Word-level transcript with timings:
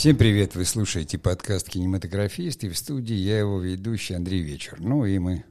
Всем 0.00 0.16
привет! 0.16 0.54
Вы 0.54 0.64
слушаете 0.64 1.18
подкаст 1.18 1.68
«Кинематографист» 1.68 2.64
и 2.64 2.70
в 2.70 2.78
студии 2.78 3.16
я 3.16 3.40
его 3.40 3.60
ведущий 3.60 4.14
Андрей 4.14 4.40
Вечер. 4.40 4.80
Ну 4.80 5.04
и 5.04 5.18
мы, 5.18 5.44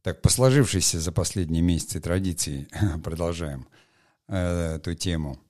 так 0.00 0.22
по 0.22 0.28
сложившейся 0.28 1.00
за 1.00 1.10
последние 1.10 1.60
месяцы 1.60 2.00
традиции, 2.00 2.68
продолжаем 3.02 3.66
э, 4.28 4.76
эту 4.76 4.94
тему, 4.94 5.40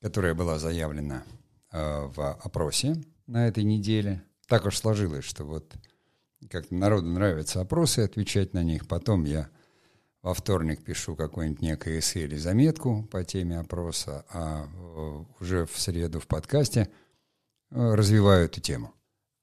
которая 0.00 0.34
была 0.34 0.60
заявлена 0.60 1.24
э, 1.72 2.06
в 2.06 2.34
опросе 2.34 3.02
на 3.26 3.48
этой 3.48 3.64
неделе. 3.64 4.22
Так 4.46 4.64
уж 4.66 4.78
сложилось, 4.78 5.24
что 5.24 5.42
вот 5.42 5.74
как 6.48 6.70
народу 6.70 7.08
нравятся 7.08 7.60
опросы, 7.60 7.98
отвечать 7.98 8.52
на 8.52 8.62
них. 8.62 8.86
Потом 8.86 9.24
я 9.24 9.48
во 10.22 10.34
вторник 10.34 10.84
пишу 10.84 11.16
какое-нибудь 11.16 11.62
некое 11.62 11.98
эссе 11.98 12.26
или 12.26 12.36
заметку 12.36 13.02
по 13.10 13.24
теме 13.24 13.58
опроса, 13.58 14.24
а 14.30 14.68
э, 14.72 15.24
уже 15.40 15.66
в 15.66 15.76
среду 15.80 16.20
в 16.20 16.28
подкасте– 16.28 16.88
развиваю 17.74 18.46
эту 18.46 18.60
тему. 18.60 18.94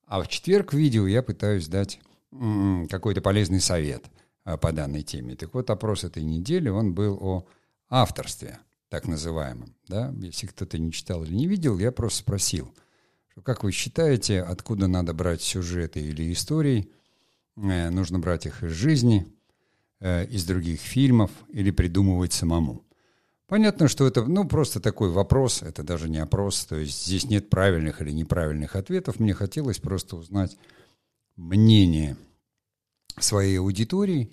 А 0.08 0.22
в 0.22 0.28
четверг 0.28 0.74
в 0.74 0.78
видео 0.78 1.08
я 1.08 1.22
пытаюсь 1.22 1.68
дать 1.68 2.00
какой-то 2.90 3.22
полезный 3.22 3.60
совет 3.60 4.06
э, 4.46 4.58
по 4.58 4.72
данной 4.72 5.04
теме. 5.04 5.36
Так 5.36 5.54
вот, 5.54 5.70
опрос 5.70 6.04
этой 6.04 6.24
недели, 6.24 6.70
он 6.70 6.94
был 6.94 7.18
о 7.22 7.46
авторстве, 7.90 8.60
так 8.90 9.08
называемом. 9.08 9.76
Да? 9.88 10.14
Если 10.22 10.48
кто-то 10.48 10.78
не 10.78 10.92
читал 10.92 11.24
или 11.24 11.34
не 11.34 11.48
видел, 11.48 11.78
я 11.78 11.92
просто 11.92 12.20
спросил, 12.20 12.74
как 13.44 13.64
вы 13.64 13.72
считаете, 13.72 14.42
откуда 14.42 14.88
надо 14.88 15.14
брать 15.14 15.42
сюжеты 15.42 16.00
или 16.00 16.32
истории? 16.32 16.90
Э, 17.58 17.90
нужно 17.90 18.20
брать 18.20 18.46
их 18.46 18.64
из 18.64 18.72
жизни, 18.72 19.28
из 20.02 20.46
других 20.46 20.80
фильмов 20.80 21.30
или 21.50 21.70
придумывать 21.70 22.34
самому? 22.34 22.84
Понятно, 23.52 23.90
что 23.90 24.08
это, 24.08 24.24
ну, 24.24 24.48
просто 24.48 24.80
такой 24.80 25.10
вопрос, 25.10 25.62
это 25.62 25.84
даже 25.84 26.08
не 26.08 26.20
опрос, 26.20 26.64
то 26.64 26.78
есть 26.78 27.06
здесь 27.06 27.26
нет 27.26 27.50
правильных 27.50 28.02
или 28.02 28.12
неправильных 28.12 28.78
ответов. 28.78 29.20
Мне 29.20 29.34
хотелось 29.34 29.78
просто 29.78 30.16
узнать 30.16 30.58
мнение 31.36 32.16
своей 33.20 33.60
аудитории 33.60 34.32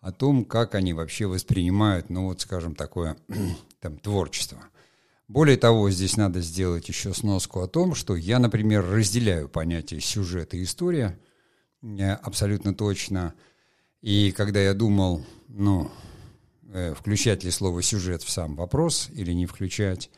о 0.00 0.12
том, 0.12 0.44
как 0.44 0.76
они 0.76 0.92
вообще 0.92 1.26
воспринимают, 1.26 2.10
ну, 2.10 2.26
вот, 2.26 2.42
скажем, 2.42 2.76
такое 2.76 3.16
там 3.80 3.98
творчество. 3.98 4.60
Более 5.26 5.56
того, 5.56 5.90
здесь 5.90 6.16
надо 6.16 6.40
сделать 6.40 6.88
еще 6.88 7.12
сноску 7.12 7.62
о 7.62 7.66
том, 7.66 7.96
что 7.96 8.14
я, 8.14 8.38
например, 8.38 8.88
разделяю 8.88 9.48
понятие 9.48 9.98
сюжет 10.00 10.54
и 10.54 10.62
история 10.62 11.18
абсолютно 12.22 12.72
точно. 12.72 13.34
И 14.00 14.30
когда 14.30 14.60
я 14.60 14.74
думал, 14.74 15.24
ну, 15.48 15.90
Э, 15.90 16.09
включать 16.94 17.44
ли 17.44 17.50
слово 17.50 17.82
сюжет 17.82 18.22
в 18.22 18.30
сам 18.30 18.56
вопрос 18.56 19.08
или 19.12 19.32
не 19.32 19.46
включать, 19.46 20.10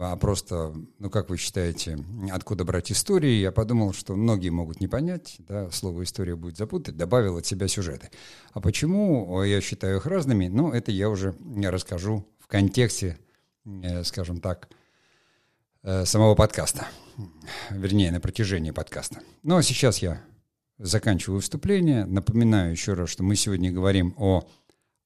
а 0.00 0.16
просто, 0.16 0.74
ну 0.98 1.10
как 1.10 1.28
вы 1.28 1.38
считаете, 1.38 1.98
откуда 2.30 2.64
брать 2.64 2.92
истории, 2.92 3.40
я 3.40 3.50
подумал, 3.50 3.92
что 3.92 4.14
многие 4.14 4.50
могут 4.50 4.80
не 4.80 4.86
понять, 4.86 5.36
да, 5.40 5.70
слово 5.72 6.04
история 6.04 6.36
будет 6.36 6.56
запутать, 6.56 6.96
добавил 6.96 7.36
от 7.36 7.46
себя 7.46 7.66
сюжеты. 7.66 8.10
А 8.52 8.60
почему 8.60 9.42
я 9.42 9.60
считаю 9.60 9.96
их 9.96 10.06
разными, 10.06 10.46
ну 10.46 10.70
это 10.70 10.92
я 10.92 11.08
уже 11.08 11.34
расскажу 11.64 12.24
в 12.38 12.46
контексте, 12.46 13.18
э, 13.64 14.04
скажем 14.04 14.40
так, 14.40 14.68
э, 15.82 16.04
самого 16.04 16.36
подкаста, 16.36 16.86
вернее, 17.70 18.12
на 18.12 18.20
протяжении 18.20 18.70
подкаста. 18.70 19.20
Ну 19.42 19.56
а 19.56 19.62
сейчас 19.64 19.98
я 19.98 20.22
заканчиваю 20.78 21.38
выступление, 21.38 22.04
напоминаю 22.04 22.70
еще 22.70 22.94
раз, 22.94 23.10
что 23.10 23.24
мы 23.24 23.34
сегодня 23.34 23.72
говорим 23.72 24.14
о 24.16 24.48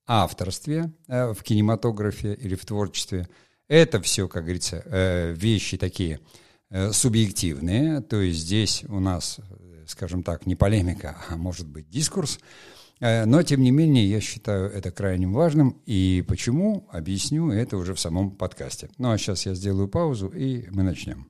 авторстве 0.06 0.92
э, 1.08 1.33
в 1.33 1.42
кинематографе 1.42 2.34
или 2.34 2.55
в 2.55 2.64
творчестве. 2.64 3.28
Это 3.69 4.00
все, 4.00 4.28
как 4.28 4.45
говорится, 4.45 4.83
э, 4.84 5.33
вещи 5.33 5.77
такие 5.77 6.20
э, 6.70 6.92
субъективные, 6.92 8.00
то 8.00 8.20
есть 8.20 8.40
здесь 8.40 8.85
у 8.89 9.01
нас, 9.01 9.39
скажем 9.86 10.23
так, 10.23 10.46
не 10.46 10.57
полемика, 10.57 11.17
а 11.29 11.36
может 11.36 11.67
быть 11.67 11.89
дискурс. 11.89 12.39
Но, 13.01 13.42
тем 13.42 13.63
не 13.63 13.73
менее, 13.73 14.08
я 14.08 14.20
считаю 14.20 14.70
это 14.70 14.92
крайне 14.92 15.27
важным. 15.27 15.83
И 15.86 16.24
почему, 16.29 16.86
объясню 16.92 17.51
это 17.51 17.77
уже 17.77 17.95
в 17.95 17.98
самом 17.98 18.30
подкасте. 18.30 18.90
Ну, 18.96 19.11
а 19.11 19.19
сейчас 19.19 19.45
я 19.45 19.55
сделаю 19.55 19.89
паузу, 19.89 20.29
и 20.29 20.69
мы 20.70 20.84
начнем. 20.84 21.29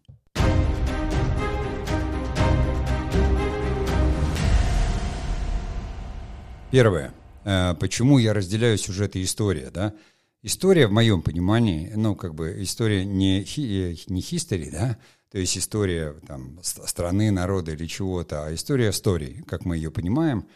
Первое. 6.71 7.15
Э, 7.45 7.75
почему 7.79 8.19
я 8.19 8.33
разделяю 8.33 8.79
сюжет 8.79 9.17
и 9.17 9.23
история, 9.23 9.71
да? 9.71 9.95
История, 10.43 10.89
в 10.89 10.93
моем 10.93 11.23
понимании, 11.23 11.93
ну, 11.95 12.17
как 12.17 12.35
бы 12.35 12.57
история 12.63 13.05
не, 13.05 13.45
хи, 13.45 13.97
не 14.09 14.21
history, 14.21 14.71
да, 14.73 14.99
то 15.31 15.39
есть 15.39 15.57
история 15.57 16.15
там, 16.27 16.59
страны, 16.63 17.31
народа 17.31 17.73
или 17.73 17.87
чего-то, 17.87 18.47
а 18.47 18.55
история 18.55 18.91
истории, 18.91 19.45
как 19.47 19.65
мы 19.65 19.77
ее 19.77 19.93
понимаем, 19.93 20.49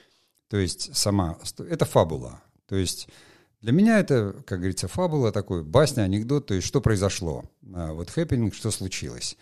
то 0.49 0.57
есть 0.57 0.95
сама, 0.97 1.39
это 1.59 1.85
фабула, 1.85 2.43
то 2.67 2.75
есть 2.75 3.09
для 3.61 3.71
меня 3.71 4.01
это, 4.01 4.35
как 4.45 4.59
говорится, 4.59 4.89
фабула, 4.89 5.31
такой 5.31 5.63
басня, 5.63 6.03
анекдот, 6.03 6.47
то 6.47 6.55
есть 6.55 6.67
что 6.67 6.81
произошло, 6.81 7.45
а 7.73 7.93
вот 7.93 8.11
хэппинг, 8.11 8.55
что 8.57 8.73
случилось. 8.73 9.37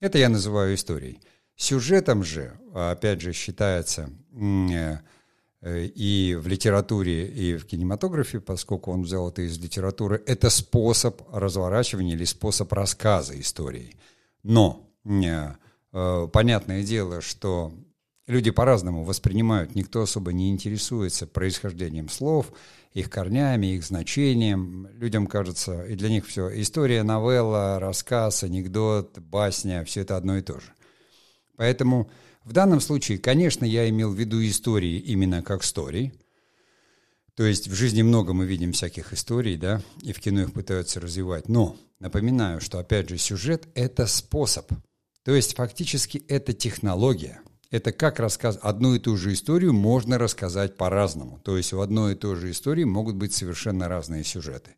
Это 0.00 0.18
я 0.18 0.28
называю 0.28 0.74
историей. 0.74 1.20
Сюжетом 1.54 2.24
же, 2.24 2.58
опять 2.74 3.20
же, 3.20 3.32
считается 3.32 4.10
э, 4.32 4.36
Э, 4.36 4.98
и 5.64 6.36
в 6.38 6.46
литературе, 6.46 7.26
и 7.26 7.56
в 7.56 7.64
кинематографе, 7.66 8.40
поскольку 8.40 8.92
он 8.92 9.02
взял 9.02 9.30
это 9.30 9.42
из 9.42 9.58
литературы, 9.58 10.22
это 10.26 10.50
способ 10.50 11.22
разворачивания 11.32 12.14
или 12.14 12.24
способ 12.24 12.72
рассказа 12.72 13.38
истории. 13.40 13.96
Но 14.42 14.86
э, 15.04 15.54
э, 15.92 16.28
понятное 16.30 16.82
дело, 16.82 17.22
что 17.22 17.72
люди 18.26 18.50
по-разному 18.50 19.04
воспринимают, 19.04 19.74
никто 19.74 20.02
особо 20.02 20.34
не 20.34 20.50
интересуется 20.50 21.26
происхождением 21.26 22.10
слов, 22.10 22.52
их 22.92 23.08
корнями, 23.10 23.74
их 23.74 23.84
значением. 23.84 24.88
Людям 24.92 25.26
кажется, 25.26 25.84
и 25.84 25.94
для 25.94 26.10
них 26.10 26.26
все, 26.26 26.50
история, 26.60 27.02
новелла, 27.02 27.78
рассказ, 27.80 28.44
анекдот, 28.44 29.18
басня, 29.18 29.82
все 29.84 30.02
это 30.02 30.16
одно 30.16 30.36
и 30.36 30.42
то 30.42 30.60
же. 30.60 30.72
Поэтому 31.56 32.10
в 32.44 32.52
данном 32.52 32.80
случае, 32.80 33.18
конечно, 33.18 33.64
я 33.64 33.88
имел 33.88 34.10
в 34.10 34.18
виду 34.18 34.44
истории 34.44 34.98
именно 34.98 35.42
как 35.42 35.62
истории. 35.62 36.12
То 37.34 37.44
есть 37.44 37.68
в 37.68 37.74
жизни 37.74 38.02
много 38.02 38.32
мы 38.32 38.44
видим 38.44 38.72
всяких 38.72 39.12
историй, 39.12 39.56
да, 39.56 39.82
и 40.02 40.12
в 40.12 40.20
кино 40.20 40.42
их 40.42 40.52
пытаются 40.52 41.00
развивать. 41.00 41.48
Но 41.48 41.76
напоминаю, 41.98 42.60
что 42.60 42.78
опять 42.78 43.08
же 43.08 43.18
сюжет– 43.18 43.66
это 43.74 44.06
способ. 44.06 44.70
То 45.24 45.34
есть 45.34 45.56
фактически 45.56 46.18
это 46.28 46.52
технология. 46.52 47.40
Это 47.70 47.92
как 47.92 48.20
рассказ... 48.20 48.58
Одну 48.62 48.94
и 48.94 49.00
ту 49.00 49.16
же 49.16 49.32
историю 49.32 49.72
можно 49.72 50.18
рассказать 50.18 50.76
по-разному. 50.76 51.40
То 51.40 51.56
есть 51.56 51.72
у 51.72 51.80
одной 51.80 52.12
и 52.12 52.16
той 52.16 52.36
же 52.36 52.50
истории 52.50 52.84
могут 52.84 53.16
быть 53.16 53.32
совершенно 53.32 53.88
разные 53.88 54.22
сюжеты, 54.22 54.76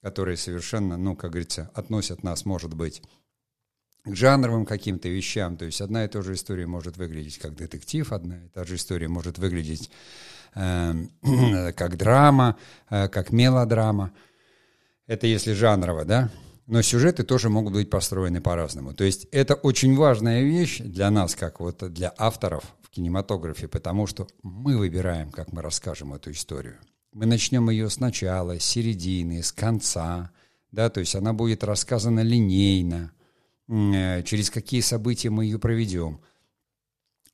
которые 0.00 0.36
совершенно, 0.36 0.96
ну, 0.96 1.14
как 1.14 1.32
говорится, 1.32 1.70
относят 1.74 2.22
нас, 2.22 2.46
может 2.46 2.72
быть, 2.72 3.02
к 4.04 4.16
жанровым 4.16 4.66
каким-то 4.66 5.08
вещам. 5.08 5.56
То 5.56 5.64
есть 5.64 5.80
одна 5.80 6.04
и 6.04 6.08
та 6.08 6.22
же 6.22 6.34
история 6.34 6.66
может 6.66 6.96
выглядеть 6.96 7.38
как 7.38 7.54
детектив, 7.54 8.12
одна 8.12 8.38
и 8.38 8.48
та 8.48 8.64
же 8.64 8.76
история 8.76 9.08
может 9.08 9.38
выглядеть 9.38 9.90
э, 10.54 10.94
как 11.76 11.96
драма, 11.96 12.56
э, 12.90 13.08
как 13.08 13.32
мелодрама. 13.32 14.12
Это 15.06 15.26
если 15.26 15.52
жанрово, 15.52 16.04
да? 16.04 16.30
Но 16.66 16.80
сюжеты 16.82 17.24
тоже 17.24 17.48
могут 17.48 17.74
быть 17.74 17.90
построены 17.90 18.40
по-разному. 18.40 18.94
То 18.94 19.04
есть 19.04 19.26
это 19.32 19.54
очень 19.54 19.96
важная 19.96 20.42
вещь 20.42 20.78
для 20.78 21.10
нас, 21.10 21.34
как 21.34 21.60
вот 21.60 21.92
для 21.92 22.14
авторов 22.16 22.64
в 22.82 22.90
кинематографе, 22.90 23.68
потому 23.68 24.06
что 24.06 24.28
мы 24.42 24.76
выбираем, 24.76 25.30
как 25.30 25.52
мы 25.52 25.60
расскажем 25.60 26.14
эту 26.14 26.30
историю. 26.30 26.78
Мы 27.12 27.26
начнем 27.26 27.68
ее 27.68 27.90
сначала, 27.90 28.58
с 28.58 28.64
середины, 28.64 29.42
с 29.42 29.52
конца, 29.52 30.30
да, 30.70 30.88
то 30.88 31.00
есть 31.00 31.14
она 31.14 31.32
будет 31.34 31.62
рассказана 31.62 32.20
линейно, 32.20 33.12
через 33.72 34.50
какие 34.50 34.82
события 34.82 35.30
мы 35.30 35.46
ее 35.46 35.58
проведем. 35.58 36.20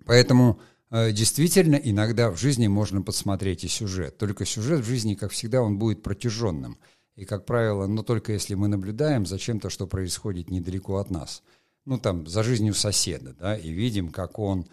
Поэтому 0.04 0.60
э, 0.90 1.10
действительно 1.10 1.74
иногда 1.74 2.30
в 2.30 2.38
жизни 2.38 2.68
можно 2.68 3.02
подсмотреть 3.02 3.64
и 3.64 3.68
сюжет. 3.68 4.18
Только 4.18 4.44
сюжет 4.44 4.80
в 4.80 4.86
жизни, 4.86 5.14
как 5.14 5.32
всегда, 5.32 5.62
он 5.62 5.78
будет 5.78 6.02
протяженным. 6.02 6.78
И, 7.16 7.24
как 7.24 7.44
правило, 7.44 7.88
но 7.88 8.04
только 8.04 8.32
если 8.32 8.54
мы 8.54 8.68
наблюдаем 8.68 9.26
за 9.26 9.38
чем-то, 9.38 9.68
что 9.68 9.88
происходит 9.88 10.50
недалеко 10.50 10.98
от 10.98 11.10
нас. 11.10 11.42
Ну, 11.84 11.98
там, 11.98 12.26
за 12.26 12.44
жизнью 12.44 12.74
соседа, 12.74 13.34
да, 13.34 13.56
и 13.56 13.70
видим, 13.70 14.10
как 14.10 14.38
он 14.38 14.68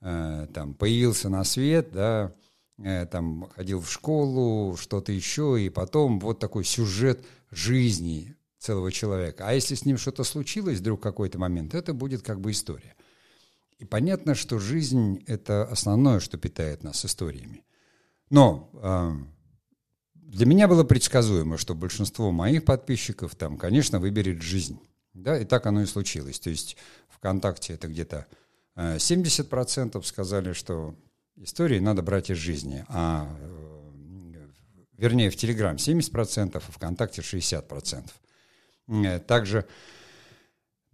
э, 0.00 0.46
там 0.54 0.74
появился 0.74 1.28
на 1.28 1.42
свет, 1.42 1.90
да, 1.92 2.32
э, 2.78 3.06
там 3.06 3.48
ходил 3.56 3.80
в 3.80 3.90
школу, 3.90 4.76
что-то 4.76 5.10
еще, 5.10 5.60
и 5.60 5.68
потом 5.70 6.20
вот 6.20 6.38
такой 6.38 6.64
сюжет 6.64 7.24
жизни 7.50 8.36
целого 8.58 8.90
человека. 8.92 9.46
А 9.46 9.52
если 9.52 9.74
с 9.74 9.84
ним 9.84 9.98
что-то 9.98 10.24
случилось 10.24 10.78
вдруг 10.78 11.02
какой-то 11.02 11.38
момент, 11.38 11.74
это 11.74 11.94
будет 11.94 12.22
как 12.22 12.40
бы 12.40 12.50
история. 12.50 12.94
И 13.78 13.84
понятно, 13.84 14.34
что 14.34 14.58
жизнь– 14.58 15.22
это 15.26 15.64
основное, 15.64 16.20
что 16.20 16.36
питает 16.36 16.82
нас 16.82 17.04
историями. 17.04 17.64
Но 18.28 18.70
э, 18.74 19.12
для 20.14 20.46
меня 20.46 20.66
было 20.66 20.84
предсказуемо, 20.84 21.56
что 21.56 21.74
большинство 21.74 22.32
моих 22.32 22.64
подписчиков 22.64 23.34
там, 23.36 23.56
конечно, 23.56 24.00
выберет 24.00 24.42
жизнь. 24.42 24.80
Да, 25.14 25.38
и 25.38 25.44
так 25.44 25.66
оно 25.66 25.82
и 25.82 25.86
случилось. 25.86 26.38
То 26.38 26.50
есть 26.50 26.76
ВКонтакте 27.08 27.74
это 27.74 27.88
где-то 27.88 28.26
70% 28.76 30.02
сказали, 30.04 30.52
что 30.52 30.94
истории 31.36 31.78
надо 31.78 32.02
брать 32.02 32.30
из 32.30 32.36
жизни, 32.36 32.84
а 32.88 33.28
вернее 34.96 35.30
в 35.30 35.36
Телеграм 35.36 35.76
70%, 35.76 36.56
а 36.56 36.60
ВКонтакте 36.60 37.22
60%. 37.22 38.04
Также 39.26 39.66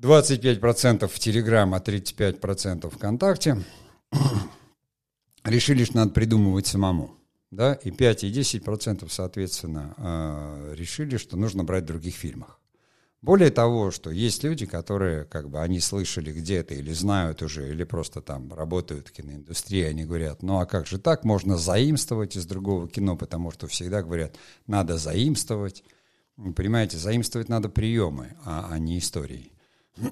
25% 0.03 1.07
в 1.07 1.19
Телеграм, 1.19 1.75
а 1.75 1.79
35% 1.79 2.91
ВКонтакте 2.91 3.63
решили, 5.45 5.85
что 5.85 5.97
надо 5.97 6.13
придумывать 6.13 6.67
самому. 6.67 7.17
Да, 7.51 7.75
и 7.75 7.93
5 7.93 8.25
и 8.25 8.33
10% 8.33 9.07
соответственно 9.09 9.95
э, 9.97 10.75
решили, 10.75 11.17
что 11.19 11.37
нужно 11.37 11.63
брать 11.63 11.85
в 11.85 11.87
других 11.87 12.17
фильмах. 12.17 12.61
Более 13.23 13.51
того, 13.51 13.93
что 13.93 14.11
есть 14.11 14.43
люди, 14.43 14.67
которые, 14.67 15.25
как 15.25 15.49
бы, 15.49 15.61
они 15.61 15.79
слышали 15.81 16.33
где-то 16.33 16.75
или 16.75 16.93
знают 16.93 17.43
уже, 17.43 17.71
или 17.71 17.85
просто 17.85 18.21
там 18.21 18.53
работают 18.53 19.09
в 19.09 19.13
киноиндустрии, 19.13 19.85
они 19.85 20.05
говорят, 20.05 20.43
ну 20.43 20.59
а 20.59 20.67
как 20.67 20.87
же 20.87 20.99
так, 20.99 21.25
можно 21.25 21.57
заимствовать 21.57 22.37
из 22.37 22.45
другого 22.45 22.89
кино, 22.89 23.17
потому 23.17 23.53
что 23.53 23.69
всегда 23.69 24.03
говорят, 24.03 24.37
надо 24.67 24.99
заимствовать. 24.99 25.85
Понимаете, 26.37 26.99
заимствовать 26.99 27.49
надо 27.49 27.69
приемы, 27.69 28.33
а, 28.45 28.69
а 28.71 28.79
не 28.79 28.99
истории. 28.99 29.53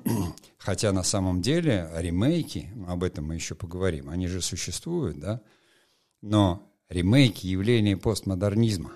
Хотя 0.58 0.92
на 0.92 1.02
самом 1.02 1.42
деле 1.42 1.90
ремейки, 1.96 2.70
об 2.86 3.02
этом 3.02 3.26
мы 3.26 3.34
еще 3.34 3.56
поговорим, 3.56 4.08
они 4.08 4.28
же 4.28 4.40
существуют, 4.40 5.19
да? 5.19 5.40
Но 6.20 6.72
ремейки– 6.88 7.46
явление 7.48 7.96
постмодернизма 7.96 8.92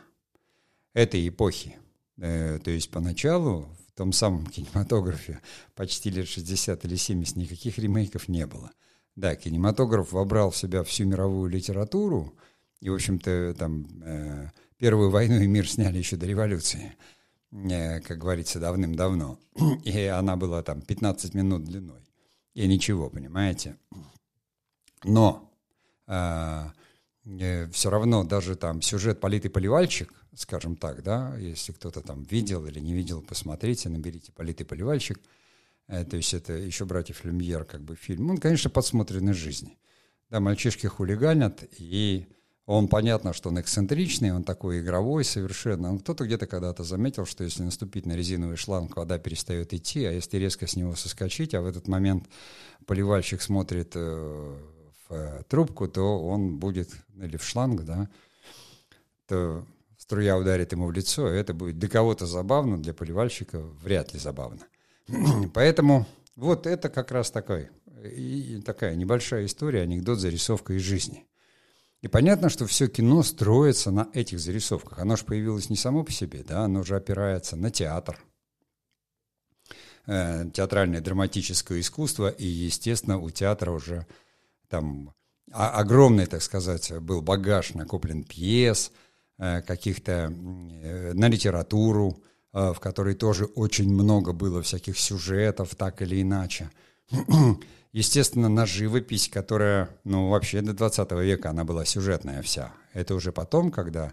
этой 0.94 1.26
эпохи. 1.28 1.76
Э, 2.18 2.60
то 2.62 2.70
есть 2.70 2.90
поначалу 2.90 3.68
в 3.88 3.96
том 3.96 4.12
самом 4.12 4.46
кинематографе 4.46 5.40
почти 5.74 6.10
лет 6.10 6.28
60 6.28 6.84
или 6.84 6.94
70 6.94 7.36
никаких 7.36 7.78
ремейков 7.78 8.28
не 8.28 8.46
было. 8.46 8.70
Да, 9.16 9.34
кинематограф 9.34 10.12
вобрал 10.12 10.50
в 10.52 10.56
себя 10.56 10.84
всю 10.84 11.06
мировую 11.06 11.50
литературу, 11.50 12.36
и, 12.80 12.88
в 12.88 12.94
общем-то, 12.94 13.54
там 13.58 13.88
э, 14.04 14.50
Первую 14.78 15.08
войну 15.08 15.40
и 15.40 15.46
мир 15.46 15.68
сняли 15.68 15.98
еще 15.98 16.16
до 16.16 16.26
революции– 16.26 16.94
как 17.50 18.18
говорится, 18.18 18.60
давным-давно. 18.60 19.38
И 19.84 20.04
она 20.04 20.36
была 20.36 20.62
там 20.62 20.82
15 20.82 21.34
минут 21.34 21.64
длиной. 21.64 22.00
И 22.54 22.66
ничего, 22.66 23.10
понимаете? 23.10 23.76
Но 25.04 25.52
э, 26.06 26.64
э, 27.24 27.70
все 27.70 27.90
равно 27.90 28.24
даже 28.24 28.56
там 28.56 28.82
сюжет 28.82 29.20
«Политый 29.20 29.50
поливальщик», 29.50 30.12
скажем 30.34 30.76
так, 30.76 31.02
да, 31.02 31.36
если 31.36 31.72
кто-то 31.72 32.00
там 32.00 32.22
видел 32.24 32.66
или 32.66 32.80
не 32.80 32.94
видел, 32.94 33.22
посмотрите, 33.22 33.88
наберите 33.88 34.32
«Политый 34.32 34.64
поливальщик», 34.64 35.20
э, 35.88 36.04
то 36.04 36.16
есть 36.16 36.32
это 36.34 36.54
еще 36.54 36.86
«Братьев 36.86 37.24
Люмьер» 37.24 37.64
как 37.64 37.82
бы 37.82 37.94
фильм, 37.94 38.30
он, 38.30 38.38
конечно, 38.38 38.70
подсмотрен 38.70 39.28
из 39.30 39.36
жизни. 39.36 39.78
Да, 40.30 40.40
мальчишки 40.40 40.86
хулиганят, 40.86 41.62
и 41.78 42.26
он, 42.66 42.88
понятно, 42.88 43.32
что 43.32 43.50
он 43.50 43.60
эксцентричный, 43.60 44.32
он 44.32 44.42
такой 44.42 44.80
игровой 44.80 45.24
совершенно. 45.24 45.92
Но 45.92 45.98
кто-то 46.00 46.24
где-то 46.24 46.48
когда-то 46.48 46.82
заметил, 46.82 47.24
что 47.24 47.44
если 47.44 47.62
наступить 47.62 48.06
на 48.06 48.16
резиновый 48.16 48.56
шланг, 48.56 48.96
вода 48.96 49.18
перестает 49.18 49.72
идти, 49.72 50.04
а 50.04 50.10
если 50.10 50.36
резко 50.36 50.66
с 50.66 50.74
него 50.74 50.96
соскочить, 50.96 51.54
а 51.54 51.62
в 51.62 51.66
этот 51.66 51.86
момент 51.86 52.28
поливальщик 52.84 53.40
смотрит 53.40 53.92
э, 53.94 54.00
в 55.08 55.14
э, 55.14 55.42
трубку, 55.48 55.86
то 55.86 56.20
он 56.26 56.58
будет, 56.58 56.90
или 57.14 57.36
в 57.36 57.44
шланг, 57.44 57.84
да, 57.84 58.10
то 59.28 59.64
струя 59.96 60.36
ударит 60.36 60.72
ему 60.72 60.86
в 60.86 60.92
лицо, 60.92 61.32
и 61.32 61.36
это 61.36 61.54
будет 61.54 61.78
для 61.78 61.88
кого-то 61.88 62.26
забавно, 62.26 62.82
для 62.82 62.94
поливальщика 62.94 63.60
вряд 63.60 64.12
ли 64.12 64.18
забавно. 64.18 64.62
Поэтому 65.54 66.04
вот 66.34 66.66
это 66.66 66.88
как 66.88 67.12
раз 67.12 67.30
такой, 67.30 67.68
и 68.02 68.60
такая 68.66 68.96
небольшая 68.96 69.46
история, 69.46 69.82
анекдот, 69.82 70.18
зарисовка 70.18 70.72
из 70.72 70.82
жизни– 70.82 71.24
и 72.02 72.08
понятно, 72.08 72.48
что 72.48 72.66
все 72.66 72.88
кино 72.88 73.22
строится 73.22 73.90
на 73.90 74.08
этих 74.12 74.38
зарисовках. 74.38 74.98
Оно 74.98 75.16
же 75.16 75.24
появилось 75.24 75.70
не 75.70 75.76
само 75.76 76.04
по 76.04 76.12
себе, 76.12 76.44
да, 76.46 76.62
оно 76.62 76.82
же 76.82 76.96
опирается 76.96 77.56
на 77.56 77.70
театр, 77.70 78.18
э, 80.06 80.50
театральное 80.52 81.00
драматическое 81.00 81.80
искусство, 81.80 82.28
и, 82.28 82.46
естественно, 82.46 83.18
у 83.18 83.30
театра 83.30 83.70
уже 83.72 84.06
там 84.68 85.14
огромный, 85.52 86.26
так 86.26 86.42
сказать, 86.42 86.92
был 87.00 87.22
багаж 87.22 87.74
накоплен 87.74 88.24
пьес, 88.24 88.92
э, 89.38 89.62
каких-то 89.62 90.32
э, 90.32 91.12
на 91.12 91.28
литературу, 91.28 92.22
э, 92.52 92.72
в 92.72 92.80
которой 92.80 93.14
тоже 93.14 93.44
очень 93.44 93.92
много 93.92 94.32
было 94.32 94.62
всяких 94.62 94.98
сюжетов, 94.98 95.74
так 95.74 96.02
или 96.02 96.22
иначе. 96.22 96.70
Естественно, 97.96 98.50
на 98.50 98.66
живопись, 98.66 99.26
которая, 99.26 99.88
ну, 100.04 100.28
вообще 100.28 100.60
до 100.60 100.74
20 100.74 101.12
века 101.12 101.48
она 101.48 101.64
была 101.64 101.86
сюжетная 101.86 102.42
вся. 102.42 102.74
Это 102.92 103.14
уже 103.14 103.32
потом, 103.32 103.70
когда, 103.70 104.12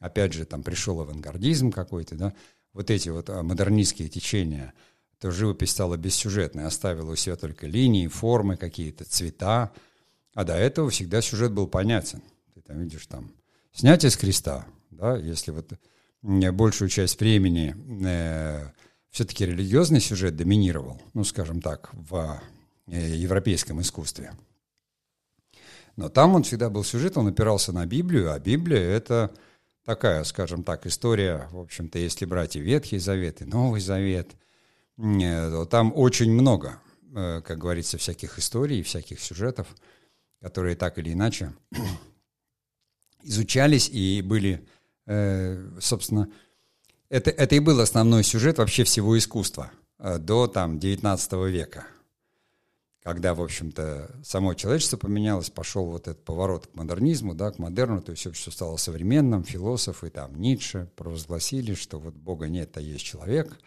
опять 0.00 0.34
же, 0.34 0.44
там 0.44 0.62
пришел 0.62 1.00
авангардизм 1.00 1.72
какой-то, 1.72 2.14
да, 2.14 2.34
вот 2.74 2.90
эти 2.90 3.08
вот 3.08 3.30
а, 3.30 3.42
модернистские 3.42 4.10
течения, 4.10 4.74
то 5.18 5.30
живопись 5.30 5.70
стала 5.70 5.96
бессюжетной, 5.96 6.66
оставила 6.66 7.12
у 7.12 7.16
себя 7.16 7.36
только 7.36 7.66
линии, 7.66 8.06
формы 8.06 8.58
какие-то, 8.58 9.06
цвета, 9.06 9.72
а 10.34 10.44
до 10.44 10.52
этого 10.52 10.90
всегда 10.90 11.22
сюжет 11.22 11.52
был 11.52 11.68
понятен. 11.68 12.22
Ты 12.54 12.60
там 12.60 12.80
видишь 12.80 13.06
там 13.06 13.32
снятие 13.72 14.10
с 14.10 14.18
креста, 14.18 14.66
да, 14.90 15.16
если 15.16 15.52
вот 15.52 15.72
большую 16.20 16.90
часть 16.90 17.18
времени 17.18 17.74
э, 18.06 18.68
все-таки 19.08 19.46
религиозный 19.46 20.00
сюжет 20.00 20.36
доминировал, 20.36 21.00
ну, 21.14 21.24
скажем 21.24 21.62
так, 21.62 21.88
в 21.94 22.42
Э, 22.46 22.55
европейском 22.86 23.80
искусстве. 23.80 24.32
Но 25.96 26.08
там 26.08 26.34
он 26.34 26.42
всегда 26.42 26.68
был 26.68 26.84
сюжет, 26.84 27.16
он 27.16 27.28
опирался 27.28 27.72
на 27.72 27.86
Библию, 27.86 28.32
а 28.32 28.38
Библия— 28.38 28.80
это 28.80 29.34
такая, 29.84 30.24
скажем 30.24 30.62
так, 30.62 30.86
история, 30.86 31.48
в 31.50 31.58
общем-то, 31.58 31.98
если 31.98 32.26
брать 32.26 32.56
и 32.56 32.60
Ветхий 32.60 32.98
Завет, 32.98 33.40
и 33.40 33.46
Новый 33.46 33.80
Завет, 33.80 34.32
э, 34.98 35.50
то 35.50 35.64
там 35.64 35.92
очень 35.96 36.30
много, 36.30 36.80
э, 37.14 37.40
как 37.40 37.58
говорится, 37.58 37.96
всяких 37.96 38.38
историй, 38.38 38.82
всяких 38.82 39.20
сюжетов, 39.20 39.68
которые 40.40 40.76
так 40.76 40.98
или 40.98 41.14
иначе 41.14 41.54
изучались 43.22 43.88
и 43.88 44.22
были, 44.22 44.66
собственно, 45.80 46.28
это, 47.08 47.30
это 47.30 47.54
и 47.54 47.60
был 47.60 47.80
основной 47.80 48.24
сюжет 48.24 48.58
вообще 48.58 48.82
всего 48.82 49.16
искусства 49.16 49.70
до 49.98 50.48
там 50.48 50.80
19 50.80 51.32
века 51.48 51.86
когда, 53.06 53.34
в 53.34 53.40
общем-то, 53.40 54.10
само 54.24 54.54
человечество 54.54 54.96
поменялось, 54.96 55.48
пошел 55.48 55.86
вот 55.86 56.08
этот 56.08 56.24
поворот 56.24 56.66
к 56.66 56.74
модернизму, 56.74 57.36
да, 57.36 57.52
к 57.52 57.60
модерну, 57.60 58.02
то 58.02 58.10
есть 58.10 58.34
все 58.34 58.50
стало 58.50 58.78
современным, 58.78 59.44
философы, 59.44 60.10
там, 60.10 60.34
Ницше 60.34 60.90
провозгласили, 60.96 61.74
что 61.74 62.00
вот 62.00 62.14
Бога 62.14 62.48
нет, 62.48 62.76
а 62.76 62.80
есть 62.80 63.04
человек, 63.04 63.60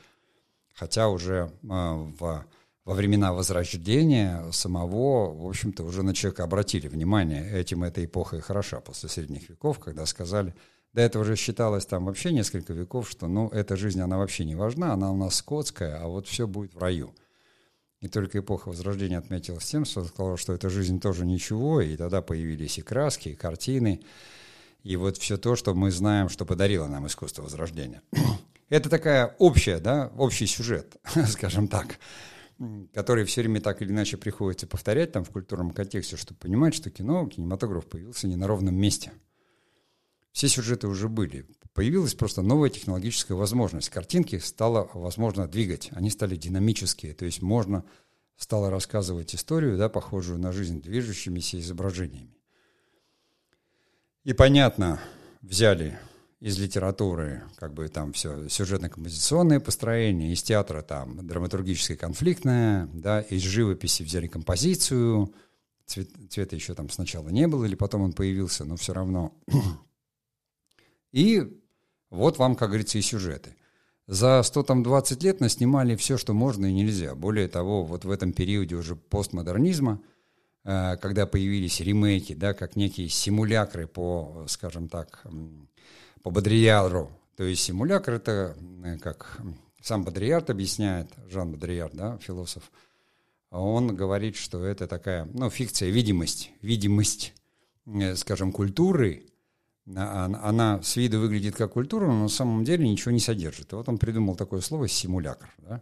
хотя 0.73 1.07
уже 1.07 1.53
э, 1.63 1.67
в, 1.67 2.45
во 2.83 2.93
времена 2.93 3.31
Возрождения 3.31 4.43
самого, 4.51 5.33
в 5.33 5.47
общем-то, 5.47 5.85
уже 5.85 6.03
на 6.03 6.13
человека 6.13 6.43
обратили 6.43 6.89
внимание, 6.89 7.49
этим 7.49 7.85
эта 7.85 8.03
эпоха 8.03 8.35
и 8.35 8.41
хороша 8.41 8.81
после 8.81 9.07
средних 9.07 9.49
веков, 9.49 9.79
когда 9.79 10.05
сказали, 10.05 10.53
до 10.91 10.99
этого 10.99 11.21
уже 11.21 11.37
считалось 11.37 11.85
там 11.85 12.07
вообще 12.07 12.33
несколько 12.33 12.73
веков, 12.73 13.09
что, 13.09 13.27
ну, 13.29 13.47
эта 13.47 13.77
жизнь, 13.77 14.01
она 14.01 14.17
вообще 14.17 14.43
не 14.43 14.55
важна, 14.55 14.91
она 14.91 15.13
у 15.13 15.15
нас 15.15 15.35
скотская, 15.35 15.97
а 16.01 16.07
вот 16.09 16.27
все 16.27 16.45
будет 16.45 16.73
в 16.73 16.77
раю– 16.77 17.15
и 18.01 18.07
только 18.07 18.39
эпоха 18.39 18.69
Возрождения 18.69 19.17
отметилась 19.17 19.65
тем, 19.65 19.85
что 19.85 20.03
сказала, 20.05 20.37
что 20.37 20.53
эта 20.53 20.69
жизнь 20.69 20.99
тоже 20.99 21.25
ничего, 21.25 21.81
и 21.81 21.97
тогда 21.97 22.21
появились 22.21 22.77
и 22.77 22.81
краски, 22.81 23.29
и 23.29 23.35
картины, 23.35 24.01
и 24.83 24.95
вот 24.95 25.17
все 25.17 25.37
то, 25.37 25.55
что 25.55 25.73
мы 25.73 25.91
знаем, 25.91 26.29
что 26.29 26.45
подарило 26.45 26.87
нам 26.87 27.07
искусство 27.07 27.43
Возрождения. 27.43 28.01
Это 28.69 28.89
такая 28.89 29.35
общая, 29.39 29.79
да, 29.79 30.11
общий 30.17 30.45
сюжет, 30.45 30.95
скажем 31.27 31.67
так, 31.67 31.99
который 32.93 33.25
все 33.25 33.41
время 33.41 33.59
так 33.61 33.81
или 33.81 33.89
иначе 33.89 34.15
приходится 34.15 34.67
повторять 34.67 35.11
там 35.11 35.25
в 35.25 35.29
культурном 35.31 35.71
контексте, 35.71 36.15
чтобы 36.15 36.39
понимать, 36.39 36.73
что 36.73 36.89
кино, 36.89 37.27
кинематограф 37.27 37.85
появился 37.85 38.27
не 38.27 38.37
на 38.37 38.47
ровном 38.47 38.75
месте. 38.75 39.11
Все 40.31 40.47
сюжеты 40.47 40.87
уже 40.87 41.09
были. 41.09 41.47
Появилась 41.79 42.13
просто 42.13 42.41
новая 42.41 42.69
технологическая 42.69 43.35
возможность. 43.35 43.87
Картинки 43.89 44.37
стало 44.39 44.89
возможно 44.93 45.47
двигать, 45.47 45.87
они 45.93 46.09
стали 46.09 46.35
динамические, 46.35 47.13
то 47.13 47.23
есть 47.23 47.41
можно 47.41 47.85
стало 48.35 48.69
рассказывать 48.69 49.33
историю, 49.33 49.77
да, 49.77 49.87
похожую 49.87 50.39
на 50.39 50.51
жизнь, 50.51 50.81
движущимися 50.81 51.57
изображениями. 51.57 52.35
И 54.25 54.33
понятно, 54.33 54.99
взяли 55.41 55.97
из 56.41 56.59
литературы 56.59 57.43
как 57.55 57.73
бы 57.73 57.87
там 57.87 58.11
все 58.11 58.49
сюжетно-композиционное 58.49 59.61
построение, 59.61 60.33
из 60.33 60.43
театра 60.43 60.81
там 60.81 61.25
драматургическое 61.25 61.95
конфликтное, 61.95 62.89
да, 62.91 63.21
из 63.21 63.43
живописи 63.43 64.03
взяли 64.03 64.27
композицию, 64.27 65.33
цвет, 65.85 66.09
цвета 66.29 66.57
еще 66.57 66.73
там 66.73 66.89
сначала 66.89 67.29
не 67.29 67.47
было, 67.47 67.63
или 67.63 67.75
потом 67.75 68.01
он 68.01 68.11
появился, 68.11 68.65
но 68.65 68.75
все 68.75 68.91
равно 68.91 69.33
И 71.11 71.58
вот 72.09 72.37
вам, 72.37 72.55
как 72.55 72.69
говорится, 72.69 72.97
и 72.97 73.01
сюжеты. 73.01 73.55
За 74.07 74.41
100 74.41 74.63
там 74.63 74.83
20 74.83 75.23
лет 75.23 75.39
наснимали 75.39 75.95
все, 75.95 76.17
что 76.17 76.33
можно 76.33 76.65
и 76.65 76.73
нельзя. 76.73 77.13
Более 77.13 77.47
того, 77.47 77.83
вот 77.83 78.05
в 78.05 78.11
этом 78.11 78.33
периоде 78.33 78.75
уже 78.75 78.95
постмодернизма, 78.95 80.01
э, 80.63 80.97
когда 80.97 81.27
появились 81.27 81.79
ремейки, 81.79 82.33
да, 82.33 82.53
как 82.53 82.75
некие 82.75 83.09
симулякры 83.09 83.85
по, 83.85 84.45
скажем 84.47 84.89
так, 84.89 85.23
по 86.23 86.31
Бодрияру. 86.31 87.11
То 87.37 87.43
есть 87.43 87.61
симулякр 87.61 88.13
это, 88.13 88.55
э, 88.83 88.97
как 88.97 89.39
сам 89.81 90.03
Бодрияр 90.03 90.43
объясняет, 90.47 91.07
Жан 91.29 91.51
Бодрияр, 91.51 91.91
да, 91.93 92.17
философ, 92.17 92.71
он 93.51 93.95
говорит, 93.95 94.35
что 94.35 94.63
это 94.63 94.87
такая, 94.87 95.27
ну, 95.33 95.49
фикция, 95.49 95.89
видимость, 95.89 96.51
видимость, 96.61 97.33
э, 97.85 98.15
скажем, 98.15 98.51
культуры, 98.51 99.25
она 99.95 100.81
с 100.81 100.95
виду 100.95 101.19
выглядит 101.19 101.55
как 101.55 101.73
культура, 101.73 102.05
но 102.05 102.23
на 102.23 102.29
самом 102.29 102.63
деле 102.63 102.87
ничего 102.87 103.11
не 103.11 103.19
содержит. 103.19 103.71
И 103.71 103.75
вот 103.75 103.89
он 103.89 103.97
придумал 103.97 104.35
такое 104.35 104.61
слово 104.61 104.87
«симулякр». 104.87 105.49
Да? 105.59 105.81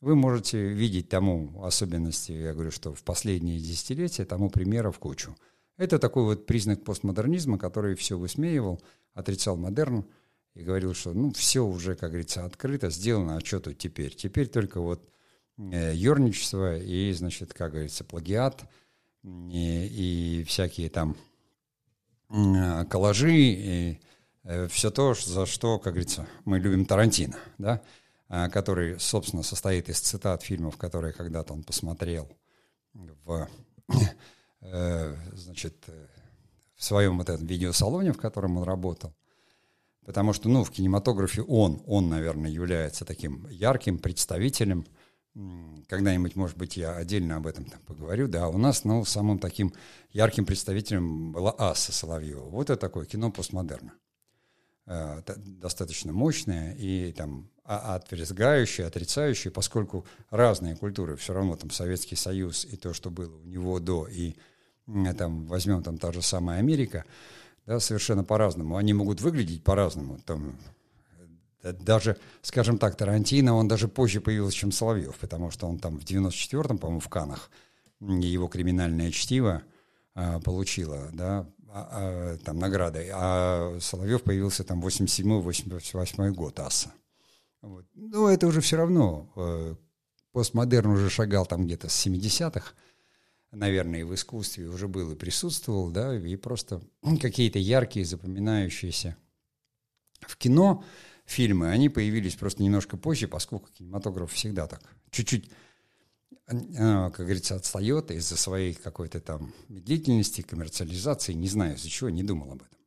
Вы 0.00 0.16
можете 0.16 0.68
видеть 0.68 1.08
тому 1.08 1.62
особенности, 1.62 2.32
я 2.32 2.52
говорю, 2.52 2.70
что 2.70 2.92
в 2.92 3.02
последние 3.04 3.58
десятилетия 3.58 4.24
тому 4.24 4.50
примеров 4.50 4.98
кучу. 4.98 5.36
Это 5.76 5.98
такой 5.98 6.24
вот 6.24 6.46
признак 6.46 6.84
постмодернизма, 6.84 7.58
который 7.58 7.94
все 7.94 8.18
высмеивал, 8.18 8.82
отрицал 9.14 9.56
модерн 9.56 10.04
и 10.54 10.62
говорил, 10.62 10.94
что 10.94 11.12
ну 11.12 11.32
все 11.32 11.64
уже, 11.64 11.94
как 11.94 12.10
говорится, 12.10 12.44
открыто, 12.44 12.90
сделано, 12.90 13.36
а 13.36 13.40
что 13.40 13.60
тут 13.60 13.78
теперь? 13.78 14.14
Теперь 14.14 14.48
только 14.48 14.80
вот 14.80 15.08
э, 15.58 15.92
ерничество 15.94 16.76
и, 16.76 17.12
значит, 17.12 17.54
как 17.54 17.72
говорится, 17.72 18.04
плагиат 18.04 18.64
и, 19.22 20.40
и 20.40 20.44
всякие 20.44 20.90
там 20.90 21.16
Э, 21.16 21.33
коллажи 22.28 23.32
и 23.32 24.00
э, 24.44 24.68
все 24.68 24.90
то, 24.90 25.14
за 25.14 25.46
что, 25.46 25.78
как 25.78 25.94
говорится, 25.94 26.26
мы 26.44 26.58
любим 26.58 26.86
Тарантино, 26.86 27.36
да, 27.58 27.82
э, 28.28 28.48
который, 28.48 28.98
собственно, 28.98 29.42
состоит 29.42 29.88
из 29.88 30.00
цитат 30.00 30.42
фильмов, 30.42 30.76
которые 30.76 31.12
когда-то 31.12 31.52
он 31.52 31.62
посмотрел 31.62 32.28
в, 33.24 33.48
значит, 35.32 35.86
в 36.76 36.84
своем 36.84 37.18
вот 37.18 37.28
этом 37.28 37.46
видеосалоне, 37.46 38.12
в 38.12 38.18
котором 38.18 38.56
он 38.56 38.64
работал. 38.64 39.14
Потому 40.04 40.32
что, 40.32 40.48
ну, 40.48 40.64
в 40.64 40.70
кинематографе 40.70 41.42
он, 41.42 41.82
он, 41.86 42.08
наверное, 42.08 42.50
является 42.50 43.04
таким 43.04 43.48
ярким 43.48 43.98
представителем– 43.98 44.86
когда-нибудь, 45.88 46.36
может 46.36 46.56
быть, 46.56 46.76
я 46.76 46.94
отдельно 46.94 47.36
об 47.36 47.46
этом 47.46 47.64
там 47.64 47.80
поговорю, 47.86 48.28
да, 48.28 48.48
у 48.48 48.56
нас, 48.56 48.84
ну, 48.84 49.04
самым 49.04 49.38
таким 49.38 49.72
ярким 50.12 50.46
представителем 50.46 51.32
была 51.32 51.54
Аса 51.58 51.92
Соловьева. 51.92 52.48
Вот 52.48 52.70
это 52.70 52.80
такое 52.80 53.04
кино 53.04 53.32
постмодерна. 53.32 53.94
Э, 54.86 55.22
достаточно 55.36 56.12
мощное 56.12 56.74
и 56.74 57.12
там 57.12 57.50
отверзгающее, 57.64 58.86
отрицающее, 58.86 59.50
поскольку 59.50 60.06
разные 60.30 60.76
культуры, 60.76 61.16
все 61.16 61.32
равно 61.32 61.56
там 61.56 61.70
Советский 61.70 62.16
Союз 62.16 62.66
и 62.66 62.76
то, 62.76 62.92
что 62.92 63.10
было 63.10 63.34
у 63.34 63.44
него 63.44 63.80
до, 63.80 64.06
и 64.06 64.34
там 65.16 65.46
возьмем 65.46 65.82
там 65.82 65.96
та 65.96 66.12
же 66.12 66.20
самая 66.20 66.58
Америка, 66.58 67.06
да, 67.64 67.80
совершенно 67.80 68.22
по-разному. 68.22 68.76
Они 68.76 68.92
могут 68.92 69.22
выглядеть 69.22 69.64
по-разному. 69.64 70.18
Там 70.26 70.58
даже, 71.72 72.18
скажем 72.42 72.78
так, 72.78 72.96
Тарантино, 72.96 73.54
он 73.54 73.68
даже 73.68 73.88
позже 73.88 74.20
появился, 74.20 74.56
чем 74.56 74.72
Соловьев, 74.72 75.16
потому 75.18 75.50
что 75.50 75.66
он 75.66 75.78
там 75.78 75.98
в 75.98 76.04
94-м, 76.04 76.78
по-моему, 76.78 77.00
в 77.00 77.08
Канах 77.08 77.50
его 78.00 78.48
криминальное 78.48 79.10
чтиво 79.10 79.62
а, 80.14 80.40
получило, 80.40 81.10
да, 81.12 81.46
а, 81.68 81.88
а, 81.90 82.36
там 82.38 82.58
награды, 82.58 83.08
а 83.12 83.78
Соловьев 83.80 84.22
появился 84.22 84.64
там 84.64 84.84
87-88 84.84 86.30
год, 86.32 86.60
аса. 86.60 86.92
Вот. 87.62 87.86
Но 87.94 88.28
это 88.28 88.46
уже 88.46 88.60
все 88.60 88.76
равно, 88.76 89.32
э, 89.36 89.74
постмодерн 90.32 90.90
уже 90.90 91.08
шагал 91.08 91.46
там 91.46 91.64
где-то 91.64 91.88
с 91.88 92.06
70-х, 92.06 92.74
наверное, 93.50 94.00
и 94.00 94.04
в 94.04 94.14
искусстве 94.14 94.68
уже 94.68 94.86
был 94.86 95.12
и 95.12 95.16
присутствовал, 95.16 95.90
да, 95.90 96.16
и 96.16 96.36
просто 96.36 96.82
какие-то 97.20 97.58
яркие, 97.58 98.04
запоминающиеся. 98.04 99.16
В 100.20 100.36
кино 100.36 100.84
фильмы, 101.24 101.70
они 101.70 101.88
появились 101.88 102.34
просто 102.34 102.62
немножко 102.62 102.96
позже, 102.96 103.28
поскольку 103.28 103.68
кинематограф 103.76 104.32
всегда 104.32 104.66
так 104.66 104.82
чуть-чуть, 105.10 105.50
а, 106.48 107.10
как 107.10 107.26
говорится, 107.26 107.56
отстает 107.56 108.10
из-за 108.10 108.36
своей 108.36 108.74
какой-то 108.74 109.20
там 109.20 109.52
медлительности, 109.68 110.42
коммерциализации, 110.42 111.32
не 111.32 111.48
знаю 111.48 111.76
из-за 111.76 111.88
чего, 111.88 112.10
не 112.10 112.22
думал 112.22 112.52
об 112.52 112.62
этом. 112.62 112.78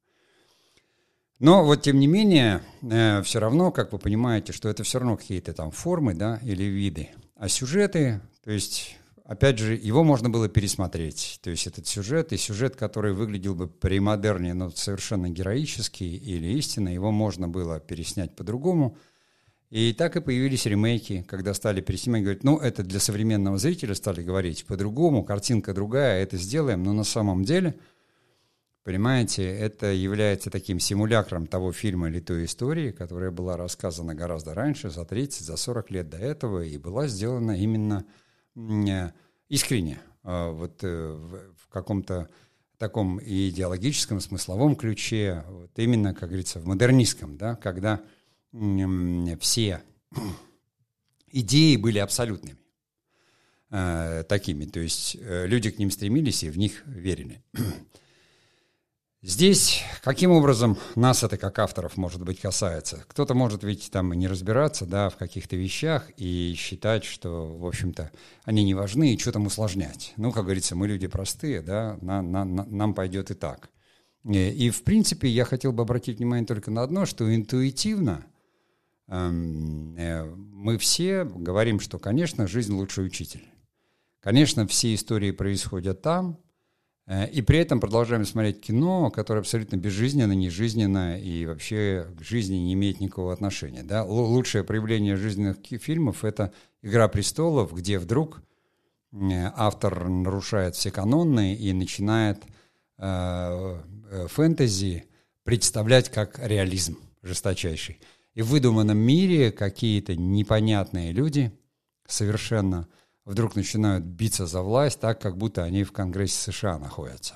Но 1.39 1.63
вот 1.63 1.83
тем 1.83 1.99
не 1.99 2.07
менее, 2.07 2.63
э, 2.81 3.21
все 3.21 3.39
равно, 3.39 3.71
как 3.71 3.93
вы 3.93 3.99
понимаете, 3.99 4.53
что 4.53 4.69
это 4.69 4.83
все 4.83 4.99
равно 4.99 5.17
какие-то 5.17 5.53
там 5.53 5.69
формы, 5.69 6.15
да, 6.15 6.39
или 6.43 6.63
виды. 6.63 7.09
А 7.35 7.47
сюжеты, 7.47 8.21
то 8.43 8.51
есть 8.51 8.96
опять 9.27 9.59
же, 9.59 9.75
его 9.75 10.03
можно 10.03 10.29
было 10.29 10.47
пересмотреть. 10.47 11.39
То 11.43 11.49
есть 11.49 11.67
этот 11.67 11.85
сюжет 11.85 12.31
и 12.31 12.37
сюжет, 12.37 12.75
который 12.75 13.13
выглядел 13.13 13.53
бы 13.53 13.67
при 13.67 13.99
модерне, 13.99 14.53
но 14.53 14.71
совершенно 14.71 15.29
героический 15.29 16.15
или 16.15 16.47
истинно, 16.57 16.89
его 16.89 17.11
можно 17.11 17.47
было 17.47 17.79
переснять 17.79 18.35
по-другому. 18.35 18.97
И 19.69 19.91
так 19.91 20.15
и 20.15 20.21
появились 20.21 20.65
ремейки, 20.65 21.25
когда 21.27 21.53
стали 21.53 21.81
переснимать, 21.81 22.23
говорят, 22.23 22.43
ну, 22.45 22.57
это 22.57 22.83
для 22.83 23.01
современного 23.01 23.57
зрителя 23.57 23.95
стали 23.95 24.23
говорить 24.23 24.65
по-другому, 24.65 25.25
картинка 25.25 25.73
другая, 25.73 26.23
это 26.23 26.37
сделаем, 26.37 26.83
но 26.83 26.93
на 26.93 27.03
самом 27.03 27.43
деле, 27.43 27.75
понимаете, 28.85 29.43
это 29.43 29.87
является 29.87 30.49
таким 30.49 30.79
симулякром 30.79 31.47
того 31.47 31.73
фильма 31.73 32.07
или 32.07 32.21
той 32.21 32.45
истории, 32.45 32.91
которая 32.91 33.29
была 33.29 33.57
рассказана 33.57 34.15
гораздо 34.15 34.53
раньше, 34.53 34.89
за 34.89 35.03
30, 35.03 35.45
за 35.45 35.57
40 35.57 35.91
лет 35.91 36.09
до 36.09 36.17
этого, 36.17 36.63
и 36.63 36.77
была 36.77 37.07
сделана 37.07 37.51
именно 37.51 38.05
искренне, 39.49 39.99
а, 40.23 40.51
вот 40.51 40.83
э, 40.83 41.13
в 41.57 41.67
каком-то 41.69 42.27
таком 42.77 43.19
идеологическом, 43.23 44.19
смысловом 44.19 44.75
ключе, 44.75 45.43
вот 45.47 45.71
именно, 45.77 46.13
как 46.13 46.29
говорится, 46.29 46.59
в 46.59 46.65
модернистском, 46.65 47.37
да, 47.37 47.55
когда 47.55 48.01
все 49.39 49.81
идеи 51.31 51.75
были 51.75 51.99
абсолютными 51.99 52.57
э, 53.69 54.23
такими, 54.27 54.65
то 54.65 54.79
есть 54.79 55.17
люди 55.21 55.71
к 55.71 55.79
ним 55.79 55.91
стремились 55.91 56.43
и 56.43 56.49
в 56.49 56.57
них 56.57 56.83
верили. 56.85 57.41
Здесь 59.27 59.83
каким 60.03 60.31
образом 60.31 60.77
нас 60.95 61.21
это 61.21 61.37
как 61.37 61.59
авторов, 61.59 61.97
может 61.97 62.23
быть, 62.23 62.39
касается? 62.39 63.03
Кто-то 63.09 63.33
может 63.33 63.61
ведь 63.61 63.91
там 63.91 64.13
не 64.13 64.25
разбираться, 64.25 64.85
да, 64.85 65.09
в 65.09 65.17
каких-то 65.17 65.57
вещах 65.57 66.09
и 66.15 66.53
считать, 66.57 67.03
что, 67.03 67.57
в 67.57 67.65
общем-то, 67.65 68.09
они 68.45 68.63
не 68.63 68.73
важны 68.73 69.13
и 69.13 69.19
что 69.19 69.33
там 69.33 69.45
усложнять. 69.45 70.13
Ну, 70.15 70.31
как 70.31 70.45
говорится, 70.45 70.77
мы 70.77 70.87
люди 70.87 71.07
простые, 71.07 71.61
да, 71.61 71.97
на, 71.99 72.21
на, 72.21 72.45
на, 72.45 72.63
нам 72.67 72.93
пойдет 72.93 73.29
и 73.29 73.33
так. 73.33 73.69
И, 74.23 74.47
и, 74.49 74.69
в 74.69 74.83
принципе, 74.83 75.27
я 75.27 75.43
хотел 75.43 75.73
бы 75.73 75.83
обратить 75.83 76.19
внимание 76.19 76.47
только 76.47 76.71
на 76.71 76.83
одно, 76.83 77.05
что 77.05 77.35
интуитивно 77.35 78.25
эм, 79.09 79.93
э, 79.97 80.23
мы 80.23 80.77
все 80.77 81.25
говорим, 81.25 81.81
что, 81.81 81.99
конечно, 81.99 82.47
жизнь 82.47 82.71
лучший 82.71 83.05
учитель. 83.05 83.43
Конечно, 84.21 84.65
все 84.67 84.95
истории 84.95 85.31
происходят 85.31 86.01
там, 86.01 86.39
Э, 86.39 86.46
и 87.31 87.41
при 87.41 87.59
этом 87.59 87.79
продолжаем 87.79 88.25
смотреть 88.25 88.59
кино, 88.59 89.09
которое 89.09 89.39
абсолютно 89.39 89.77
безжизненно, 89.77 90.33
нежизненно 90.33 91.17
и 91.17 91.45
вообще 91.45 92.05
к 92.19 92.21
жизни 92.21 92.55
не 92.55 92.73
имеет 92.73 92.99
никакого 92.99 93.31
отношения. 93.31 93.83
Да? 93.83 94.03
Лучшее 94.03 94.65
проявление 94.65 95.15
жизненных 95.15 95.57
фильмов– 95.65 96.23
это 96.25 96.51
«Игра 96.81 97.07
престолов», 97.07 97.73
где 97.73 97.97
вдруг 97.97 98.41
э, 99.13 99.17
автор 99.55 100.09
нарушает 100.09 100.75
все 100.75 100.91
каноны 100.91 101.55
и 101.55 101.71
начинает 101.71 102.43
э, 102.97 103.79
э, 104.11 104.27
фэнтези 104.27 105.05
представлять 105.43 106.09
как 106.09 106.39
реализм 106.45 106.97
жесточайший. 107.23 108.01
И 108.33 108.41
в 108.41 108.47
выдуманном 108.47 108.97
мире 108.97 109.53
какие-то 109.53 110.17
непонятные 110.17 111.13
люди 111.13 111.53
совершенно– 112.05 112.89
вдруг 113.27 113.57
начинают 113.57 114.05
биться 114.05 114.45
за 114.47 114.61
власть 114.61 115.01
так, 115.01 115.21
как 115.21 115.37
будто 115.37 115.63
они 115.63 115.83
в 115.83 115.91
Конгрессе 115.91 116.49
США 116.51 116.79
находятся. 116.79 117.35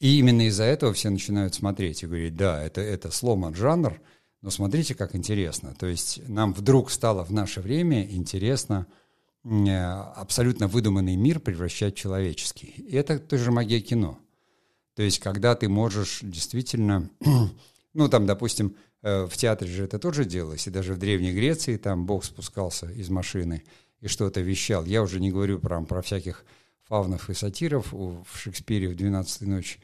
И 0.00 0.18
именно 0.18 0.48
из-за 0.48 0.64
этого 0.64 0.92
все 0.92 1.10
начинают 1.10 1.54
смотреть 1.54 2.02
и 2.02 2.06
говорить, 2.06 2.34
да, 2.34 2.60
это, 2.60 2.80
это 2.80 3.12
сломан 3.12 3.54
жанр, 3.54 4.00
но 4.40 4.50
смотрите, 4.50 4.96
как 4.96 5.14
интересно. 5.14 5.76
То 5.78 5.86
есть 5.86 6.28
нам 6.28 6.52
вдруг 6.52 6.90
стало 6.90 7.24
в 7.24 7.30
наше 7.30 7.60
время 7.60 8.02
интересно 8.02 8.88
э, 9.44 9.70
абсолютно 9.70 10.66
выдуманный 10.66 11.14
мир 11.14 11.38
превращать 11.38 11.94
в 11.94 11.98
человеческий. 11.98 12.74
И 12.76 12.96
это 12.96 13.20
тоже 13.20 13.52
магия 13.52 13.80
кино. 13.80 14.18
То 14.96 15.02
есть 15.02 15.20
когда 15.20 15.54
ты 15.54 15.68
можешь 15.68 16.18
действительно, 16.22 17.08
ну 17.94 18.08
там, 18.08 18.26
допустим, 18.26 18.74
э, 19.02 19.26
в 19.26 19.36
театре 19.36 19.70
же 19.70 19.84
это 19.84 20.00
тоже 20.00 20.24
делалось, 20.24 20.66
и 20.66 20.70
даже 20.70 20.94
в 20.94 20.98
Древней 20.98 21.32
Греции 21.32 21.76
там 21.76 22.06
Бог 22.06 22.24
спускался 22.24 22.90
из 22.90 23.08
машины– 23.08 23.62
и 24.02 24.08
что-то 24.08 24.40
вещал. 24.40 24.84
Я 24.84 25.02
уже 25.02 25.20
не 25.20 25.30
говорю 25.30 25.58
про, 25.58 25.80
про 25.82 26.02
всяких 26.02 26.44
фавнов 26.82 27.30
и 27.30 27.34
сатиров 27.34 27.92
в 27.92 28.26
Шекспире 28.34 28.88
в 28.88 28.96
«Двенадцатой 28.96 29.48
ночи». 29.48 29.80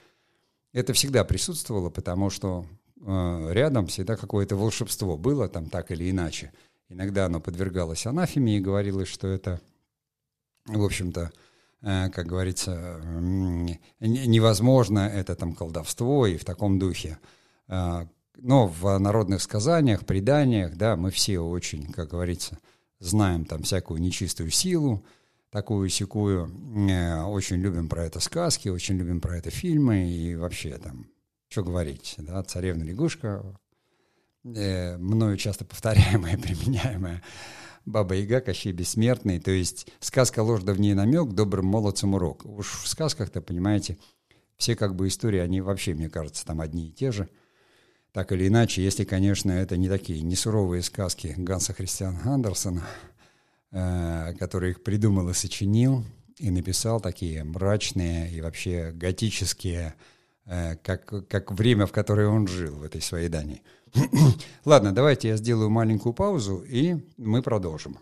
Это 0.73 0.93
всегда 0.93 1.25
присутствовало, 1.25 1.89
потому 1.89 2.29
что 2.29 2.67
э, 3.01 3.49
рядом 3.53 3.87
всегда 3.87 4.17
какое-то 4.17 4.57
волшебство 4.57 5.17
было 5.17 5.49
там 5.49 5.71
так 5.71 5.91
или 5.91 6.11
иначе. 6.11 6.53
иногда 6.91 7.27
оно 7.27 7.41
подвергалось 7.41 8.07
анафеме 8.07 8.59
и 8.59 8.61
говорилось, 8.61 9.09
что 9.09 9.29
это, 9.29 9.61
в 10.67 10.85
общем-то, 10.85 11.33
э, 11.83 12.11
как 12.11 12.27
говорится, 12.27 13.01
невозможно, 14.01 14.99
это 14.99 15.37
там 15.37 15.55
колдовство 15.55 16.27
и 16.27 16.37
в 16.37 16.45
таком 16.45 16.79
духе. 16.79 17.19
А, 17.69 18.09
но 18.37 18.67
в 18.67 18.99
народных 18.99 19.43
сказаниях, 19.43 20.05
преданиях, 20.05 20.77
да, 20.77 20.97
мы 20.97 21.11
все 21.11 21.39
очень, 21.39 21.93
как 21.93 22.11
говорится, 22.11 22.59
знаем 23.01 23.45
там 23.45 23.63
всякую 23.63 24.01
нечистую 24.01 24.51
силу, 24.51 25.05
такую 25.51 25.89
секую, 25.89 26.51
э, 26.91 27.23
очень 27.23 27.57
любим 27.57 27.89
про 27.89 28.05
это 28.05 28.21
сказки, 28.21 28.69
очень 28.69 28.97
любим 28.97 29.21
про 29.21 29.37
это 29.37 29.51
фильмы 29.51 30.11
и 30.11 30.37
вообще 30.37 30.77
там, 30.79 31.07
что 31.49 31.63
говорить, 31.63 32.15
да, 32.19 32.43
царевна 32.43 32.83
лягушка, 32.83 33.59
э, 34.45 34.97
мною 34.99 35.37
часто 35.37 35.65
повторяемая, 35.65 36.37
применяемая, 36.43 37.23
Баба 37.89 38.15
Яга, 38.15 38.41
Кощей 38.41 38.73
Бессмертный, 38.73 39.41
то 39.41 39.51
есть 39.51 39.89
сказка 40.01 40.43
ложь 40.43 40.63
да 40.63 40.75
в 40.75 40.81
ней 40.81 40.93
намек, 40.93 41.31
добрым 41.33 41.67
молодцам 41.67 42.15
урок. 42.15 42.45
Уж 42.45 42.83
в 42.83 42.89
сказках-то, 42.89 43.41
понимаете, 43.41 43.97
все 44.59 44.77
как 44.77 44.95
бы 44.95 45.09
истории, 45.09 45.39
они 45.39 45.63
вообще, 45.63 45.95
мне 45.95 46.11
кажется, 46.11 46.45
там 46.45 46.61
одни 46.61 46.89
и 46.89 46.93
те 46.93 47.13
же. 47.13 47.31
Так 48.19 48.33
или 48.33 48.49
иначе, 48.49 48.83
если, 48.83 49.05
конечно, 49.05 49.53
это 49.53 49.77
не 49.77 49.89
такие 49.89 50.23
не 50.23 50.35
суровые 50.35 50.83
сказки 50.83 51.35
Ганса 51.37 51.73
Христиана 51.73 52.19
Андерсона, 52.25 52.83
э, 53.71 54.35
который 54.41 54.73
их 54.73 54.83
придумал 54.83 55.29
и 55.29 55.35
сочинил, 55.35 56.05
и 56.37 56.51
написал 56.51 57.01
такие 57.01 57.45
мрачные 57.45 58.29
и 58.33 58.41
вообще 58.41 58.91
готические, 58.93 59.95
э, 60.47 60.75
как, 60.83 61.29
как 61.29 61.53
время, 61.53 61.87
в 61.87 61.93
которое 61.93 62.27
он 62.27 62.49
жил 62.49 62.75
в 62.75 62.83
этой 62.83 63.01
своей 63.01 63.29
Дании– 63.29 63.63
Ладно, 64.65 64.93
давайте 64.93 65.29
я 65.29 65.37
сделаю 65.37 65.71
маленькую 65.71 66.13
паузу, 66.13 66.65
и 66.69 66.97
мы 67.19 67.41
продолжим. 67.41 68.01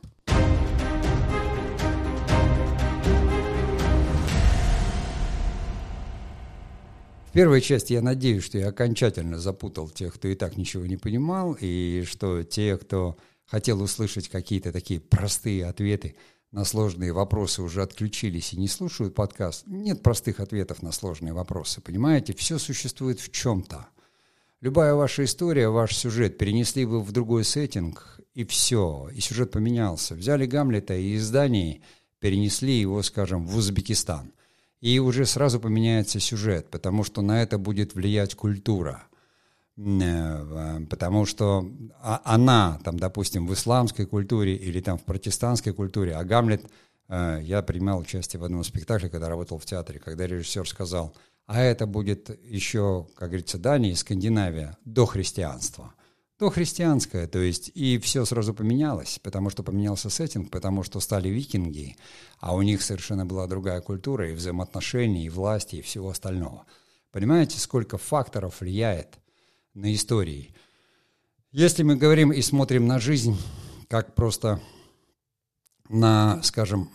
Первой 7.37 7.61
части 7.61 7.93
я 7.93 8.01
надеюсь, 8.01 8.45
что 8.45 8.57
я 8.57 8.69
окончательно 8.69 9.39
запутал 9.39 9.91
тех, 9.91 10.15
кто 10.15 10.27
и 10.27 10.35
так 10.35 10.57
ничего 10.57 10.87
не 10.87 10.97
понимал, 10.97 11.55
и 11.61 12.03
что 12.09 12.43
те, 12.43 12.79
кто 12.79 13.19
хотел 13.45 13.83
услышать 13.83 14.31
какие-то 14.31 14.73
такие 14.73 15.01
простые 15.01 15.67
ответы 15.67 16.17
на 16.51 16.65
сложные 16.65 17.13
вопросы, 17.13 17.61
уже 17.61 17.83
отключились 17.83 18.55
и 18.55 18.57
не 18.57 18.69
слушают 18.69 19.15
подкаст. 19.15 19.65
Нет 19.67 20.03
простых 20.03 20.41
ответов 20.41 20.81
на 20.83 20.93
сложные 20.93 21.35
вопросы, 21.35 21.83
понимаете? 21.83 22.35
Все 22.35 22.57
существует 22.57 23.21
в 23.21 23.31
чем-то. 23.31 23.87
Любая 24.63 24.95
ваша 24.95 25.23
история, 25.23 25.69
ваш 25.69 25.95
сюжет 25.95 26.39
перенесли 26.39 26.87
вы 26.87 27.03
в 27.03 27.13
другой 27.13 27.45
сеттинг, 27.45 28.19
и 28.33 28.47
все, 28.47 29.11
и 29.13 29.21
сюжет 29.21 29.51
поменялся. 29.51 30.15
Взяли 30.15 30.47
Гамлета 30.47 30.97
и 30.97 31.17
из 31.17 31.31
Дании 31.31 31.83
перенесли 32.19 32.81
его, 32.81 33.03
скажем, 33.03 33.47
в 33.47 33.59
Узбекистан. 33.59 34.33
И 34.81 34.99
уже 34.99 35.27
сразу 35.27 35.59
поменяется 35.59 36.21
сюжет, 36.21 36.69
потому 36.71 37.03
что 37.05 37.23
на 37.23 37.43
это 37.43 37.59
будет 37.59 37.95
влиять 37.95 38.35
культура. 38.35 39.05
Э, 39.79 40.81
потому 40.89 41.27
что 41.27 41.71
а, 42.01 42.21
она, 42.25 42.79
там, 42.85 42.99
допустим, 42.99 43.47
в 43.47 43.55
исламской 43.55 44.07
культуре 44.07 44.55
или 44.55 44.81
там 44.81 44.99
в 44.99 45.05
протестантской 45.05 45.73
культуре, 45.73 46.15
а 46.15 46.25
Гамлет, 46.25 46.65
э, 47.09 47.41
я 47.43 47.63
принимал 47.63 48.01
участие 48.01 48.41
в 48.41 48.45
одном 48.45 48.65
спектакле, 48.65 49.09
когда 49.09 49.29
работал 49.29 49.59
в 49.59 49.65
театре, 49.65 49.99
когда 49.99 50.27
режиссер 50.27 50.69
сказал– 50.69 51.15
а 51.47 51.61
это 51.61 51.87
будет 51.87 52.29
еще, 52.45 53.07
как 53.15 53.29
говорится, 53.29 53.59
Дания 53.59 53.93
и 53.93 53.95
Скандинавия 53.95 54.77
до 54.85 55.07
христианства. 55.07 55.95
До 56.39 56.51
христианское, 56.51 57.27
то 57.27 57.39
есть 57.39 57.71
и 57.75 57.99
все 57.99 58.27
сразу 58.27 58.53
поменялось, 58.53 59.19
потому 59.23 59.49
что 59.49 59.63
поменялся 59.63 60.11
сеттинг, 60.11 60.51
потому 60.51 60.83
что 60.83 61.01
стали 61.01 61.31
викинги, 61.31 61.97
а 62.41 62.55
у 62.55 62.61
них 62.61 62.83
совершенно 62.83 63.25
была 63.25 63.47
другая 63.47 63.81
культура 63.81 64.31
и 64.31 64.35
взаимоотношения, 64.35 65.25
и 65.25 65.31
власти, 65.31 65.77
и 65.77 65.83
всего 65.83 66.11
остального. 66.11 66.67
Понимаете, 67.11 67.59
сколько 67.59 67.97
факторов 67.97 68.61
влияет 68.61 69.19
на 69.73 69.95
истории? 69.95 70.55
Если 71.53 71.83
мы 71.83 71.97
говорим 71.97 72.31
и 72.33 72.43
смотрим 72.43 72.87
на 72.87 72.99
жизнь 72.99 73.39
как 73.89 74.15
просто 74.15 74.61
на, 75.89 76.43
скажем, 76.43 76.91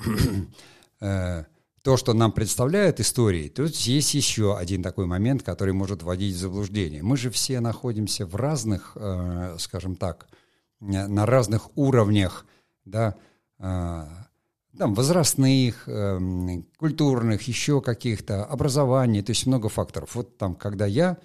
э, 0.99 1.45
то, 1.83 1.97
что 1.97 2.13
нам 2.13 2.31
представляют 2.31 2.99
истории, 2.99 3.49
тут 3.49 3.75
есть 3.75 4.13
еще 4.13 4.57
один 4.57 4.83
такой 4.83 5.07
момент, 5.07 5.41
который 5.41 5.73
может 5.73 6.03
вводить 6.03 6.35
в 6.35 6.39
заблуждение. 6.39 7.01
Мы 7.01 7.17
же 7.17 7.31
все 7.31 7.59
находимся 7.59 8.25
в 8.25 8.35
разных, 8.35 8.91
э, 8.95 9.55
скажем 9.57 9.95
так, 9.95 10.27
на 10.79 11.25
разных 11.25 11.75
уровнях, 11.75 12.45
да, 12.85 13.15
э, 13.59 14.05
там, 14.77 14.93
возрастных, 14.93 15.83
э, 15.87 16.61
культурных, 16.77 17.41
еще 17.43 17.81
каких-то, 17.81 18.45
образований, 18.45 19.23
то 19.23 19.31
есть 19.31 19.47
много 19.47 19.67
факторов. 19.67 20.15
Вот 20.15 20.37
там, 20.37 20.55
когда 20.55 20.85
я, 20.85 21.17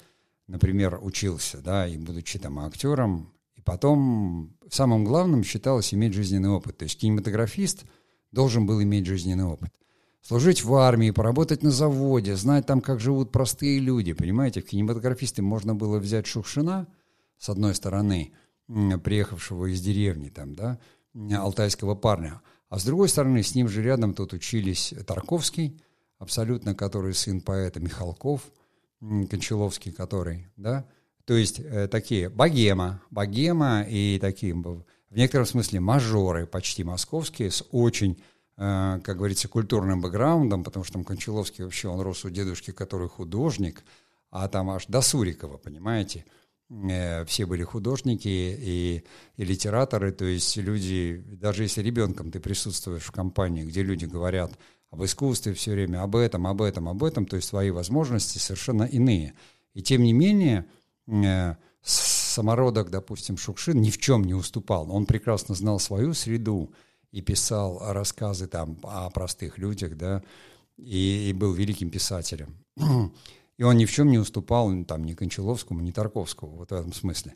например, 0.46 0.98
учился, 1.02 1.58
да, 1.58 1.86
и 1.86 1.98
будучи 1.98 2.38
там 2.38 2.58
актером, 2.60 3.32
и 3.54 3.60
потом 3.60 4.56
самым 4.70 5.04
главным 5.04 5.44
считалось 5.44 5.92
иметь 5.92 6.14
жизненный 6.14 6.50
опыт. 6.50 6.78
То 6.78 6.84
есть 6.84 6.98
кинематографист 6.98 7.84
должен 8.32 8.66
был 8.66 8.82
иметь 8.82 9.04
жизненный 9.04 9.44
опыт– 9.44 9.70
служить 10.26 10.64
в 10.64 10.74
армии, 10.74 11.12
поработать 11.12 11.62
на 11.62 11.70
заводе, 11.70 12.34
знать 12.34 12.66
там, 12.66 12.80
как 12.80 12.98
живут 12.98 13.30
простые 13.30 13.78
люди. 13.78 14.12
Понимаете, 14.12 14.60
в 14.60 14.64
кинематографисты 14.64 15.40
можно 15.40 15.74
было 15.76 15.98
взять 15.98 16.26
Шукшина, 16.26 16.88
с 17.38 17.48
одной 17.48 17.76
стороны, 17.76 18.32
приехавшего 18.66 19.66
из 19.66 19.80
деревни, 19.80 20.30
там, 20.30 20.56
да, 20.56 20.80
алтайского 21.14 21.94
парня, 21.94 22.40
а 22.68 22.80
с 22.80 22.84
другой 22.84 23.08
стороны, 23.08 23.44
с 23.44 23.54
ним 23.54 23.68
же 23.68 23.82
рядом 23.82 24.14
тут 24.14 24.32
учились 24.32 24.92
Тарковский, 25.06 25.80
абсолютно, 26.18 26.74
который 26.74 27.14
сын 27.14 27.40
поэта 27.40 27.78
Михалков, 27.78 28.40
Кончаловский, 28.98 29.92
который, 29.92 30.48
да, 30.56 30.88
то 31.24 31.34
есть 31.34 31.60
э, 31.60 31.86
такие 31.86 32.30
богема, 32.30 33.00
богема 33.10 33.82
и 33.88 34.18
такие, 34.20 34.54
в 34.54 34.84
некотором 35.10 35.46
смысле, 35.46 35.78
мажоры 35.78 36.46
почти 36.46 36.82
московские 36.82 37.52
с 37.52 37.64
очень 37.70 38.18
как 38.56 39.16
говорится, 39.18 39.48
культурным 39.48 40.00
бэкграундом, 40.00 40.64
потому 40.64 40.84
что 40.84 40.94
там 40.94 41.04
Кончаловский 41.04 41.64
вообще, 41.64 41.88
он 41.88 42.00
рос 42.00 42.24
у 42.24 42.30
дедушки, 42.30 42.70
который 42.70 43.08
художник, 43.08 43.84
а 44.30 44.48
там 44.48 44.70
аж 44.70 44.86
до 44.86 45.02
Сурикова, 45.02 45.58
понимаете, 45.58 46.24
э, 46.70 47.24
все 47.26 47.46
были 47.46 47.64
художники 47.64 48.28
и, 48.28 49.04
и 49.36 49.44
литераторы, 49.44 50.10
то 50.12 50.24
есть 50.24 50.56
люди, 50.56 51.22
даже 51.26 51.64
если 51.64 51.82
ребенком 51.82 52.30
ты 52.30 52.40
присутствуешь 52.40 53.04
в 53.04 53.12
компании, 53.12 53.64
где 53.64 53.82
люди 53.82 54.06
говорят 54.06 54.52
об 54.90 55.04
искусстве 55.04 55.52
все 55.52 55.72
время, 55.72 56.02
об 56.02 56.16
этом, 56.16 56.46
об 56.46 56.62
этом, 56.62 56.88
об 56.88 57.04
этом, 57.04 57.26
то 57.26 57.36
есть 57.36 57.50
твои 57.50 57.70
возможности 57.70 58.38
совершенно 58.38 58.84
иные. 58.84 59.34
И 59.74 59.82
тем 59.82 60.02
не 60.02 60.12
менее, 60.14 60.64
э, 61.06 61.56
самородок, 61.82 62.90
допустим, 62.90 63.36
Шукшин 63.36 63.80
ни 63.80 63.90
в 63.90 63.98
чем 63.98 64.24
не 64.24 64.34
уступал. 64.34 64.90
Он 64.90 65.06
прекрасно 65.06 65.54
знал 65.54 65.78
свою 65.78 66.14
среду, 66.14 66.72
и 67.12 67.20
писал 67.20 67.80
рассказы 67.92 68.46
там 68.46 68.78
о 68.82 69.08
простых 69.10 69.58
людях, 69.58 69.96
да, 69.96 70.22
и, 70.76 71.30
и 71.30 71.32
был 71.32 71.52
великим 71.52 71.90
писателем. 71.90 72.56
И 73.58 73.62
он 73.62 73.76
ни 73.76 73.86
в 73.86 73.90
чем 73.90 74.10
не 74.10 74.18
уступал 74.18 74.70
там, 74.84 75.04
ни 75.04 75.14
Кончаловскому, 75.14 75.80
ни 75.80 75.90
Тарковскому, 75.90 76.56
вот 76.56 76.70
в 76.70 76.74
этом 76.74 76.92
смысле. 76.92 77.34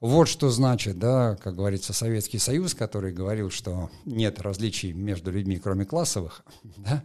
Вот 0.00 0.28
что 0.28 0.48
значит, 0.50 0.98
да, 0.98 1.36
как 1.36 1.56
говорится, 1.56 1.92
Советский 1.92 2.38
Союз, 2.38 2.74
который 2.74 3.12
говорил, 3.12 3.50
что 3.50 3.90
нет 4.04 4.40
различий 4.40 4.92
между 4.92 5.32
людьми, 5.32 5.58
кроме 5.58 5.84
классовых, 5.84 6.44
да, 6.76 7.02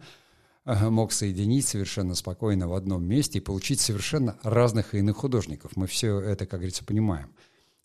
мог 0.64 1.12
соединить 1.12 1.66
совершенно 1.66 2.14
спокойно 2.14 2.68
в 2.68 2.74
одном 2.74 3.04
месте 3.04 3.38
и 3.38 3.42
получить 3.42 3.80
совершенно 3.80 4.38
разных 4.42 4.94
и 4.94 4.98
иных 4.98 5.16
художников. 5.16 5.72
Мы 5.74 5.88
все 5.88 6.20
это, 6.20 6.46
как 6.46 6.60
говорится, 6.60 6.84
понимаем. 6.84 7.34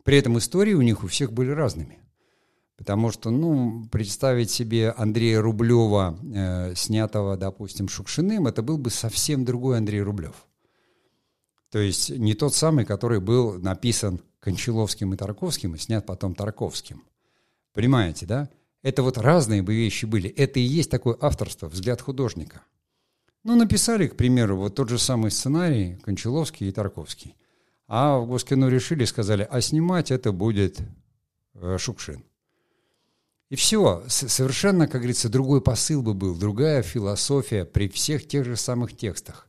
При 0.03 0.17
этом 0.17 0.37
истории 0.37 0.73
у 0.73 0.81
них 0.81 1.03
у 1.03 1.07
всех 1.07 1.33
были 1.33 1.49
разными. 1.49 1.99
Потому 2.79 3.11
что, 3.11 3.29
ну, 3.29 3.85
представить 3.91 4.49
себе 4.49 4.91
Андрея 4.91 5.41
Рублева, 5.41 6.17
э, 6.33 6.75
снятого, 6.75 7.35
допустим, 7.35 7.89
Шукшиным, 7.89 8.47
это 8.47 8.63
был 8.63 8.77
бы 8.77 8.89
совсем 8.89 9.43
другой 9.43 9.77
Андрей 9.77 10.01
Рублев. 10.01 10.47
То 11.71 11.79
есть 11.79 12.09
не 12.09 12.35
тот 12.35 12.55
самый, 12.55 12.85
который 12.85 13.19
был 13.19 13.59
написан 13.59 14.21
Кончаловским 14.39 15.13
и 15.13 15.17
Тарковским, 15.17 15.75
и 15.75 15.77
снят 15.77 16.05
потом 16.05 16.33
Тарковским. 16.33 17.03
Понимаете, 17.73 18.25
да? 18.25 18.49
Это 18.81 19.03
вот 19.03 19.17
разные 19.17 19.61
бы 19.61 19.75
вещи 19.75 20.05
были. 20.05 20.29
Это 20.29 20.61
и 20.61 20.63
есть 20.63 20.89
такое 20.89 21.17
авторство, 21.19 21.67
взгляд 21.67 22.01
художника. 22.01 22.61
Ну, 23.43 23.57
написали, 23.57 24.07
к 24.07 24.15
примеру, 24.15 24.55
вот 24.55 24.75
тот 24.75 24.87
же 24.87 24.99
самый 24.99 25.31
сценарий 25.31 25.97
Кончаловский 26.05 26.69
и 26.69 26.71
Тарковский. 26.71 27.35
А 27.87 28.19
в 28.19 28.27
Госкино 28.27 28.69
решили, 28.69 29.03
сказали, 29.03 29.45
а 29.51 29.59
снимать 29.59 30.11
это 30.11 30.31
будет 30.31 30.79
э, 31.55 31.77
Шукшин. 31.77 32.23
И 33.49 33.55
все, 33.55 34.03
совершенно, 34.07 34.87
как 34.87 35.01
говорится, 35.01 35.27
другой 35.27 35.61
посыл 35.61 36.03
бы 36.03 36.13
был, 36.13 36.35
другая 36.35 36.83
философия 36.83 37.65
при 37.65 37.89
всех 37.89 38.27
тех 38.27 38.45
же 38.45 38.55
самых 38.55 38.95
текстах. 38.95 39.47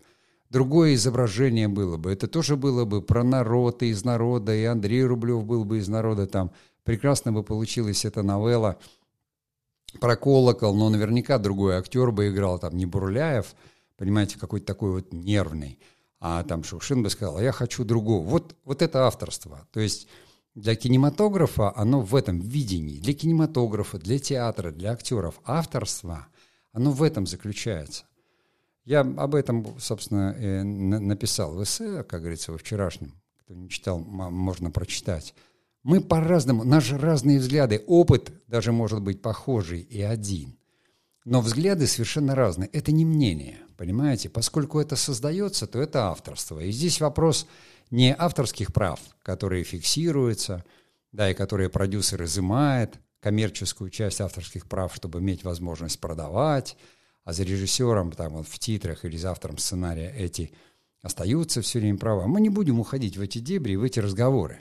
Другое 0.49 0.95
изображение 0.95 1.69
было 1.69 1.97
бы. 1.97 2.11
Это 2.11 2.27
тоже 2.27 2.57
было 2.57 2.85
бы 2.85 3.03
про 3.03 3.23
народ 3.23 3.83
и 3.83 3.89
из 3.91 4.05
народа, 4.05 4.55
и 4.55 4.65
Андрей 4.65 5.05
Рублев 5.05 5.45
был 5.45 5.65
бы 5.65 5.79
из 5.79 5.89
народа 5.89 6.27
там. 6.27 6.51
прекрасно 6.83 7.31
бы 7.31 7.45
получилась 7.45 8.05
эта 8.05 8.23
новелла 8.23 8.79
про 10.01 10.17
колокол, 10.17 10.75
но 10.75 10.89
наверняка 10.89 11.39
другой 11.39 11.77
актер 11.77 12.11
бы 12.11 12.29
играл, 12.29 12.59
там 12.59 12.77
не 12.77 12.87
Бурляев, 12.87 13.55
понимаете, 13.97 14.39
какой-то 14.39 14.67
такой 14.67 14.93
вот 14.93 15.13
нервный, 15.13 15.79
а 16.21 16.43
там 16.43 16.65
Шукшин 16.65 17.03
бы 17.03 17.11
сказал, 17.11 17.37
а 17.37 17.43
я 17.43 17.53
хочу 17.53 17.85
другого. 17.85 18.27
Вот, 18.27 18.57
вот 18.65 18.83
это 18.83 19.07
авторство. 19.07 19.69
То 19.73 19.81
есть 19.81 20.09
для 20.55 20.75
кинематографа 20.75 21.73
оно 21.77 22.01
в 22.01 22.15
этом 22.15 22.41
видении, 22.41 22.99
для 22.99 23.15
кинематографа, 23.15 23.99
для 23.99 24.19
театра, 24.19 24.73
для 24.73 24.93
актеров 24.93 25.41
авторство, 25.45 26.27
оно 26.73 26.91
в 26.91 27.03
этом 27.03 27.27
заключается. 27.27 28.05
Я 28.85 29.01
об 29.01 29.35
этом, 29.35 29.79
собственно, 29.79 30.33
написал 30.65 31.55
в 31.55 31.63
эссе, 31.63 32.03
как 32.03 32.21
говорится, 32.21 32.53
во 32.53 32.59
вчерашнем. 32.59 33.15
Кто 33.45 33.55
не 33.55 33.69
читал, 33.69 33.99
можно 33.99 34.71
прочитать. 34.71 35.35
Мы 35.83 36.01
по-разному, 36.01 36.65
наши 36.65 36.99
разные 36.99 37.39
взгляды, 37.39 37.83
опыт 37.87 38.33
даже 38.49 38.73
может 38.73 39.01
быть 39.01 39.23
похожий 39.23 39.81
и 39.81 40.03
один. 40.03 40.57
Но 41.25 41.41
взгляды 41.41 41.87
совершенно 41.87 42.35
разные. 42.35 42.69
Это 42.69 42.93
не 42.93 43.05
мнение, 43.05 43.59
понимаете? 43.77 44.29
Поскольку 44.29 44.81
это 44.81 44.97
создается, 44.97 45.67
то 45.67 45.81
это 45.81 46.09
авторство. 46.09 46.61
И 46.61 46.71
здесь 46.71 47.01
вопрос 47.01 47.47
не 47.91 48.15
авторских 48.17 48.73
прав, 48.73 49.01
которые 49.23 49.65
фиксируются, 49.65 50.65
да, 51.13 51.31
и 51.31 51.35
которые 51.35 51.69
продюсер 51.69 52.23
изымает, 52.25 52.99
коммерческую 53.21 53.91
часть 53.91 54.21
авторских 54.21 54.67
прав, 54.67 54.95
чтобы 54.95 55.21
иметь 55.21 55.45
возможность 55.45 56.01
продавать, 56.01 56.77
а 57.25 57.33
за 57.33 57.43
режиссером 57.43 58.13
там 58.13 58.35
вот 58.35 58.49
в 58.49 58.59
титрах 58.59 59.05
или 59.05 59.17
за 59.17 59.31
автором 59.31 59.59
сценария 59.59 60.13
эти 60.17 60.53
остаются 61.03 61.61
все 61.61 61.81
время 61.81 61.99
права. 61.99 62.27
Мы 62.27 62.41
не 62.41 62.49
будем 62.49 62.81
уходить 62.81 63.17
в 63.17 63.21
эти 63.21 63.39
дебри, 63.39 63.77
в 63.77 63.83
эти 63.83 64.01
разговоры. 64.01 64.61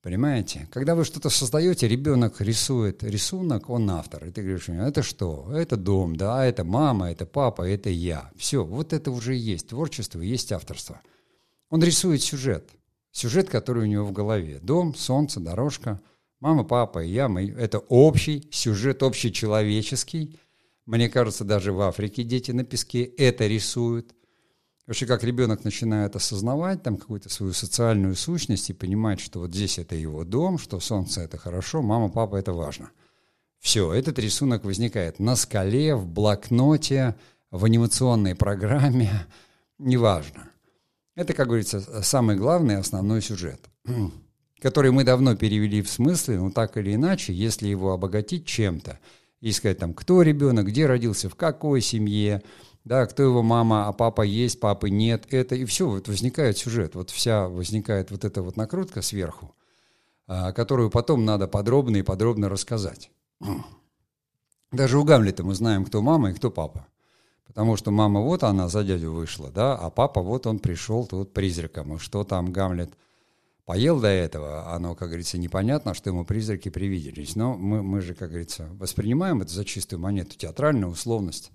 Понимаете? 0.00 0.68
Когда 0.70 0.94
вы 0.94 1.04
что-то 1.04 1.28
создаете, 1.28 1.88
ребенок 1.88 2.40
рисует 2.40 3.02
рисунок, 3.02 3.68
он 3.68 3.90
автор. 3.90 4.24
И 4.24 4.30
ты 4.30 4.42
говоришь, 4.42 4.68
это 4.68 5.02
что? 5.02 5.50
Это 5.52 5.76
дом, 5.76 6.16
да, 6.16 6.46
это 6.46 6.64
мама, 6.64 7.10
это 7.10 7.26
папа, 7.26 7.68
это 7.68 7.90
я. 7.90 8.30
Все, 8.36 8.64
вот 8.64 8.92
это 8.92 9.10
уже 9.10 9.34
есть 9.34 9.68
творчество, 9.68 10.20
есть 10.20 10.52
авторство. 10.52 11.00
Он 11.70 11.82
рисует 11.82 12.22
сюжет. 12.22 12.70
Сюжет, 13.12 13.48
который 13.48 13.84
у 13.84 13.86
него 13.86 14.04
в 14.04 14.12
голове. 14.12 14.58
Дом, 14.62 14.94
солнце, 14.94 15.40
дорожка, 15.40 16.00
мама, 16.40 16.64
папа 16.64 17.02
и 17.04 17.10
я. 17.10 17.28
Мы, 17.28 17.48
это 17.50 17.78
общий 17.78 18.48
сюжет, 18.52 19.02
общечеловеческий. 19.02 20.38
Мне 20.86 21.08
кажется, 21.08 21.44
даже 21.44 21.72
в 21.72 21.80
Африке 21.80 22.22
дети 22.22 22.50
на 22.50 22.64
песке 22.64 23.02
это 23.04 23.46
рисуют. 23.46 24.14
Вообще, 24.86 25.04
как 25.04 25.22
ребенок 25.22 25.64
начинает 25.64 26.16
осознавать 26.16 26.82
там 26.82 26.96
какую-то 26.96 27.28
свою 27.28 27.52
социальную 27.52 28.16
сущность 28.16 28.70
и 28.70 28.72
понимать, 28.72 29.20
что 29.20 29.40
вот 29.40 29.52
здесь 29.52 29.78
это 29.78 29.94
его 29.94 30.24
дом, 30.24 30.56
что 30.56 30.80
солнце 30.80 31.20
это 31.20 31.36
хорошо, 31.36 31.82
мама, 31.82 32.08
папа 32.08 32.36
это 32.36 32.54
важно. 32.54 32.90
Все, 33.58 33.92
этот 33.92 34.18
рисунок 34.18 34.64
возникает 34.64 35.18
на 35.18 35.36
скале, 35.36 35.94
в 35.94 36.06
блокноте, 36.06 37.16
в 37.50 37.66
анимационной 37.66 38.34
программе, 38.34 39.26
неважно. 39.78 40.48
Это, 41.18 41.34
как 41.34 41.48
говорится, 41.48 41.80
самый 42.04 42.36
главный 42.36 42.76
основной 42.76 43.20
сюжет, 43.22 43.58
который 44.60 44.92
мы 44.92 45.02
давно 45.02 45.34
перевели 45.34 45.82
в 45.82 45.90
смысле, 45.90 46.38
но 46.38 46.52
так 46.52 46.76
или 46.76 46.94
иначе, 46.94 47.32
если 47.32 47.66
его 47.66 47.92
обогатить 47.92 48.46
чем-то, 48.46 49.00
и 49.40 49.50
сказать 49.50 49.78
там, 49.78 49.94
кто 49.94 50.22
ребенок, 50.22 50.66
где 50.66 50.86
родился, 50.86 51.28
в 51.28 51.34
какой 51.34 51.80
семье, 51.80 52.40
да, 52.84 53.04
кто 53.06 53.24
его 53.24 53.42
мама, 53.42 53.88
а 53.88 53.92
папа 53.92 54.22
есть, 54.22 54.60
папы 54.60 54.90
нет, 54.90 55.26
это, 55.30 55.56
и 55.56 55.64
все, 55.64 55.88
вот 55.88 56.06
возникает 56.06 56.56
сюжет, 56.56 56.94
вот 56.94 57.10
вся 57.10 57.48
возникает 57.48 58.12
вот 58.12 58.24
эта 58.24 58.40
вот 58.40 58.56
накрутка 58.56 59.02
сверху, 59.02 59.56
а, 60.28 60.52
которую 60.52 60.88
потом 60.88 61.24
надо 61.24 61.48
подробно 61.48 61.96
и 61.96 62.02
подробно 62.02 62.48
рассказать. 62.48 63.10
Даже 64.70 65.00
у 65.00 65.02
Гамлета 65.02 65.42
мы 65.42 65.56
знаем, 65.56 65.84
кто 65.84 66.00
мама 66.00 66.30
и 66.30 66.34
кто 66.34 66.52
папа. 66.52 66.86
Потому 67.48 67.76
что 67.76 67.90
мама 67.90 68.20
вот 68.20 68.44
она 68.44 68.68
за 68.68 68.84
дядю 68.84 69.12
вышла, 69.12 69.50
да, 69.50 69.74
а 69.74 69.90
папа 69.90 70.22
вот 70.22 70.46
он 70.46 70.60
пришел 70.60 71.06
тут 71.06 71.32
призраком. 71.32 71.96
И 71.96 71.98
что 71.98 72.22
там 72.22 72.52
Гамлет 72.52 72.90
поел 73.64 74.00
до 74.00 74.08
этого, 74.08 74.72
оно, 74.72 74.94
как 74.94 75.08
говорится, 75.08 75.38
непонятно, 75.38 75.94
что 75.94 76.10
ему 76.10 76.24
призраки 76.24 76.68
привиделись. 76.68 77.36
Но 77.36 77.54
мы, 77.56 77.82
мы 77.82 78.00
же, 78.00 78.14
как 78.14 78.30
говорится, 78.30 78.68
воспринимаем 78.74 79.42
это 79.42 79.52
за 79.52 79.64
чистую 79.64 80.00
монету, 80.00 80.36
театральную 80.36 80.92
условность. 80.92 81.50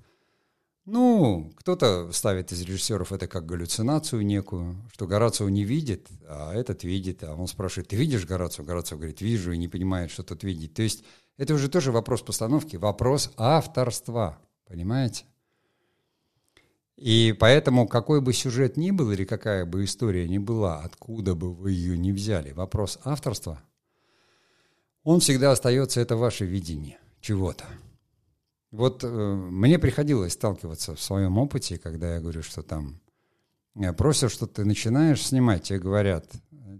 Ну, 0.86 1.54
кто-то 1.56 2.12
ставит 2.12 2.52
из 2.52 2.62
режиссеров 2.62 3.14
это 3.14 3.28
как 3.28 3.46
галлюцинацию 3.46 4.26
некую, 4.26 4.76
что 4.92 5.08
Горацио 5.08 5.48
не 5.48 5.64
видит, 5.64 6.10
а 6.28 6.54
этот 6.54 6.84
видит, 6.84 7.24
а 7.24 7.36
он 7.36 7.48
спрашивает, 7.48 7.88
ты 7.88 7.96
видишь 7.96 8.26
Горацио? 8.26 8.66
Горацио 8.66 8.98
говорит, 8.98 9.22
вижу, 9.22 9.54
и 9.54 9.58
не 9.58 9.70
понимает, 9.70 10.12
что 10.12 10.24
тут 10.24 10.44
видеть. 10.44 10.74
То 10.74 10.82
есть 10.82 11.06
это 11.38 11.54
уже 11.54 11.70
тоже 11.70 11.94
вопрос 11.94 12.22
постановки, 12.22 12.76
вопрос 12.76 13.32
авторства, 13.38 14.40
понимаете? 14.68 15.24
И 17.04 17.36
поэтому 17.38 17.86
какой 17.86 18.22
бы 18.22 18.32
сюжет 18.32 18.78
ни 18.78 18.92
был 18.92 19.12
или 19.12 19.26
какая 19.26 19.66
бы 19.66 19.84
история 19.84 20.26
ни 20.26 20.38
была, 20.38 20.80
откуда 20.80 21.36
бы 21.36 21.54
вы 21.54 21.74
ее 21.74 21.98
ни 21.98 22.13
взяли, 22.13 22.54
вопрос 22.54 22.98
авторства, 23.04 23.62
он 25.04 25.20
всегда 25.20 25.52
остается, 25.52 26.00
это 26.00 26.16
ваше 26.16 26.46
видение 26.46 26.98
чего-то. 27.20 27.66
Вот 28.72 29.04
э, 29.04 29.08
мне 29.10 29.80
приходилось 29.80 30.32
сталкиваться 30.32 30.96
в 30.96 31.02
своем 31.02 31.38
опыте, 31.38 31.78
когда 31.78 32.13
я 32.13 32.22
говорю, 32.22 32.42
что 32.42 32.63
там 32.63 33.02
э, 33.76 33.92
просят, 33.92 34.32
что 34.32 34.48
ты 34.48 34.63
начинаешь 34.63 35.26
снимать, 35.28 35.63
тебе 35.63 35.80
говорят, 35.80 36.32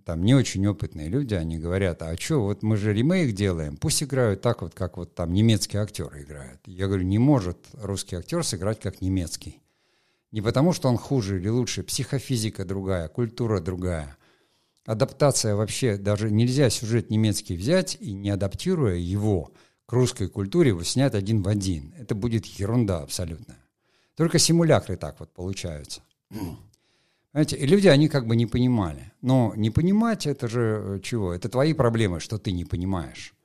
там 0.06 0.24
не 0.24 0.36
очень 0.36 0.66
опытные 0.66 1.10
люди, 1.10 1.34
они 1.34 1.60
говорят, 1.60 2.02
а 2.02 2.16
что, 2.16 2.44
вот 2.44 2.64
мы 2.64 2.78
же 2.78 2.94
ремейк 2.94 3.36
делаем, 3.36 3.76
пусть 3.76 4.02
играют 4.02 4.40
так 4.40 4.62
вот, 4.62 4.74
как 4.74 4.96
вот 4.96 5.16
там 5.16 5.34
немецкие 5.34 5.82
актеры 5.82 6.24
играют. 6.24 6.62
Я 6.66 6.88
говорю, 6.88 7.04
не 7.04 7.20
может 7.20 7.58
русский 7.74 8.16
актер 8.16 8.46
сыграть 8.46 8.80
как 8.80 9.02
немецкий. 9.02 9.60
Не 10.34 10.42
потому, 10.42 10.74
что 10.74 10.90
он 10.90 10.98
хуже 10.98 11.40
или 11.40 11.48
лучше, 11.48 11.84
психофизика 11.84 12.66
другая, 12.66 13.08
культура 13.08 13.60
другая. 13.60 14.18
Адаптация 14.84 15.56
вообще, 15.56 15.96
даже 15.96 16.32
нельзя 16.32 16.72
сюжет 16.72 17.12
немецкий 17.12 17.56
взять 17.56 17.98
и 18.00 18.14
не 18.14 18.32
адаптируя 18.32 18.96
его 18.96 19.52
к 19.86 19.94
русской 19.94 20.28
культуре, 20.28 20.70
его 20.70 20.82
снять 20.82 21.14
один 21.14 21.44
в 21.44 21.48
один. 21.48 21.94
Это 22.00 22.16
будет 22.16 22.48
ерунда 22.48 23.02
абсолютно. 23.02 23.56
Только 24.16 24.40
симулякры 24.40 24.98
так 24.98 25.20
вот 25.20 25.32
получаются. 25.34 26.02
Знаете, 27.32 27.56
и 27.56 27.68
люди, 27.68 27.88
они 27.88 28.10
как 28.10 28.26
бы 28.26 28.36
не 28.36 28.48
понимали. 28.48 29.14
Но 29.22 29.54
не 29.56 29.70
понимать 29.70 30.26
это 30.26 30.48
же 30.48 31.00
чего? 31.04 31.32
Это 31.32 31.48
твои 31.48 31.74
проблемы, 31.74 32.20
что 32.20 32.40
ты 32.40 32.52
не 32.52 32.66
понимаешь. 32.66 33.36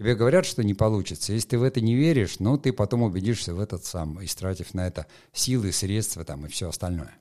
Тебе 0.00 0.14
говорят, 0.14 0.46
что 0.46 0.64
не 0.64 0.72
получится. 0.72 1.34
Если 1.34 1.48
ты 1.48 1.58
в 1.58 1.62
это 1.62 1.82
не 1.82 1.94
веришь, 1.94 2.38
ну, 2.38 2.56
ты 2.56 2.72
потом 2.72 3.02
убедишься 3.02 3.54
в 3.54 3.60
этот 3.60 3.84
сам, 3.84 4.24
истратив 4.24 4.72
на 4.72 4.86
это 4.86 5.06
силы, 5.34 5.72
средства 5.72 6.24
там 6.24 6.46
и 6.46 6.48
все 6.48 6.70
остальное. 6.70 7.14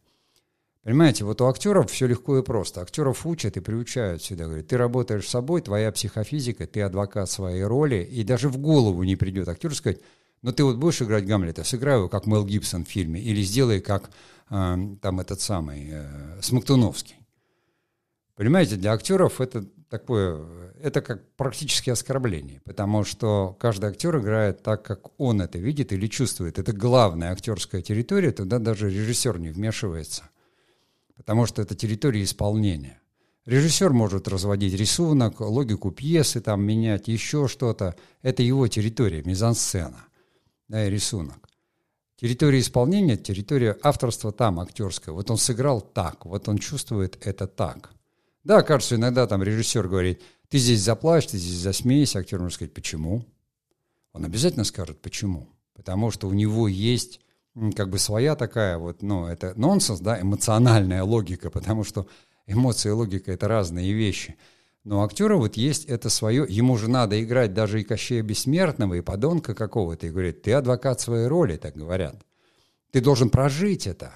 Понимаете, 0.83 1.25
вот 1.25 1.41
у 1.41 1.47
актеров 1.47 1.91
все 1.91 2.07
легко 2.07 2.37
и 2.37 2.41
просто. 2.41 2.79
Актеров 2.79 3.25
учат 3.25 3.57
и 3.57 3.59
приучают 3.59 4.23
сюда. 4.23 4.45
Говорят, 4.45 4.67
ты 4.67 4.77
работаешь 4.77 5.25
с 5.27 5.29
собой, 5.29 5.59
твоя 5.59 5.91
психофизика, 5.91 6.67
ты 6.67 6.81
адвокат 6.81 7.29
своей 7.29 7.63
роли, 7.63 8.01
и 8.09 8.23
даже 8.23 8.47
в 8.47 8.57
голову 8.57 9.03
не 9.03 9.17
придет 9.17 9.49
актер 9.49 9.75
сказать, 9.75 9.99
ну 10.41 10.53
ты 10.53 10.63
вот 10.63 10.77
будешь 10.77 11.01
играть 11.01 11.25
Гамлета, 11.25 11.65
сыграй 11.65 11.97
его 11.97 12.07
как 12.07 12.27
Мел 12.27 12.45
Гибсон 12.45 12.85
в 12.85 12.89
фильме, 12.89 13.19
или 13.19 13.41
сделай 13.41 13.81
как 13.81 14.09
э, 14.49 14.77
там 15.01 15.19
этот 15.19 15.41
самый 15.41 15.89
э, 15.91 16.39
Смоктуновский. 16.41 17.17
Понимаете, 18.37 18.77
для 18.77 18.93
актеров 18.93 19.41
это 19.41 19.65
такое, 19.89 20.73
это 20.81 21.01
как 21.01 21.27
практически 21.35 21.89
оскорбление, 21.89 22.61
потому 22.63 23.03
что 23.03 23.55
каждый 23.59 23.89
актер 23.89 24.19
играет 24.19 24.63
так, 24.63 24.83
как 24.83 25.19
он 25.19 25.41
это 25.41 25.57
видит 25.57 25.91
или 25.91 26.07
чувствует. 26.07 26.59
Это 26.59 26.71
главная 26.71 27.31
актерская 27.31 27.81
территория, 27.81 28.31
туда 28.31 28.59
даже 28.59 28.89
режиссер 28.89 29.39
не 29.39 29.49
вмешивается, 29.49 30.29
потому 31.15 31.45
что 31.45 31.61
это 31.61 31.75
территория 31.75 32.23
исполнения. 32.23 33.01
Режиссер 33.45 33.91
может 33.91 34.27
разводить 34.27 34.75
рисунок, 34.75 35.39
логику 35.39 35.91
пьесы, 35.91 36.39
там 36.39 36.61
менять 36.61 37.07
еще 37.07 37.47
что-то. 37.47 37.95
Это 38.21 38.43
его 38.43 38.67
территория, 38.67 39.23
мизансцена, 39.23 40.05
да, 40.67 40.85
и 40.85 40.89
рисунок. 40.89 41.49
Территория 42.15 42.59
исполнения, 42.59 43.17
территория 43.17 43.75
авторства 43.81 44.31
там, 44.31 44.59
актерская. 44.59 45.15
Вот 45.15 45.31
он 45.31 45.37
сыграл 45.37 45.81
так, 45.81 46.25
вот 46.25 46.47
он 46.47 46.59
чувствует 46.59 47.17
это 47.25 47.47
так– 47.47 47.91
да, 48.43 48.61
кажется, 48.61 48.95
иногда 48.95 49.27
там 49.27 49.43
режиссер 49.43 49.87
говорит, 49.87 50.21
ты 50.47 50.57
здесь 50.57 50.81
заплачь, 50.81 51.27
ты 51.27 51.37
здесь 51.37 51.59
засмейся, 51.59 52.19
актер 52.19 52.39
может 52.39 52.55
сказать, 52.55 52.73
почему? 52.73 53.25
Он 54.13 54.25
обязательно 54.25 54.63
скажет, 54.63 55.01
почему. 55.01 55.49
Потому 55.73 56.11
что 56.11 56.27
у 56.27 56.33
него 56.33 56.67
есть 56.67 57.21
как 57.75 57.89
бы 57.89 57.99
своя 57.99 58.35
такая 58.35 58.77
вот, 58.77 59.01
ну, 59.01 59.25
это 59.25 59.53
нонсенс, 59.55 59.99
да, 59.99 60.19
эмоциональная 60.21 61.03
логика, 61.03 61.49
потому 61.49 61.83
что 61.83 62.07
эмоции 62.47 62.89
и 62.89 62.93
логика— 62.93 63.31
это 63.33 63.47
разные 63.47 63.93
вещи. 63.93 64.35
Но 64.83 64.99
у 64.99 65.03
актера 65.03 65.35
вот 65.35 65.57
есть 65.57 65.85
это 65.85 66.09
свое, 66.09 66.45
ему 66.47 66.77
же 66.77 66.89
надо 66.89 67.21
играть 67.21 67.53
даже 67.53 67.81
и 67.81 67.83
Кощея 67.83 68.23
Бессмертного, 68.23 68.95
и 68.95 69.01
подонка 69.01 69.53
какого-то, 69.53 70.07
и 70.07 70.11
говорит, 70.11 70.41
ты 70.41 70.53
адвокат 70.53 71.01
своей 71.01 71.27
роли, 71.27 71.57
так 71.57 71.75
говорят. 71.75 72.25
Ты 72.91 73.01
должен 73.01 73.29
прожить 73.29 73.87
это, 73.87 74.13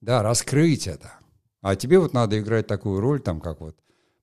да, 0.00 0.22
раскрыть 0.22 0.86
это. 0.86 1.12
А 1.66 1.74
тебе 1.74 1.98
вот 1.98 2.12
надо 2.12 2.38
играть 2.38 2.68
такую 2.68 3.00
роль, 3.00 3.18
там, 3.20 3.40
как 3.40 3.60
вот 3.60 3.76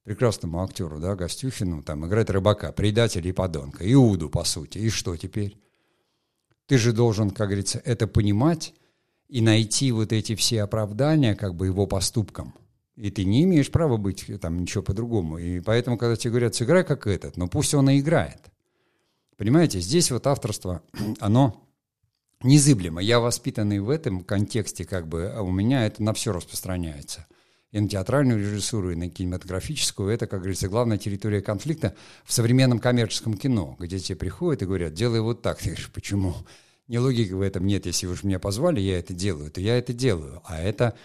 прекрасному 0.06 0.64
актеру, 0.64 1.02
да, 1.02 1.18
Гостюхину, 1.18 1.84
там 1.84 2.08
играть 2.08 2.30
рыбака, 2.30 2.72
предателя 2.72 3.30
и 3.30 3.34
подонка, 3.34 3.84
Иуду, 3.92 4.30
по 4.30 4.46
сути. 4.46 4.78
И 4.78 4.90
что 4.90 5.18
теперь? 5.18 5.58
Ты 6.68 6.78
же 6.78 6.94
должен, 6.94 7.32
как 7.32 7.48
говорится, 7.48 7.82
это 7.84 8.08
понимать 8.08 8.74
и 9.28 9.42
найти 9.42 9.92
вот 9.92 10.14
эти 10.14 10.36
все 10.36 10.64
оправдания 10.64 11.36
как 11.36 11.56
бы 11.56 11.66
его 11.66 11.86
поступкам. 11.86 12.54
И 12.96 13.12
ты 13.12 13.26
не 13.26 13.44
имеешь 13.44 13.70
права 13.70 13.98
быть 13.98 14.26
там 14.40 14.62
ничего 14.62 14.82
по-другому. 14.82 15.38
И 15.38 15.60
поэтому, 15.60 15.98
когда 15.98 16.16
тебе 16.16 16.32
говорят, 16.32 16.56
сыграй 16.56 16.86
как 16.86 17.08
этот, 17.08 17.36
ну 17.36 17.50
пусть 17.50 17.74
он 17.74 17.90
и 17.90 18.00
играет. 18.00 18.40
Понимаете, 19.36 19.82
здесь 19.82 20.12
вот 20.12 20.28
авторство, 20.28 20.82
оно 21.20 21.62
незыблемо. 22.42 23.02
Я 23.02 23.20
воспитанный 23.20 23.80
в 23.80 23.90
этом 23.90 24.24
контексте, 24.24 24.86
как 24.86 25.10
бы, 25.10 25.26
а 25.26 25.42
у 25.42 25.52
меня 25.52 25.86
это 25.86 26.02
на 26.02 26.14
все 26.14 26.32
распространяется. 26.32 27.28
И 27.74 27.80
на 27.80 27.90
театральную 27.90 28.40
режиссуру, 28.40 28.92
и 28.92 28.96
на 28.96 29.10
кинематографическую. 29.10 30.10
Это, 30.10 30.28
как 30.28 30.40
говорится, 30.40 30.70
главная 30.70 30.98
территория 30.98 31.42
конфликта 31.42 31.96
в 32.24 32.32
современном 32.32 32.80
коммерческом 32.80 33.34
кино, 33.34 33.76
где 33.80 34.00
тебе 34.00 34.16
приходят 34.16 34.62
и 34.62 34.66
говорят, 34.66 34.94
делай 34.94 35.20
вот 35.20 35.42
так. 35.42 35.58
Ты 35.58 35.70
говоришь, 35.70 35.92
почему? 35.92 36.36
Не 36.88 37.00
логики 37.00 37.34
в 37.34 37.42
этом 37.42 37.66
нет. 37.66 37.86
Если 37.86 38.08
же 38.08 38.28
меня 38.28 38.40
позвали, 38.40 38.80
я 38.80 39.00
это 39.00 39.14
делаю, 39.14 39.52
то 39.52 39.60
я 39.60 39.78
это 39.78 39.92
делаю. 39.92 40.42
А 40.46 40.62
это 40.62 40.96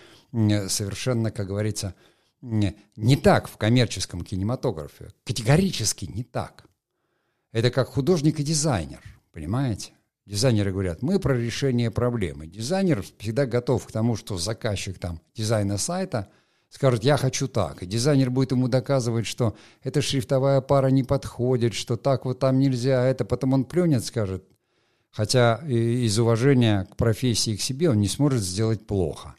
совершенно, 0.68 1.31
как 1.31 1.46
говорится, 1.46 1.94
не 2.42 3.16
так 3.16 3.48
в 3.48 3.57
коммерческом 3.57 4.22
кинематографе. 4.22 5.09
Категорически 5.24 6.04
не 6.04 6.22
так. 6.22 6.64
Это 7.50 7.70
как 7.70 7.88
художник 7.88 8.40
и 8.40 8.42
дизайнер, 8.42 9.00
понимаете? 9.33 9.92
Дизайнеры 10.26 10.72
говорят, 10.72 11.00
мы 11.00 11.18
про 11.18 11.35
решение 11.35 11.90
проблемы. 11.90 12.46
Дизайнер 12.46 13.02
всегда 13.16 13.46
готов 13.46 13.87
к 13.87 13.90
тому, 13.90 14.16
что 14.16 14.37
заказчик 14.37 14.98
там 14.98 15.22
дизайна 15.35 15.78
сайта 15.78 16.28
скажет, 16.68 17.04
я 17.04 17.16
хочу 17.16 17.48
так. 17.48 17.83
И 17.83 17.87
дизайнер 17.87 18.31
будет 18.31 18.52
ему 18.52 18.68
доказывать, 18.68 19.26
что 19.26 19.57
эта 19.83 20.02
шрифтовая 20.02 20.61
пара 20.61 20.88
не 20.88 21.02
подходит, 21.02 21.74
что 21.74 21.96
так 21.96 22.24
вот 22.24 22.38
там 22.38 22.59
нельзя, 22.59 23.02
а 23.02 23.07
это 23.07 23.24
потом 23.24 23.54
он 23.54 23.64
плюнет, 23.64 24.04
скажет. 24.04 24.44
Хотя 25.11 25.57
из 25.66 26.18
уважения 26.18 26.87
к 26.90 26.96
профессии 26.96 27.54
и 27.54 27.57
к 27.57 27.62
себе 27.62 27.90
он 27.90 28.00
не 28.00 28.09
сможет 28.09 28.42
сделать 28.42 28.87
плохо. 28.87 29.35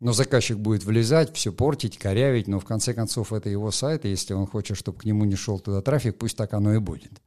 Но 0.00 0.12
заказчик 0.12 0.56
будет 0.56 0.84
влезать, 0.84 1.34
все 1.34 1.52
портить, 1.52 1.98
корявить, 1.98 2.46
но 2.46 2.60
в 2.60 2.64
конце 2.64 2.94
концов 2.94 3.32
это 3.32 3.50
его 3.50 3.70
сайт, 3.70 4.04
и 4.04 4.10
если 4.10 4.32
он 4.32 4.46
хочет, 4.46 4.76
чтобы 4.76 4.98
к 4.98 5.04
нему 5.04 5.24
не 5.24 5.34
шел 5.34 5.58
туда 5.58 5.82
трафик, 5.82 6.18
пусть 6.18 6.36
так 6.36 6.54
оно 6.54 6.74
и 6.74 6.78
будет. 6.78 7.20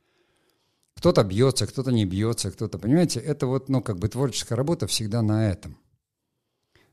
Кто-то 0.96 1.24
бьется, 1.24 1.68
кто-то 1.68 1.92
не 1.92 2.06
бьется, 2.06 2.50
кто-то, 2.52 2.78
понимаете, 2.78 3.20
это 3.20 3.46
вот, 3.48 3.70
ну, 3.70 3.82
как 3.82 4.00
бы 4.00 4.08
творческая 4.08 4.56
работа 4.56 4.88
всегда 4.88 5.22
на 5.22 5.50
этом. 5.50 5.78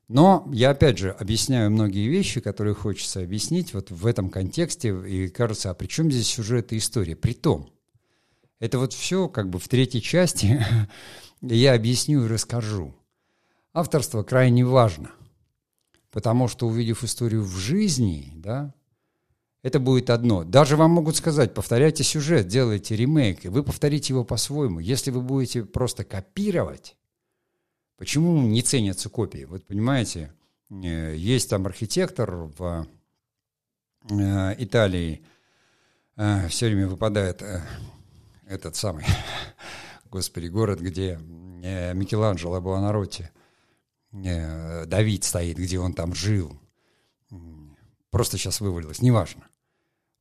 Но 0.08 0.48
я, 0.52 0.70
опять 0.70 0.96
же, 0.96 1.10
объясняю 1.10 1.70
многие 1.70 2.08
вещи, 2.08 2.40
которые 2.40 2.74
хочется 2.74 3.20
объяснить 3.20 3.74
вот 3.74 3.90
в 3.90 4.06
этом 4.06 4.30
контексте, 4.30 4.88
и 5.06 5.28
кажется, 5.28 5.70
а 5.70 5.74
при 5.74 5.86
чем 5.86 6.10
здесь 6.10 6.28
сюжет 6.28 6.72
и 6.72 6.78
история? 6.78 7.14
При 7.14 7.34
том, 7.34 7.70
это 8.58 8.78
вот 8.78 8.94
все 8.94 9.28
как 9.28 9.50
бы 9.50 9.58
в 9.58 9.68
третьей 9.68 10.00
части 10.00 10.64
я 11.42 11.74
объясню 11.74 12.24
и 12.24 12.28
расскажу. 12.28 12.94
Авторство 13.74 14.22
крайне 14.22 14.64
важно. 14.64 15.10
Потому 16.10 16.48
что, 16.48 16.66
увидев 16.66 17.04
историю 17.04 17.42
в 17.42 17.56
жизни, 17.56 18.32
да, 18.34 18.74
это 19.62 19.78
будет 19.78 20.08
одно. 20.08 20.42
Даже 20.42 20.76
вам 20.76 20.92
могут 20.92 21.16
сказать, 21.16 21.52
повторяйте 21.52 22.02
сюжет, 22.02 22.48
делайте 22.48 22.96
ремейк, 22.96 23.44
и 23.44 23.48
вы 23.48 23.62
повторите 23.62 24.14
его 24.14 24.24
по-своему. 24.24 24.80
Если 24.80 25.10
вы 25.10 25.20
будете 25.20 25.64
просто 25.64 26.04
копировать, 26.04 26.96
почему 27.98 28.40
не 28.40 28.62
ценятся 28.62 29.10
копии? 29.10 29.44
Вот 29.44 29.66
понимаете, 29.66 30.32
э, 30.70 31.14
есть 31.14 31.50
там 31.50 31.66
архитектор 31.66 32.30
в 32.30 32.86
э, 34.08 34.54
Италии, 34.58 35.22
э, 36.16 36.48
все 36.48 36.66
время 36.66 36.88
выпадает 36.88 37.44
этот 38.46 38.76
самый, 38.76 39.04
господи, 40.10 40.46
город, 40.46 40.80
где 40.80 41.18
Микеланджело 41.18 42.60
Буонаротти– 42.62 43.28
Давид 44.12 45.24
стоит, 45.24 45.58
где 45.58 45.78
он 45.78 45.92
там 45.92 46.14
жил. 46.14 46.58
Просто 48.10 48.38
сейчас 48.38 48.60
вывалилось, 48.60 49.02
неважно. 49.02 49.46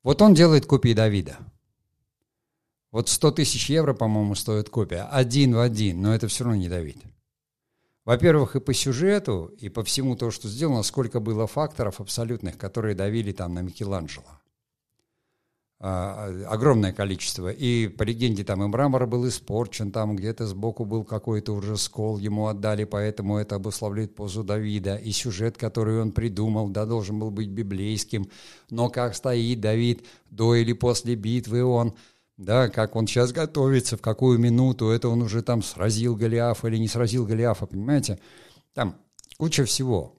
Вот 0.03 0.21
он 0.21 0.33
делает 0.33 0.65
копии 0.65 0.93
Давида. 0.93 1.37
Вот 2.91 3.09
100 3.09 3.31
тысяч 3.31 3.69
евро, 3.69 3.93
по-моему, 3.93 4.35
стоит 4.35 4.69
копия. 4.69 5.03
Один 5.03 5.55
в 5.55 5.59
один, 5.59 6.01
но 6.01 6.13
это 6.13 6.27
все 6.27 6.43
равно 6.43 6.59
не 6.59 6.69
Давид. 6.69 6.97
Во-первых, 8.07 8.55
и 8.55 8.61
по 8.61 8.73
сюжету, 8.73 9.53
и 9.59 9.67
по 9.67 9.83
всему 9.83 10.15
то, 10.15 10.31
что 10.31 10.47
сделано, 10.47 10.81
сколько 10.83 11.19
было 11.19 11.45
факторов 11.45 11.99
абсолютных, 11.99 12.57
которые 12.57 12.95
давили 12.95 13.33
там 13.33 13.53
на 13.53 13.59
Микеланджело. 13.59 14.39
А, 15.81 16.29
огромное 16.47 16.93
количество. 16.93 17.49
И 17.49 17.89
по 17.89 18.03
легенде 18.03 18.45
там 18.45 18.63
и 18.63 18.67
мрамор 18.67 19.07
был 19.07 19.27
испорчен, 19.27 19.91
там 19.91 20.15
где-то 20.15 20.47
сбоку 20.47 20.85
был 20.85 21.03
какой-то 21.03 21.51
уже 21.51 21.75
скол, 21.75 22.17
ему 22.17 22.47
отдали, 22.47 22.85
поэтому 22.85 23.39
это 23.39 23.55
обуславливает 23.55 24.15
позу 24.15 24.41
Давида. 24.41 24.95
И 24.95 25.11
сюжет, 25.11 25.57
который 25.57 26.01
он 26.01 26.13
придумал, 26.13 26.69
да, 26.69 26.85
должен 26.85 27.19
был 27.19 27.29
быть 27.29 27.49
библейским. 27.49 28.29
Но 28.69 28.89
как 28.89 29.15
стоит 29.15 29.59
Давид 29.59 30.05
до 30.31 30.55
или 30.55 30.71
после 30.71 31.15
битвы 31.15 31.61
он, 31.61 31.93
да, 32.37 32.69
как 32.69 32.95
он 32.95 33.07
сейчас 33.07 33.31
готовится, 33.31 33.97
в 33.97 34.01
какую 34.01 34.37
минуту, 34.37 34.89
это 34.89 35.09
он 35.09 35.21
уже 35.23 35.41
там 35.41 35.63
сразил 35.63 36.15
Голиафа 36.15 36.67
или 36.67 36.77
не 36.77 36.87
сразил 36.87 37.25
Голиафа, 37.25 37.65
понимаете? 37.65 38.19
Там 38.73 38.95
куча 39.37 39.65
всего. 39.65 40.15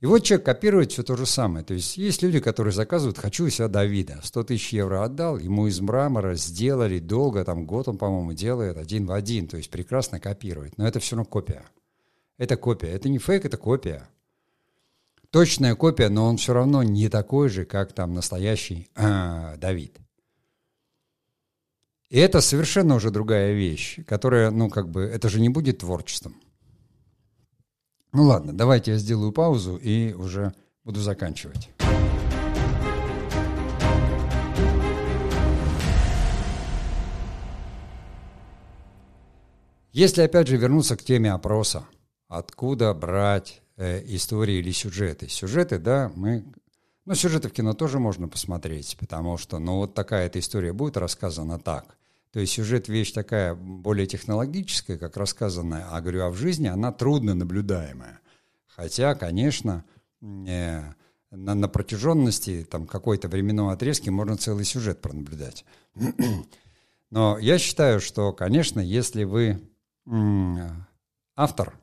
И 0.00 0.06
вот 0.06 0.24
человек 0.24 0.46
копирует 0.46 0.90
все 0.90 1.04
то 1.04 1.16
же 1.16 1.26
самое. 1.26 1.64
То 1.64 1.74
есть 1.74 1.96
есть 1.96 2.22
люди, 2.22 2.40
которые 2.40 2.72
заказывают 2.72 3.18
«хочу 3.18 3.46
у 3.46 3.50
себя 3.50 3.68
Давида». 3.68 4.18
100 4.22 4.42
тысяч 4.44 4.72
евро 4.72 5.04
отдал, 5.04 5.38
ему 5.38 5.68
из 5.68 5.80
мрамора 5.80 6.34
сделали 6.34 6.98
долго, 6.98 7.44
там 7.44 7.66
год 7.66 7.86
он, 7.86 7.98
по-моему, 7.98 8.32
делает 8.32 8.78
один 8.78 9.06
в 9.06 9.12
один. 9.12 9.46
То 9.46 9.56
есть 9.56 9.70
прекрасно 9.70 10.18
копирует. 10.18 10.76
Но 10.76 10.88
это 10.88 10.98
все 10.98 11.14
равно 11.14 11.30
копия. 11.30 11.64
Это 12.36 12.56
копия. 12.56 12.88
Это 12.88 13.08
не 13.08 13.18
фейк, 13.18 13.44
это 13.44 13.56
копия. 13.56 14.08
Точная 15.30 15.76
копия, 15.76 16.08
но 16.08 16.26
он 16.26 16.36
все 16.36 16.52
равно 16.52 16.82
не 16.82 17.08
такой 17.08 17.48
же, 17.48 17.64
как 17.64 17.92
там 17.92 18.12
настоящий 18.12 18.88
э, 18.96 19.56
Давид. 19.58 19.98
И 22.12 22.18
это 22.18 22.42
совершенно 22.42 22.96
уже 22.96 23.10
другая 23.10 23.54
вещь, 23.54 23.98
которая, 24.06 24.50
ну, 24.50 24.68
как 24.68 24.90
бы, 24.90 25.00
это 25.00 25.30
же 25.30 25.40
не 25.40 25.48
будет 25.48 25.78
творчеством. 25.78 26.36
Ну 28.12 28.24
ладно, 28.24 28.52
давайте 28.52 28.90
я 28.90 28.98
сделаю 28.98 29.32
паузу 29.32 29.76
и 29.78 30.12
уже 30.12 30.52
буду 30.84 31.00
заканчивать. 31.00 31.70
Если 39.92 40.20
опять 40.20 40.48
же 40.48 40.58
вернуться 40.58 40.98
к 40.98 41.02
теме 41.02 41.32
опроса, 41.32 41.86
откуда 42.28 42.92
брать 42.92 43.62
э, 43.78 44.04
истории 44.14 44.56
или 44.56 44.70
сюжеты? 44.72 45.30
Сюжеты, 45.30 45.78
да, 45.78 46.12
мы... 46.14 46.44
Ну, 47.06 47.14
сюжеты 47.14 47.48
в 47.48 47.52
кино 47.54 47.72
тоже 47.72 47.98
можно 47.98 48.28
посмотреть, 48.28 48.98
потому 49.00 49.38
что, 49.38 49.58
ну, 49.58 49.76
вот 49.76 49.94
такая 49.94 50.26
эта 50.26 50.40
история 50.40 50.74
будет 50.74 50.98
рассказана 50.98 51.58
так. 51.58 51.96
То 52.32 52.40
есть 52.40 52.54
сюжет 52.54 52.88
вещь 52.88 53.12
такая 53.12 53.54
более 53.54 54.06
технологическая, 54.06 54.96
как 54.96 55.18
рассказанная, 55.18 55.86
а 55.90 56.00
говорю, 56.00 56.24
а 56.24 56.30
в 56.30 56.36
жизни 56.36 56.66
она 56.66 56.90
трудно 56.90 57.34
наблюдаемая. 57.34 58.20
Хотя, 58.66 59.14
конечно, 59.14 59.84
э, 60.22 60.80
на, 61.30 61.54
на 61.54 61.68
протяженности 61.68 62.66
там 62.70 62.86
какой-то 62.86 63.28
временного 63.28 63.72
отрезки 63.72 64.08
можно 64.08 64.38
целый 64.38 64.64
сюжет 64.64 65.02
пронаблюдать. 65.02 65.66
Но 67.10 67.38
я 67.38 67.58
считаю, 67.58 68.00
что, 68.00 68.32
конечно, 68.32 68.80
если 68.80 69.24
вы 69.24 69.60
автор, 71.36 71.78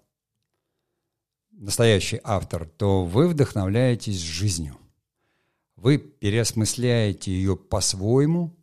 настоящий 1.51 2.19
автор, 2.23 2.65
то 2.65 3.05
вы 3.05 3.27
вдохновляетесь 3.27 4.19
жизнью. 4.19 4.77
Вы 5.75 5.99
переосмысляете 5.99 7.31
ее 7.31 7.55
по-своему, 7.55 8.59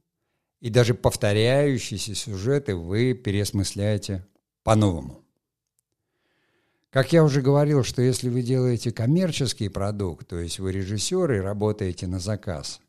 и 0.61 0.71
даже 0.71 0.95
повторяющиеся 0.95 2.15
сюжеты 2.15 2.75
вы 2.75 3.15
переосмысляете 3.15 4.27
по-новому. 4.63 5.23
Как 6.91 7.13
я 7.13 7.23
уже 7.25 7.43
говорил, 7.43 7.85
что 7.85 8.01
если 8.01 8.29
вы 8.29 8.43
делаете 8.43 8.91
коммерческий 8.91 9.69
продукт, 9.69 10.29
то 10.29 10.39
есть 10.39 10.59
вы 10.59 10.73
режиссер 10.73 11.31
и 11.33 11.41
работаете 11.41 12.07
на 12.07 12.19
заказ, 12.19 12.81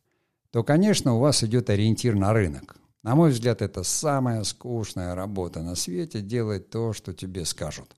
то, 0.52 0.64
конечно, 0.64 1.16
у 1.16 1.20
вас 1.20 1.44
идет 1.44 1.70
ориентир 1.70 2.16
на 2.16 2.32
рынок. 2.32 2.78
На 3.04 3.16
мой 3.16 3.32
взгляд, 3.32 3.62
это 3.62 3.84
самая 3.84 4.44
скучная 4.44 5.14
работа 5.14 5.62
на 5.62 5.76
свете– 5.76 6.22
делать 6.22 6.70
то, 6.70 6.94
что 6.94 7.14
тебе 7.14 7.46
скажут. 7.46 7.96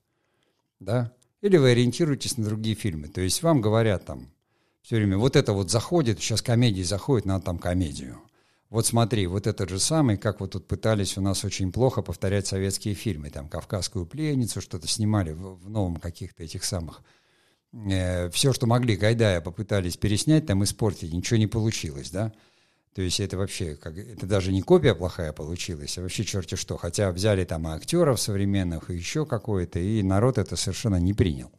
Да? 0.78 1.12
Или 1.42 1.56
вы 1.56 1.70
ориентируетесь 1.70 2.36
на 2.36 2.44
другие 2.44 2.74
фильмы. 2.74 3.08
То 3.08 3.20
есть 3.20 3.42
вам 3.42 3.60
говорят 3.60 4.04
там 4.04 4.30
все 4.82 4.96
время, 4.96 5.16
вот 5.16 5.36
это 5.36 5.52
вот 5.52 5.70
заходит, 5.70 6.18
сейчас 6.20 6.42
комедии 6.42 6.82
заходит, 6.82 7.26
надо 7.26 7.44
там 7.44 7.58
комедию. 7.58 8.18
Вот 8.70 8.86
смотри, 8.86 9.26
вот 9.26 9.48
этот 9.48 9.68
же 9.68 9.80
самый, 9.80 10.16
как 10.16 10.38
вот 10.38 10.52
тут 10.52 10.68
пытались 10.68 11.18
у 11.18 11.20
нас 11.20 11.44
очень 11.44 11.72
плохо 11.72 12.02
повторять 12.02 12.46
советские 12.46 12.94
фильмы, 12.94 13.30
там 13.30 13.48
«Кавказскую 13.48 14.06
пленницу», 14.06 14.60
что-то 14.60 14.86
снимали 14.86 15.32
в, 15.32 15.56
в 15.56 15.68
новом 15.68 15.96
каких-то 15.96 16.44
этих 16.44 16.62
самых 16.62 17.02
э, 17.72 18.30
все, 18.30 18.52
что 18.52 18.68
могли, 18.68 18.96
Гайдая 18.96 19.40
попытались 19.40 19.96
переснять, 19.96 20.46
там 20.46 20.62
испортить, 20.62 21.12
ничего 21.12 21.36
не 21.36 21.48
получилось, 21.48 22.10
да. 22.10 22.32
То 22.94 23.02
есть 23.02 23.18
это 23.18 23.36
вообще, 23.36 23.74
как, 23.74 23.96
это 23.98 24.26
даже 24.26 24.52
не 24.52 24.62
копия 24.62 24.94
плохая 24.94 25.32
получилась, 25.32 25.98
а 25.98 26.02
вообще 26.02 26.24
черти 26.24 26.54
что. 26.54 26.76
Хотя 26.76 27.10
взяли 27.10 27.44
там 27.44 27.66
и 27.66 27.72
актеров 27.72 28.20
современных, 28.20 28.90
и 28.90 28.94
еще 28.94 29.26
какое-то, 29.26 29.80
и 29.80 30.02
народ 30.02 30.38
это 30.38 30.56
совершенно 30.56 30.96
не 30.96 31.12
принял. 31.12 31.50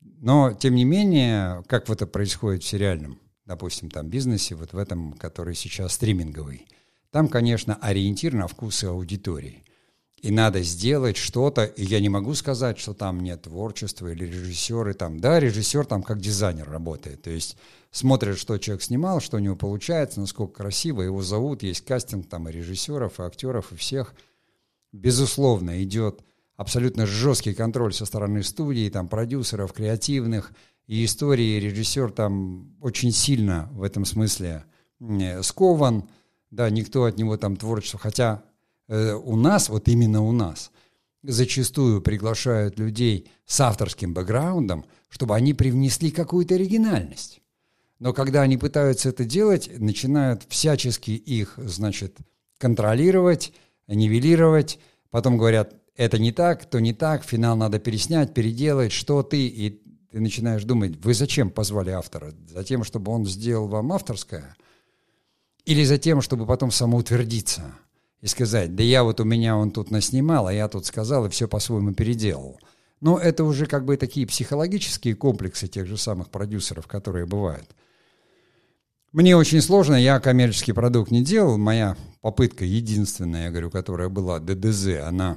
Но, 0.00 0.52
тем 0.52 0.74
не 0.74 0.84
менее, 0.84 1.62
как 1.68 1.88
вот 1.88 2.02
это 2.02 2.06
происходит 2.06 2.62
в 2.62 2.66
сериальном, 2.66 3.18
допустим, 3.48 3.90
там 3.90 4.08
бизнесе, 4.08 4.54
вот 4.54 4.74
в 4.74 4.78
этом, 4.78 5.14
который 5.14 5.54
сейчас 5.54 5.94
стриминговый, 5.94 6.66
там, 7.10 7.28
конечно, 7.28 7.76
ориентир 7.80 8.34
на 8.34 8.46
вкусы 8.46 8.84
аудитории. 8.84 9.64
И 10.20 10.30
надо 10.30 10.62
сделать 10.62 11.16
что-то, 11.16 11.64
и 11.64 11.84
я 11.84 12.00
не 12.00 12.08
могу 12.08 12.34
сказать, 12.34 12.78
что 12.78 12.92
там 12.92 13.20
нет 13.20 13.42
творчества 13.42 14.08
или 14.08 14.26
режиссеры 14.26 14.92
там. 14.92 15.20
Да, 15.20 15.40
режиссер 15.40 15.86
там 15.86 16.02
как 16.02 16.20
дизайнер 16.20 16.68
работает, 16.68 17.22
то 17.22 17.30
есть 17.30 17.56
смотрит, 17.90 18.36
что 18.36 18.58
человек 18.58 18.82
снимал, 18.82 19.20
что 19.20 19.38
у 19.38 19.40
него 19.40 19.56
получается, 19.56 20.20
насколько 20.20 20.54
красиво, 20.54 21.02
его 21.02 21.22
зовут, 21.22 21.62
есть 21.62 21.84
кастинг 21.84 22.28
там 22.28 22.48
и 22.48 22.52
режиссеров, 22.52 23.18
и 23.18 23.22
актеров, 23.22 23.72
и 23.72 23.76
всех. 23.76 24.14
Безусловно, 24.92 25.82
идет 25.82 26.20
абсолютно 26.56 27.06
жесткий 27.06 27.54
контроль 27.54 27.94
со 27.94 28.04
стороны 28.04 28.42
студии, 28.42 28.90
там, 28.90 29.08
продюсеров, 29.08 29.72
креативных, 29.72 30.52
и 30.88 31.04
истории 31.04 31.60
режиссер 31.60 32.10
там 32.10 32.74
очень 32.80 33.12
сильно 33.12 33.68
в 33.72 33.82
этом 33.82 34.04
смысле 34.04 34.64
скован, 35.42 36.08
да, 36.50 36.70
никто 36.70 37.04
от 37.04 37.18
него 37.18 37.36
там 37.36 37.56
творчество, 37.56 38.00
хотя 38.00 38.42
э, 38.88 39.12
у 39.12 39.36
нас, 39.36 39.68
вот 39.68 39.86
именно 39.86 40.22
у 40.22 40.32
нас, 40.32 40.72
зачастую 41.22 42.00
приглашают 42.00 42.78
людей 42.78 43.30
с 43.44 43.60
авторским 43.60 44.14
бэкграундом, 44.14 44.86
чтобы 45.10 45.36
они 45.36 45.52
привнесли 45.52 46.10
какую-то 46.10 46.54
оригинальность. 46.54 47.42
Но 47.98 48.14
когда 48.14 48.42
они 48.42 48.56
пытаются 48.56 49.10
это 49.10 49.24
делать, 49.24 49.70
начинают 49.78 50.44
всячески 50.48 51.10
их, 51.10 51.54
значит, 51.58 52.16
контролировать, 52.56 53.52
нивелировать, 53.88 54.78
потом 55.10 55.36
говорят, 55.36 55.74
это 55.96 56.18
не 56.18 56.32
так, 56.32 56.64
то 56.64 56.80
не 56.80 56.94
так, 56.94 57.24
финал 57.24 57.56
надо 57.56 57.78
переснять, 57.78 58.32
переделать, 58.32 58.92
что 58.92 59.22
ты, 59.22 59.46
и 59.46 59.82
ты 60.10 60.20
начинаешь 60.20 60.64
думать, 60.64 60.96
вы 61.04 61.14
зачем 61.14 61.50
позвали 61.50 61.90
автора? 61.90 62.32
Затем, 62.48 62.84
чтобы 62.84 63.12
он 63.12 63.26
сделал 63.26 63.68
вам 63.68 63.92
авторское? 63.92 64.56
Или 65.64 65.84
за 65.84 65.98
тем, 65.98 66.22
чтобы 66.22 66.46
потом 66.46 66.70
самоутвердиться 66.70 67.74
и 68.20 68.26
сказать, 68.26 68.74
да 68.74 68.82
я 68.82 69.04
вот 69.04 69.20
у 69.20 69.24
меня 69.24 69.56
он 69.56 69.70
тут 69.70 69.90
наснимал, 69.90 70.46
а 70.46 70.52
я 70.52 70.68
тут 70.68 70.86
сказал 70.86 71.26
и 71.26 71.28
все 71.28 71.46
по-своему 71.46 71.92
переделал. 71.92 72.58
Но 73.00 73.18
это 73.18 73.44
уже 73.44 73.66
как 73.66 73.84
бы 73.84 73.96
такие 73.96 74.26
психологические 74.26 75.14
комплексы 75.14 75.68
тех 75.68 75.86
же 75.86 75.96
самых 75.96 76.30
продюсеров, 76.30 76.86
которые 76.86 77.26
бывают. 77.26 77.76
Мне 79.12 79.36
очень 79.36 79.60
сложно, 79.60 79.94
я 79.94 80.20
коммерческий 80.20 80.72
продукт 80.72 81.10
не 81.10 81.22
делал. 81.22 81.58
Моя 81.58 81.96
попытка 82.20 82.64
единственная, 82.64 83.44
я 83.44 83.50
говорю, 83.50 83.70
которая 83.70 84.08
была 84.08 84.38
ДДЗ, 84.38 85.00
она 85.06 85.36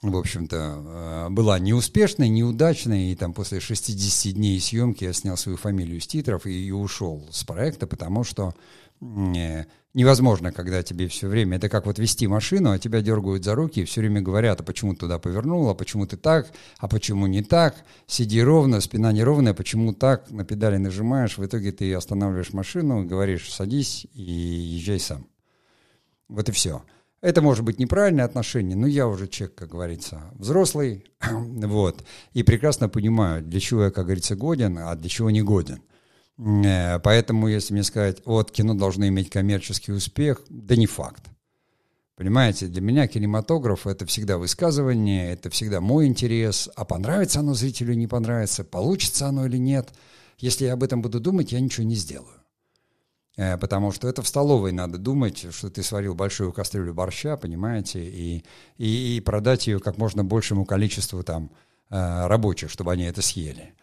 в 0.00 0.16
общем-то, 0.16 0.56
э, 0.56 1.28
была 1.30 1.58
неуспешной, 1.58 2.28
неудачной, 2.28 3.10
и 3.10 3.16
там 3.16 3.32
после 3.32 3.58
60 3.58 4.32
дней 4.32 4.60
съемки 4.60 5.02
я 5.02 5.12
снял 5.12 5.36
свою 5.36 5.58
фамилию 5.58 6.00
с 6.00 6.06
титров 6.06 6.46
и, 6.46 6.68
и 6.68 6.70
ушел 6.70 7.26
с 7.32 7.42
проекта, 7.42 7.88
потому 7.88 8.22
что 8.22 8.54
э, 9.00 9.64
невозможно, 9.94 10.52
когда 10.52 10.84
тебе 10.84 11.08
все 11.08 11.26
время, 11.26 11.56
это 11.56 11.68
как 11.68 11.86
вот 11.86 11.98
вести 11.98 12.28
машину, 12.28 12.70
а 12.70 12.78
тебя 12.78 13.00
дергают 13.00 13.42
за 13.42 13.56
руки 13.56 13.80
и 13.80 13.84
все 13.84 14.00
время 14.00 14.20
говорят, 14.20 14.60
а 14.60 14.62
почему 14.62 14.94
ты 14.94 15.00
туда 15.00 15.18
повернул, 15.18 15.68
а 15.68 15.74
почему 15.74 16.06
ты 16.06 16.16
так, 16.16 16.46
а 16.78 16.86
почему 16.86 17.26
не 17.26 17.42
так, 17.42 17.74
сиди 18.06 18.40
ровно, 18.40 18.80
спина 18.80 19.10
неровная, 19.10 19.52
почему 19.52 19.94
так, 19.94 20.30
на 20.30 20.44
педали 20.44 20.76
нажимаешь, 20.76 21.38
в 21.38 21.44
итоге 21.44 21.72
ты 21.72 21.92
останавливаешь 21.92 22.52
машину, 22.52 23.04
говоришь, 23.04 23.52
садись 23.52 24.06
и 24.14 24.22
езжай 24.22 25.00
сам. 25.00 25.26
Вот 26.28 26.48
и 26.48 26.52
все. 26.52 26.84
Это 27.20 27.42
может 27.42 27.64
быть 27.64 27.80
неправильное 27.80 28.24
отношение, 28.24 28.76
но 28.76 28.86
я 28.86 29.08
уже 29.08 29.26
человек, 29.26 29.56
как 29.56 29.70
говорится, 29.70 30.22
взрослый, 30.34 31.04
вот, 31.30 32.04
и 32.32 32.44
прекрасно 32.44 32.88
понимаю, 32.88 33.42
для 33.42 33.58
чего 33.58 33.84
я, 33.84 33.90
как 33.90 34.04
говорится, 34.04 34.36
годен, 34.36 34.78
а 34.78 34.94
для 34.94 35.08
чего 35.08 35.30
не 35.30 35.42
годен. 35.42 35.82
Э, 36.38 37.00
поэтому, 37.00 37.48
если 37.48 37.74
мне 37.74 37.82
сказать, 37.82 38.22
вот, 38.24 38.52
кино 38.52 38.74
должно 38.74 39.08
иметь 39.08 39.30
коммерческий 39.30 39.92
успех, 39.92 40.42
да 40.48 40.76
не 40.76 40.86
факт. 40.86 41.24
Понимаете, 42.14 42.66
для 42.66 42.80
меня 42.80 43.06
кинематограф— 43.08 43.86
это 43.88 44.06
всегда 44.06 44.38
высказывание, 44.38 45.32
это 45.32 45.50
всегда 45.50 45.80
мой 45.80 46.06
интерес, 46.06 46.68
а 46.76 46.84
понравится 46.84 47.40
оно 47.40 47.54
зрителю, 47.54 47.94
не 47.94 48.06
понравится, 48.06 48.64
получится 48.64 49.26
оно 49.26 49.46
или 49.46 49.56
нет. 49.56 49.90
Если 50.38 50.66
я 50.66 50.74
об 50.74 50.82
этом 50.84 51.02
буду 51.02 51.20
думать, 51.20 51.52
я 51.52 51.60
ничего 51.60 51.86
не 51.86 51.94
сделаю. 51.94 52.37
Э, 53.38 53.56
потому 53.56 53.92
что 53.92 54.08
это 54.08 54.20
в 54.20 54.28
столовой 54.28 54.72
надо 54.72 54.98
думать, 54.98 55.46
что 55.54 55.70
ты 55.70 55.82
сварил 55.84 56.14
большую 56.14 56.52
кастрюлю 56.52 56.92
борща, 56.92 57.36
понимаете, 57.36 58.04
и, 58.04 58.44
и, 58.78 59.16
и 59.16 59.20
продать 59.20 59.68
ее 59.68 59.78
как 59.78 59.96
можно 59.96 60.24
большему 60.24 60.64
количеству 60.64 61.22
там 61.22 61.50
э, 61.88 62.26
рабочих, 62.26 62.68
чтобы 62.68 62.92
они 62.92 63.04
это 63.04 63.22
съели. 63.22 63.74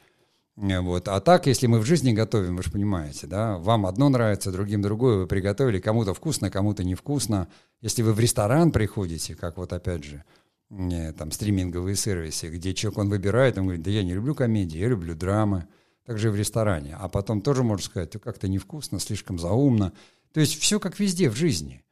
Э, 0.57 0.81
вот. 0.81 1.07
А 1.07 1.21
так, 1.21 1.47
если 1.47 1.67
мы 1.67 1.79
в 1.79 1.85
жизни 1.85 2.11
готовим, 2.11 2.57
вы 2.57 2.63
же 2.63 2.71
понимаете, 2.71 3.27
да, 3.27 3.57
вам 3.57 3.85
одно 3.85 4.09
нравится, 4.09 4.51
другим 4.51 4.81
другое, 4.81 5.19
вы 5.19 5.25
приготовили, 5.25 5.79
кому-то 5.79 6.13
вкусно, 6.13 6.51
кому-то 6.51 6.83
невкусно. 6.83 7.47
Если 7.79 8.01
вы 8.01 8.11
в 8.11 8.19
ресторан 8.19 8.73
приходите, 8.73 9.35
как 9.35 9.55
вот 9.55 9.71
опять 9.71 10.03
же, 10.03 10.25
там 11.17 11.31
стриминговые 11.31 11.95
сервисы, 11.95 12.49
где 12.49 12.73
человек, 12.73 12.97
он 12.97 13.09
выбирает, 13.09 13.57
он 13.57 13.65
говорит, 13.65 13.83
да 13.83 13.91
я 13.91 14.03
не 14.03 14.13
люблю 14.13 14.35
комедии, 14.35 14.79
я 14.79 14.89
люблю 14.89 15.15
драмы, 15.15 15.67
также 16.05 16.31
в 16.31 16.35
ресторане. 16.35 16.95
А 16.99 17.09
потом 17.09 17.41
тоже 17.41 17.63
можно 17.63 17.83
сказать, 17.83 18.11
как-то 18.21 18.47
невкусно, 18.47 18.99
слишком 18.99 19.39
заумно. 19.39 19.93
То 20.33 20.39
есть 20.39 20.59
все 20.59 20.79
как 20.79 20.99
везде 20.99 21.29
в 21.29 21.35
жизни. 21.35 21.83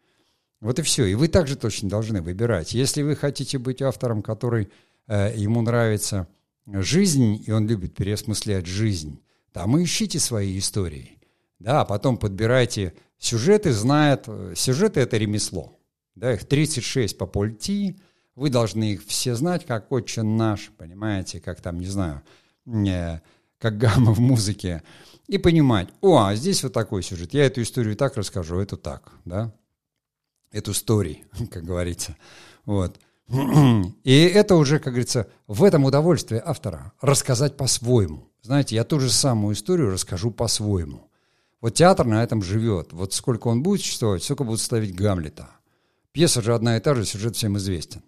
Вот 0.62 0.80
и 0.80 0.82
все. 0.82 1.06
И 1.06 1.16
вы 1.16 1.28
также 1.28 1.56
точно 1.56 1.90
должны 1.90 2.22
выбирать. 2.22 2.74
Если 2.74 3.02
вы 3.02 3.16
хотите 3.16 3.58
быть 3.58 3.82
автором, 3.82 4.22
который 4.22 4.70
э, 5.08 5.34
ему 5.36 5.62
нравится 5.62 6.28
жизнь, 6.66 7.44
и 7.46 7.52
он 7.52 7.68
любит 7.68 7.96
переосмыслять 7.96 8.66
жизнь, 8.66 9.20
там 9.52 9.78
и 9.78 9.84
ищите 9.84 10.20
свои 10.20 10.58
истории. 10.58 11.20
Да, 11.60 11.82
а 11.82 11.86
потом 11.86 12.18
подбирайте 12.18 12.94
сюжеты, 13.18 13.72
знает, 13.72 14.26
э, 14.28 14.54
сюжеты 14.56 15.00
это 15.00 15.18
ремесло. 15.18 15.78
Да, 16.16 16.34
их 16.34 16.46
36 16.46 17.18
по 17.18 17.26
польти, 17.26 17.98
вы 18.36 18.50
должны 18.50 18.94
их 18.94 19.06
все 19.06 19.36
знать, 19.36 19.66
как 19.66 19.92
отче 19.92 20.24
наш, 20.24 20.72
понимаете, 20.78 21.40
как 21.40 21.62
там, 21.62 21.80
не 21.80 21.88
знаю, 21.88 22.22
э, 22.66 23.20
как 23.64 23.78
гамма 23.78 24.14
в 24.14 24.20
музыке, 24.20 24.84
и 25.28 25.38
понимать, 25.38 25.88
о, 26.02 26.18
а 26.18 26.36
здесь 26.36 26.64
вот 26.64 26.74
такой 26.74 27.02
сюжет, 27.02 27.34
я 27.34 27.46
эту 27.46 27.62
историю 27.62 27.96
так 27.96 28.18
расскажу, 28.18 28.60
эту 28.60 28.76
так, 28.76 29.14
да, 29.24 29.54
эту 30.52 30.72
story, 30.72 31.20
как 31.50 31.64
говорится, 31.64 32.18
вот. 32.66 33.00
И 34.04 34.20
это 34.26 34.56
уже, 34.56 34.80
как 34.80 34.92
говорится, 34.92 35.30
в 35.48 35.64
этом 35.64 35.86
удовольствие 35.86 36.44
автора 36.46 36.92
рассказать 37.00 37.56
по-своему. 37.56 38.28
Знаете, 38.42 38.76
я 38.76 38.84
ту 38.84 39.00
же 39.00 39.10
самую 39.10 39.56
историю 39.56 39.92
расскажу 39.92 40.30
по-своему. 40.30 41.10
Вот 41.62 41.74
театр 41.74 42.06
на 42.06 42.22
этом 42.22 42.44
живет. 42.44 42.92
Вот 42.92 43.14
сколько 43.14 43.48
он 43.48 43.64
будет 43.64 43.80
существовать, 43.80 44.24
сколько 44.24 44.44
будут 44.44 44.60
ставить 44.60 44.94
Гамлета. 44.94 45.48
Пьеса 46.12 46.42
же 46.42 46.54
одна 46.54 46.76
и 46.76 46.82
та 46.82 46.96
же, 46.96 47.06
сюжет 47.06 47.38
всем 47.38 47.58
известен. 47.58 48.04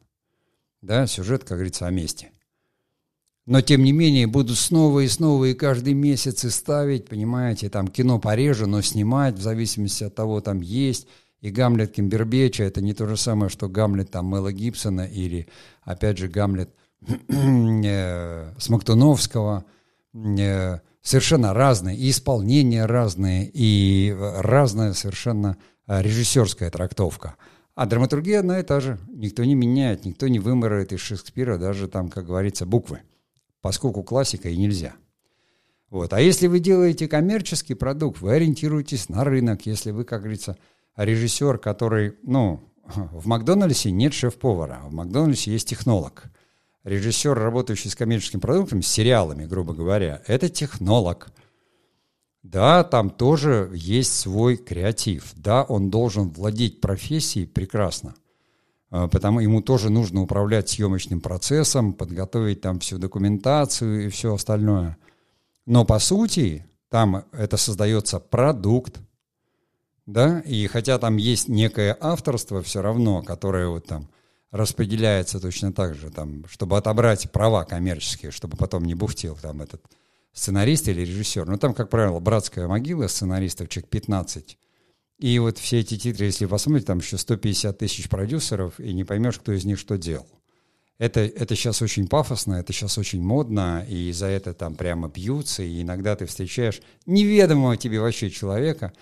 Да, 0.82 1.08
сюжет, 1.08 1.46
как 1.46 1.60
говорится, 1.60 1.88
о 1.88 1.92
месте. 1.92 2.34
Но, 3.46 3.62
тем 3.62 3.84
не 3.84 3.92
менее, 3.92 4.26
буду 4.26 4.56
снова 4.56 5.02
и 5.02 5.08
снова 5.08 5.46
и 5.46 5.54
каждый 5.54 5.94
месяц 5.94 6.44
и 6.46 6.50
ставить, 6.50 7.08
понимаете, 7.08 7.70
там 7.70 7.88
кино 7.88 8.18
пореже, 8.20 8.66
но 8.66 8.82
снимать, 8.82 9.36
в 9.36 9.42
зависимости 9.42 10.04
от 10.04 10.16
того, 10.16 10.42
там 10.42 10.62
есть. 10.62 11.08
И 11.42 11.52
Гамлет 11.52 11.92
Кимбербеча– 11.92 12.64
это 12.66 12.82
не 12.82 12.96
то 12.96 13.06
же 13.06 13.18
самое, 13.18 13.50
что 13.50 13.70
Гамлет 13.70 14.10
там 14.10 14.26
Мэла 14.26 14.52
Гибсона 14.52 15.06
или, 15.06 15.48
опять 15.84 16.18
же, 16.18 16.28
Гамлет 16.28 16.72
э, 17.30 18.52
Смоктуновского. 18.58 19.64
Э, 20.16 20.80
совершенно 21.04 21.54
разные, 21.54 21.96
и 21.96 22.10
исполнения 22.10 22.88
разные, 22.88 23.48
и 23.54 24.16
разная 24.18 24.94
совершенно 24.94 25.58
э, 25.86 26.02
режиссерская 26.02 26.72
трактовка. 26.72 27.36
А 27.76 27.86
драматургия 27.86 28.40
одна 28.40 28.60
и 28.60 28.64
та 28.64 28.80
же. 28.80 28.98
Никто 29.10 29.44
не 29.44 29.54
меняет, 29.54 30.04
никто 30.04 30.28
не 30.28 30.40
вымырает 30.40 30.94
из 30.94 31.02
Шекспира 31.02 31.60
даже 31.60 31.88
там, 31.88 32.10
как 32.10 32.26
говорится, 32.26 32.66
буквы 32.66 33.02
поскольку 33.66 34.04
классика 34.04 34.48
и 34.48 34.56
нельзя. 34.56 34.94
Вот. 35.90 36.14
А 36.14 36.22
если 36.22 36.46
вы 36.46 36.60
делаете 36.60 37.08
коммерческий 37.08 37.74
продукт, 37.74 38.22
вы 38.22 38.34
ориентируетесь 38.34 39.10
на 39.10 39.24
рынок. 39.24 39.66
Если 39.66 39.90
вы, 39.90 40.04
как 40.04 40.20
говорится, 40.22 40.56
режиссер, 40.96 41.58
который, 41.58 42.14
ну, 42.22 42.60
в 42.86 43.26
Макдональдсе 43.26 43.90
нет 43.90 44.14
шеф-повара, 44.14 44.82
в 44.84 44.94
Макдональдсе 44.94 45.52
есть 45.52 45.68
технолог. 45.68 46.26
Режиссер, 46.84 47.34
работающий 47.34 47.90
с 47.90 47.96
коммерческим 47.96 48.40
продуктом, 48.40 48.84
с 48.84 48.88
сериалами, 48.88 49.48
грубо 49.48 49.74
говоря, 49.74 50.22
это 50.28 50.48
технолог. 50.48 51.30
Да, 52.44 52.84
там 52.84 53.10
тоже 53.10 53.72
есть 53.74 54.14
свой 54.14 54.58
креатив. 54.58 55.34
Да, 55.36 55.64
он 55.64 55.90
должен 55.90 56.30
владеть 56.30 56.82
профессией 56.82 57.48
прекрасно. 57.48 58.14
А, 58.90 59.08
потому 59.08 59.40
ему 59.40 59.62
тоже 59.62 59.90
нужно 59.90 60.22
управлять 60.22 60.70
съемочным 60.70 61.22
процессом, 61.22 61.94
подготовить 61.94 62.62
там 62.62 62.80
всю 62.80 62.98
документацию 62.98 64.06
и 64.06 64.10
все 64.10 64.34
остальное. 64.34 64.98
Но 65.66 65.86
по 65.86 66.00
сути 66.00 66.66
там 66.90 67.26
это 67.32 67.58
создается 67.58 68.20
продукт, 68.20 69.00
да, 70.06 70.40
и 70.42 70.68
хотя 70.68 71.00
там 71.00 71.18
есть 71.18 71.48
некое 71.48 71.98
авторство 72.00 72.62
все 72.62 72.82
равно, 72.82 73.24
которое 73.24 73.68
вот 73.68 73.88
там 73.88 74.08
распределяется 74.52 75.40
точно 75.40 75.74
так 75.74 75.96
же, 75.96 76.12
там, 76.12 76.46
чтобы 76.48 76.78
отобрать 76.78 77.32
права 77.32 77.64
коммерческие, 77.64 78.32
чтобы 78.32 78.56
потом 78.56 78.86
не 78.86 78.94
бухтел 78.94 79.36
там 79.36 79.62
этот 79.62 79.84
сценарист 80.32 80.88
или 80.88 81.02
режиссер. 81.02 81.48
Ну, 81.48 81.58
там, 81.58 81.74
как 81.74 81.90
правило, 81.90 82.20
братская 82.20 82.68
могила 82.68 83.08
сценаристов, 83.08 83.70
человек 83.70 83.90
15. 83.90 84.58
И 85.20 85.40
вот 85.40 85.58
все 85.58 85.80
эти 85.80 85.98
титры, 85.98 86.26
если 86.26 86.46
посмотреть, 86.46 86.88
там 86.88 87.00
еще 87.00 87.18
150 87.18 87.78
тысяч 87.78 88.10
продюсеров, 88.10 88.80
и 88.80 88.94
не 88.94 89.04
поймешь, 89.04 89.40
кто 89.40 89.54
из 89.54 89.64
них 89.64 89.80
что 89.80 89.98
делал. 89.98 90.28
Это, 90.98 91.20
это 91.22 91.56
сейчас 91.56 91.82
очень 91.82 92.08
пафосно, 92.08 92.56
это 92.56 92.72
сейчас 92.72 92.98
очень 92.98 93.22
модно, 93.22 93.86
и 93.88 94.12
за 94.12 94.28
это 94.28 94.54
там 94.54 94.76
прямо 94.76 95.10
бьются, 95.10 95.62
и 95.62 95.82
иногда 95.82 96.16
ты 96.16 96.26
встречаешь 96.26 96.82
неведомого 97.06 97.76
тебе 97.76 98.00
вообще 98.00 98.30
человека, 98.30 98.94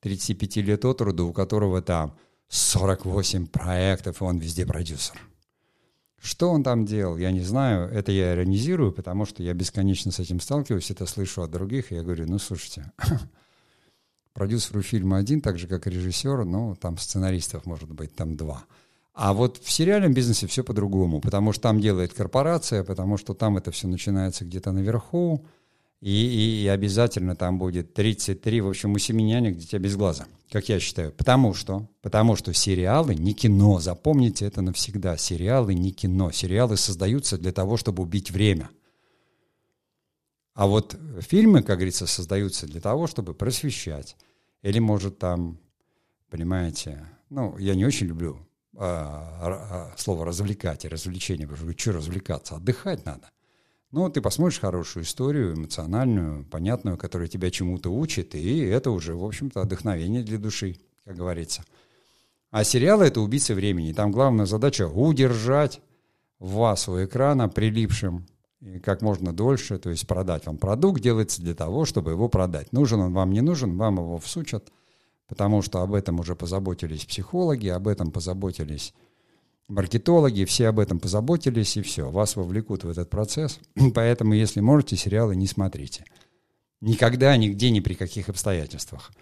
35 0.00 0.56
лет 0.56 0.84
от 0.84 1.00
роду, 1.00 1.28
у 1.28 1.32
которого 1.32 1.80
там 1.82 2.16
48 2.48 3.46
проектов, 3.46 4.20
и 4.20 4.24
он 4.24 4.38
везде 4.38 4.66
продюсер. 4.66 5.18
Что 6.20 6.50
он 6.50 6.62
там 6.64 6.84
делал, 6.84 7.16
я 7.16 7.30
не 7.30 7.40
знаю. 7.40 7.88
Это 7.90 8.10
я 8.10 8.34
иронизирую, 8.34 8.92
потому 8.92 9.24
что 9.24 9.42
я 9.42 9.54
бесконечно 9.54 10.10
с 10.10 10.18
этим 10.18 10.40
сталкиваюсь, 10.40 10.90
это 10.90 11.06
слышу 11.06 11.42
от 11.42 11.50
других, 11.50 11.92
и 11.92 11.94
я 11.94 12.02
говорю, 12.02 12.26
ну, 12.26 12.38
слушайте, 12.38 12.90
продюсеру 14.38 14.82
фильма 14.82 15.16
один, 15.16 15.40
так 15.40 15.58
же, 15.58 15.66
как 15.66 15.88
и 15.88 15.90
режиссер, 15.90 16.44
ну, 16.44 16.76
там 16.76 16.96
сценаристов, 16.96 17.66
может 17.66 17.90
быть, 17.90 18.14
там 18.14 18.36
два. 18.36 18.66
А 19.12 19.32
вот 19.32 19.58
в 19.60 19.68
сериальном 19.68 20.14
бизнесе 20.14 20.46
все 20.46 20.62
по-другому, 20.62 21.20
потому 21.20 21.52
что 21.52 21.62
там 21.62 21.80
делает 21.80 22.12
корпорация, 22.12 22.84
потому 22.84 23.16
что 23.16 23.34
там 23.34 23.56
это 23.56 23.72
все 23.72 23.88
начинается 23.88 24.44
где-то 24.44 24.70
наверху, 24.70 25.44
и, 26.00 26.12
и, 26.12 26.62
и 26.62 26.68
обязательно 26.68 27.34
там 27.34 27.58
будет 27.58 27.94
33, 27.94 28.60
в 28.60 28.68
общем, 28.68 28.92
у 28.92 28.98
семеняник 28.98 29.56
дитя 29.56 29.80
без 29.80 29.96
глаза, 29.96 30.26
как 30.52 30.68
я 30.68 30.78
считаю. 30.78 31.10
Потому 31.10 31.52
что, 31.52 31.88
потому 32.00 32.36
что 32.36 32.54
сериалы 32.54 33.16
не 33.16 33.34
кино, 33.34 33.80
запомните 33.80 34.46
это 34.46 34.62
навсегда. 34.62 35.16
Сериалы 35.16 35.74
не 35.74 35.90
кино. 35.90 36.30
Сериалы 36.30 36.76
создаются 36.76 37.38
для 37.38 37.50
того, 37.50 37.76
чтобы 37.76 38.04
убить 38.04 38.30
время. 38.30 38.70
А 40.54 40.68
вот 40.68 40.96
фильмы, 41.20 41.62
как 41.62 41.78
говорится, 41.78 42.06
создаются 42.06 42.66
для 42.66 42.80
того, 42.80 43.08
чтобы 43.08 43.34
просвещать. 43.34 44.16
Или, 44.62 44.78
может, 44.78 45.18
там, 45.18 45.58
понимаете, 46.30 47.06
ну, 47.30 47.56
я 47.58 47.74
не 47.74 47.84
очень 47.84 48.06
люблю 48.06 48.38
а, 48.76 49.90
а, 49.92 49.94
слово 49.96 50.24
развлекать 50.24 50.84
и 50.84 50.88
развлечение, 50.88 51.46
потому 51.46 51.70
что 51.70 51.80
что 51.80 51.92
развлекаться, 51.92 52.56
отдыхать 52.56 53.04
надо. 53.04 53.30
Ну, 53.90 54.08
ты 54.10 54.20
посмотришь 54.20 54.60
хорошую 54.60 55.04
историю, 55.04 55.54
эмоциональную, 55.54 56.44
понятную, 56.44 56.98
которая 56.98 57.28
тебя 57.28 57.50
чему-то 57.50 57.90
учит, 57.90 58.34
и 58.34 58.58
это 58.60 58.90
уже, 58.90 59.14
в 59.14 59.24
общем-то, 59.24 59.62
вдохновение 59.62 60.22
для 60.22 60.38
души, 60.38 60.76
как 61.04 61.16
говорится. 61.16 61.64
А 62.50 62.64
сериалы— 62.64 63.04
это 63.06 63.20
убийцы 63.20 63.54
времени. 63.54 63.92
Там 63.92 64.10
главная 64.10 64.46
задача— 64.46 64.86
удержать 64.88 65.80
вас 66.38 66.88
у 66.88 67.02
экрана 67.02 67.48
прилипшим 67.48 68.26
и 68.60 68.78
как 68.80 69.02
можно 69.02 69.32
дольше, 69.32 69.78
то 69.78 69.90
есть 69.90 70.06
продать 70.06 70.46
вам 70.46 70.58
продукт 70.58 71.00
делается 71.00 71.40
для 71.42 71.54
того, 71.54 71.84
чтобы 71.84 72.10
его 72.12 72.28
продать. 72.28 72.72
Нужен 72.72 73.00
он 73.00 73.12
вам, 73.12 73.32
не 73.32 73.40
нужен, 73.40 73.76
вам 73.76 73.96
его 73.96 74.18
всучат, 74.18 74.72
потому 75.28 75.62
что 75.62 75.80
об 75.82 75.94
этом 75.94 76.18
уже 76.20 76.34
позаботились 76.34 77.04
психологи, 77.04 77.68
об 77.68 77.86
этом 77.86 78.10
позаботились 78.10 78.94
маркетологи, 79.68 80.44
все 80.44 80.68
об 80.68 80.80
этом 80.80 80.98
позаботились, 80.98 81.76
и 81.76 81.82
все, 81.82 82.10
вас 82.10 82.36
вовлекут 82.36 82.84
в 82.84 82.88
этот 82.88 83.10
процесс. 83.10 83.60
Поэтому, 83.94 84.34
если 84.34 84.60
можете, 84.60 84.96
сериалы 84.96 85.36
не 85.36 85.46
смотрите. 85.46 86.04
Никогда, 86.80 87.36
нигде, 87.36 87.70
ни 87.70 87.80
при 87.80 87.94
каких 87.94 88.28
обстоятельствах. 88.28 89.12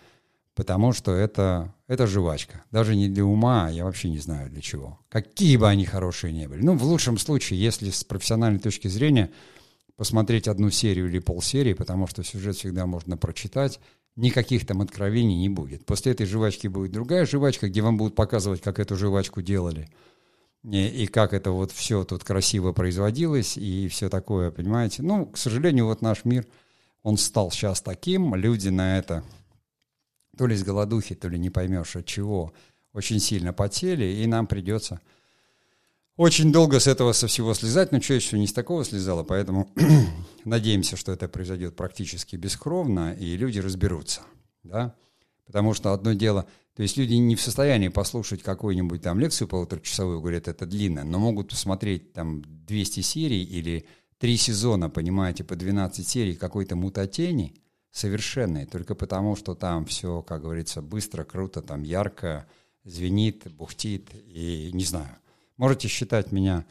Потому 0.56 0.92
что 0.92 1.12
это, 1.12 1.72
это 1.86 2.06
жвачка. 2.06 2.64
Даже 2.72 2.96
не 2.96 3.08
для 3.08 3.24
ума, 3.24 3.68
я 3.70 3.84
вообще 3.84 4.08
не 4.08 4.18
знаю 4.18 4.50
для 4.50 4.62
чего. 4.62 4.98
Какие 5.08 5.58
бы 5.58 5.68
они 5.68 5.84
хорошие 5.84 6.32
не 6.32 6.48
были. 6.48 6.62
Ну, 6.62 6.76
в 6.76 6.82
лучшем 6.82 7.18
случае, 7.18 7.60
если 7.60 7.90
с 7.90 8.02
профессиональной 8.02 8.58
точки 8.58 8.88
зрения 8.88 9.30
посмотреть 9.96 10.48
одну 10.48 10.70
серию 10.70 11.08
или 11.08 11.18
полсерии, 11.18 11.74
потому 11.74 12.06
что 12.06 12.24
сюжет 12.24 12.56
всегда 12.56 12.86
можно 12.86 13.16
прочитать, 13.16 13.78
никаких 14.16 14.66
там 14.66 14.80
откровений 14.80 15.36
не 15.36 15.50
будет. 15.50 15.86
После 15.86 16.12
этой 16.12 16.26
жвачки 16.26 16.66
будет 16.68 16.90
другая 16.90 17.26
жвачка, 17.26 17.68
где 17.68 17.82
вам 17.82 17.98
будут 17.98 18.14
показывать, 18.14 18.62
как 18.62 18.80
эту 18.80 18.96
жвачку 18.96 19.42
делали– 19.42 19.88
и, 20.66 21.04
и 21.04 21.06
как 21.06 21.32
это 21.32 21.52
вот 21.52 21.70
все 21.70 22.04
тут 22.04 22.24
красиво 22.24 22.72
производилось 22.72 23.56
и 23.56 23.88
все 23.88 24.08
такое, 24.08 24.50
понимаете. 24.50 25.02
Ну, 25.02 25.26
к 25.26 25.38
сожалению, 25.38 25.86
вот 25.86 26.02
наш 26.02 26.24
мир, 26.24 26.44
он 27.02 27.18
стал 27.18 27.52
сейчас 27.52 27.80
таким, 27.80 28.34
люди 28.34 28.68
на 28.68 28.98
это 28.98 29.22
то 30.36 30.46
ли 30.46 30.56
с 30.56 30.62
голодухи, 30.62 31.14
то 31.14 31.28
ли 31.28 31.38
не 31.38 31.50
поймешь 31.50 31.96
от 31.96 32.06
чего, 32.06 32.52
очень 32.92 33.20
сильно 33.20 33.52
потели, 33.52 34.04
и 34.04 34.26
нам 34.26 34.46
придется 34.46 35.00
очень 36.16 36.50
долго 36.52 36.80
с 36.80 36.86
этого 36.86 37.12
со 37.12 37.26
всего 37.26 37.52
слезать, 37.54 37.92
но 37.92 38.00
человечество 38.00 38.36
не 38.36 38.46
с 38.46 38.52
такого 38.52 38.84
слезало, 38.84 39.22
поэтому 39.22 39.68
надеемся, 40.44 40.96
что 40.96 41.12
это 41.12 41.28
произойдет 41.28 41.76
практически 41.76 42.36
бескровно, 42.36 43.12
и 43.12 43.36
люди 43.36 43.58
разберутся, 43.58 44.22
да, 44.62 44.94
потому 45.46 45.74
что 45.74 45.92
одно 45.92 46.12
дело– 46.12 46.46
то 46.76 46.82
есть 46.82 46.98
люди 46.98 47.14
не 47.14 47.36
в 47.36 47.40
состоянии 47.40 47.88
послушать 47.88 48.42
какую-нибудь 48.42 49.00
там 49.00 49.18
лекцию 49.18 49.48
полуторачасовую, 49.48 50.20
говорят, 50.20 50.46
это 50.46 50.66
длинно, 50.66 51.04
но 51.04 51.18
могут 51.18 51.48
посмотреть 51.48 52.12
там 52.12 52.42
200 52.66 53.00
серий 53.00 53.42
или 53.42 53.86
три 54.18 54.36
сезона, 54.36 54.90
понимаете, 54.90 55.42
по 55.42 55.56
12 55.56 56.06
серий 56.06 56.34
какой-то 56.34 56.76
мутатени 56.76 57.54
совершенной, 57.96 58.66
только 58.66 58.94
потому, 58.94 59.36
что 59.36 59.54
там 59.54 59.86
все, 59.86 60.20
как 60.20 60.42
говорится, 60.42 60.82
быстро, 60.82 61.24
круто, 61.24 61.62
там 61.62 61.82
ярко, 61.82 62.46
звенит, 62.84 63.50
бухтит, 63.50 64.10
и 64.14 64.70
не 64.74 64.84
знаю. 64.84 65.16
Можете 65.56 65.88
считать 65.88 66.30
меня 66.30 66.66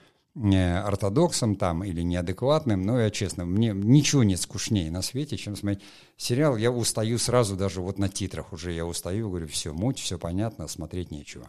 ортодоксом 0.85 1.55
там 1.55 1.83
или 1.83 2.01
неадекватным, 2.01 2.83
но 2.83 2.99
я 2.99 3.09
честно, 3.09 3.43
мне 3.43 3.71
ничего 3.73 4.23
нет 4.23 4.39
скучнее 4.39 4.91
на 4.91 5.01
свете, 5.01 5.35
чем 5.35 5.55
смотреть 5.55 5.83
сериал. 6.15 6.57
Я 6.57 6.71
устаю 6.71 7.17
сразу 7.17 7.55
даже 7.55 7.81
вот 7.81 7.97
на 7.97 8.07
титрах 8.07 8.53
уже, 8.53 8.71
я 8.71 8.85
устаю, 8.85 9.29
говорю, 9.29 9.47
все, 9.47 9.73
муть, 9.73 9.97
все 9.97 10.19
понятно, 10.19 10.67
смотреть 10.67 11.09
нечего. 11.09 11.47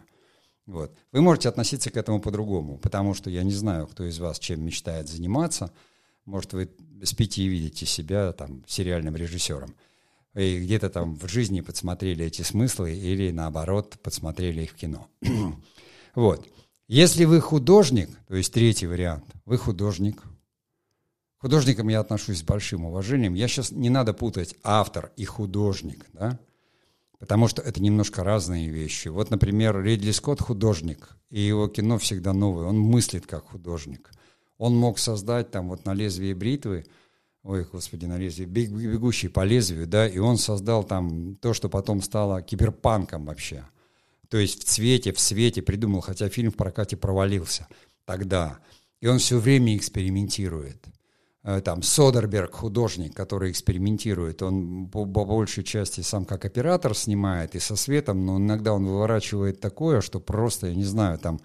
Вот. 0.65 0.91
Вы 1.11 1.21
можете 1.21 1.49
относиться 1.49 1.91
к 1.91 1.97
этому 1.97 2.19
по-другому, 2.19 2.79
потому 2.79 3.13
что 3.13 3.29
я 3.29 3.43
не 3.43 3.53
знаю, 3.53 3.85
кто 3.85 4.05
из 4.05 4.17
вас 4.17 4.39
чем 4.39 4.65
мечтает 4.65 5.07
заниматься. 5.07 5.71
Может, 6.25 6.53
вы 6.53 6.69
спите 7.03 7.43
и 7.43 7.47
видите 7.47 7.85
себя 7.85 8.31
там 8.33 8.63
сериальным 8.67 9.15
режиссером. 9.15 9.75
И 10.35 10.59
где-то 10.59 10.89
там 10.89 11.15
в 11.15 11.27
жизни 11.27 11.61
подсмотрели 11.61 12.25
эти 12.25 12.43
смыслы 12.43 12.95
или, 12.95 13.31
наоборот, 13.31 13.97
подсмотрели 14.03 14.63
их 14.63 14.71
в 14.71 14.75
кино. 14.75 15.07
вот. 16.15 16.47
Если 16.87 17.25
вы 17.25 17.41
художник, 17.41 18.09
то 18.27 18.35
есть 18.35 18.53
третий 18.53 18.87
вариант, 18.87 19.25
вы 19.45 19.57
художник. 19.57 20.21
К 20.21 21.41
художникам 21.41 21.89
я 21.89 21.99
отношусь 21.99 22.39
с 22.39 22.43
большим 22.43 22.85
уважением. 22.85 23.33
Я 23.33 23.47
сейчас 23.47 23.71
не 23.71 23.89
надо 23.89 24.13
путать 24.13 24.55
автор 24.63 25.11
и 25.17 25.25
художник, 25.25 26.05
да? 26.13 26.39
потому 27.19 27.47
что 27.47 27.61
это 27.61 27.81
немножко 27.81 28.23
разные 28.23 28.69
вещи. 28.69 29.07
Вот, 29.07 29.31
например, 29.31 29.81
Ридли 29.81 30.11
Скотт 30.11 30.41
художник, 30.41 31.17
и 31.29 31.41
его 31.41 31.67
кино 31.67 31.97
всегда 31.97 32.33
новое, 32.33 32.65
он 32.65 32.79
мыслит 32.79 33.25
как 33.25 33.49
художник. 33.49 34.11
Он 34.57 34.75
мог 34.75 34.99
создать 34.99 35.51
там 35.51 35.69
вот 35.69 35.85
на 35.85 35.93
лезвие 35.93 36.35
бритвы, 36.35 36.85
ой, 37.43 37.65
господи, 37.71 38.05
на 38.05 38.17
лезвие, 38.17 38.47
бегущий 38.47 39.27
по 39.27 39.43
лезвию, 39.43 39.87
да, 39.87 40.07
и 40.07 40.17
он 40.17 40.37
создал 40.37 40.83
там 40.83 41.35
то, 41.35 41.53
что 41.53 41.69
потом 41.69 42.01
стало 42.01 42.41
киберпанком 42.41 43.25
вообще– 43.25 43.65
то 44.29 44.37
есть 44.37 44.61
в 44.61 44.63
цвете, 44.65 45.13
в 45.13 45.19
свете 45.19 45.61
придумал, 45.61 46.01
хотя 46.01 46.29
фильм 46.29 46.51
в 46.51 46.55
прокате 46.55 46.97
провалился 46.97 47.67
тогда. 48.05 48.59
И 48.99 49.07
он 49.07 49.19
все 49.19 49.37
время 49.37 49.77
экспериментирует. 49.77 50.85
Э, 51.43 51.61
там 51.61 51.81
Содерберг, 51.81 52.53
художник, 52.53 53.15
который 53.15 53.51
экспериментирует, 53.51 54.41
он 54.41 54.89
по, 54.89 55.05
по 55.05 55.23
большей 55.23 55.63
части 55.63 56.01
сам 56.01 56.25
как 56.25 56.45
оператор 56.45 56.95
снимает 56.95 57.55
и 57.55 57.59
со 57.59 57.75
светом, 57.75 58.25
но 58.25 58.37
иногда 58.37 58.73
он 58.73 58.85
выворачивает 58.85 59.61
такое, 59.61 60.01
что 60.01 60.19
просто, 60.19 60.67
я 60.67 60.75
не 60.75 60.83
знаю, 60.83 61.19
там 61.19 61.39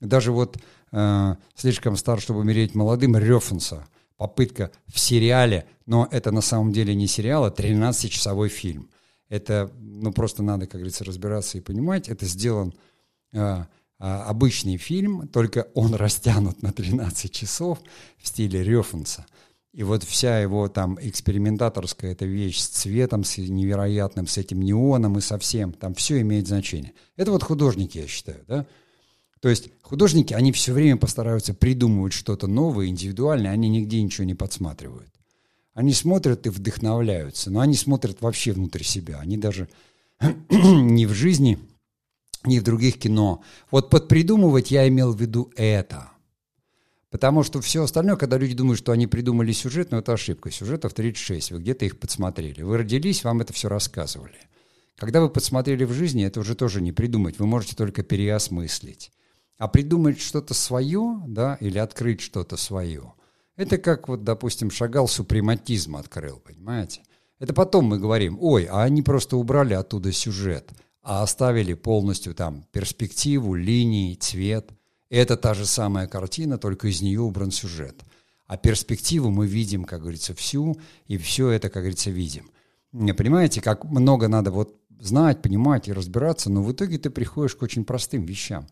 даже 0.00 0.32
вот 0.32 0.58
э, 0.96 1.36
слишком 1.54 1.96
стар, 1.96 2.20
чтобы 2.20 2.40
умереть 2.40 2.74
молодым, 2.74 3.16
Рёфенса, 3.16 3.86
попытка 4.16 4.70
в 4.86 4.98
сериале, 4.98 5.66
но 5.84 6.08
это 6.10 6.30
на 6.30 6.40
самом 6.40 6.72
деле 6.72 6.94
не 6.94 7.06
сериал, 7.06 7.44
а 7.44 7.50
13-часовой 7.50 8.48
фильм. 8.48 8.88
Это, 9.28 9.70
ну, 9.78 10.12
просто 10.12 10.42
надо, 10.42 10.66
как 10.66 10.76
говорится, 10.76 11.04
разбираться 11.04 11.58
и 11.58 11.60
понимать. 11.60 12.08
Это 12.08 12.24
сделан 12.26 12.72
э, 13.32 13.64
обычный 13.98 14.78
фильм, 14.78 15.28
только 15.28 15.68
он 15.74 15.94
растянут 16.04 16.62
на 16.62 16.72
13 16.72 17.30
часов 17.30 17.78
в 18.16 18.26
стиле 18.26 18.62
Рёфенса. 18.62 19.26
И 19.74 19.82
вот 19.82 20.04
вся 20.04 20.38
его 20.38 20.68
там 20.68 20.98
экспериментаторская 20.98 22.12
эта 22.12 22.24
вещь 22.24 22.60
с 22.60 22.68
цветом, 22.68 23.24
с 23.24 23.36
невероятным, 23.36 24.26
с 24.26 24.38
этим 24.38 24.62
неоном 24.62 25.18
и 25.18 25.20
со 25.20 25.38
всем, 25.38 25.74
там 25.74 25.92
все 25.92 26.22
имеет 26.22 26.46
значение. 26.48 26.94
Это 27.16 27.32
вот 27.32 27.42
художники, 27.42 27.98
я 27.98 28.06
считаю, 28.06 28.42
да. 28.48 28.66
То 29.40 29.48
есть 29.48 29.70
художники, 29.82 30.32
они 30.32 30.52
все 30.52 30.72
время 30.72 30.96
постараются 30.96 31.54
придумывать 31.54 32.12
что-то 32.12 32.46
новое, 32.46 32.86
индивидуальное, 32.86 33.50
они 33.50 33.68
нигде 33.68 34.02
ничего 34.02 34.24
не 34.24 34.34
подсматривают. 34.34 35.10
Они 35.74 35.92
смотрят 35.92 36.46
и 36.46 36.50
вдохновляются, 36.50 37.50
но 37.50 37.60
они 37.60 37.74
смотрят 37.74 38.22
вообще 38.22 38.52
внутрь 38.52 38.82
себя. 38.82 39.18
Они 39.20 39.36
даже 39.36 39.68
не 40.50 41.04
в 41.04 41.12
жизни, 41.12 41.58
не 42.44 42.60
в 42.60 42.62
других 42.62 42.98
кино. 42.98 43.42
Вот 43.70 43.90
под 43.90 44.08
придумывать 44.08 44.70
я 44.70 44.88
имел 44.88 45.12
в 45.12 45.20
виду 45.20 45.52
это. 45.54 46.10
Потому 47.10 47.42
что 47.42 47.60
все 47.60 47.82
остальное, 47.82 48.16
когда 48.16 48.38
люди 48.38 48.54
думают, 48.54 48.78
что 48.78 48.92
они 48.92 49.06
придумали 49.06 49.52
сюжет, 49.52 49.90
ну 49.90 49.98
это 49.98 50.14
ошибка. 50.14 50.50
Сюжетов 50.50 50.94
36, 50.94 51.52
вы 51.52 51.58
где-то 51.58 51.84
их 51.84 51.98
подсмотрели. 51.98 52.62
Вы 52.62 52.78
родились, 52.78 53.22
вам 53.22 53.42
это 53.42 53.52
все 53.52 53.68
рассказывали. 53.68 54.38
Когда 54.96 55.20
вы 55.20 55.28
подсмотрели 55.28 55.84
в 55.84 55.92
жизни, 55.92 56.24
это 56.24 56.40
уже 56.40 56.54
тоже 56.54 56.80
не 56.80 56.92
придумать, 56.92 57.38
вы 57.38 57.46
можете 57.46 57.76
только 57.76 58.02
переосмыслить. 58.02 59.12
А 59.58 59.68
придумать 59.68 60.20
что-то 60.20 60.54
свое, 60.54 61.22
да, 61.26 61.56
или 61.60 61.78
открыть 61.78 62.20
что-то 62.20 62.56
свое, 62.56 63.14
это 63.56 63.78
как 63.78 64.08
вот, 64.08 64.22
допустим, 64.22 64.70
Шагал 64.70 65.08
супрематизм 65.08 65.96
открыл, 65.96 66.40
понимаете? 66.44 67.02
Это 67.38 67.54
потом 67.54 67.86
мы 67.86 67.98
говорим, 67.98 68.38
ой, 68.40 68.64
а 68.64 68.82
они 68.82 69.02
просто 69.02 69.36
убрали 69.36 69.74
оттуда 69.74 70.12
сюжет, 70.12 70.70
а 71.02 71.22
оставили 71.22 71.74
полностью 71.74 72.34
там 72.34 72.64
перспективу, 72.72 73.54
линии, 73.54 74.14
цвет. 74.14 74.70
Это 75.08 75.36
та 75.36 75.54
же 75.54 75.64
самая 75.64 76.06
картина, 76.06 76.58
только 76.58 76.88
из 76.88 77.00
нее 77.00 77.20
убран 77.20 77.50
сюжет. 77.50 78.02
А 78.46 78.56
перспективу 78.56 79.30
мы 79.30 79.46
видим, 79.46 79.84
как 79.84 80.00
говорится, 80.00 80.34
всю, 80.34 80.76
и 81.06 81.16
все 81.16 81.50
это, 81.50 81.68
как 81.68 81.82
говорится, 81.82 82.10
видим. 82.10 82.50
Понимаете, 82.92 83.60
как 83.60 83.84
много 83.84 84.28
надо 84.28 84.50
вот 84.50 84.76
знать, 85.00 85.42
понимать 85.42 85.88
и 85.88 85.92
разбираться, 85.92 86.50
но 86.50 86.62
в 86.62 86.72
итоге 86.72 86.98
ты 86.98 87.10
приходишь 87.10 87.54
к 87.54 87.62
очень 87.62 87.84
простым 87.84 88.24
вещам. 88.24 88.66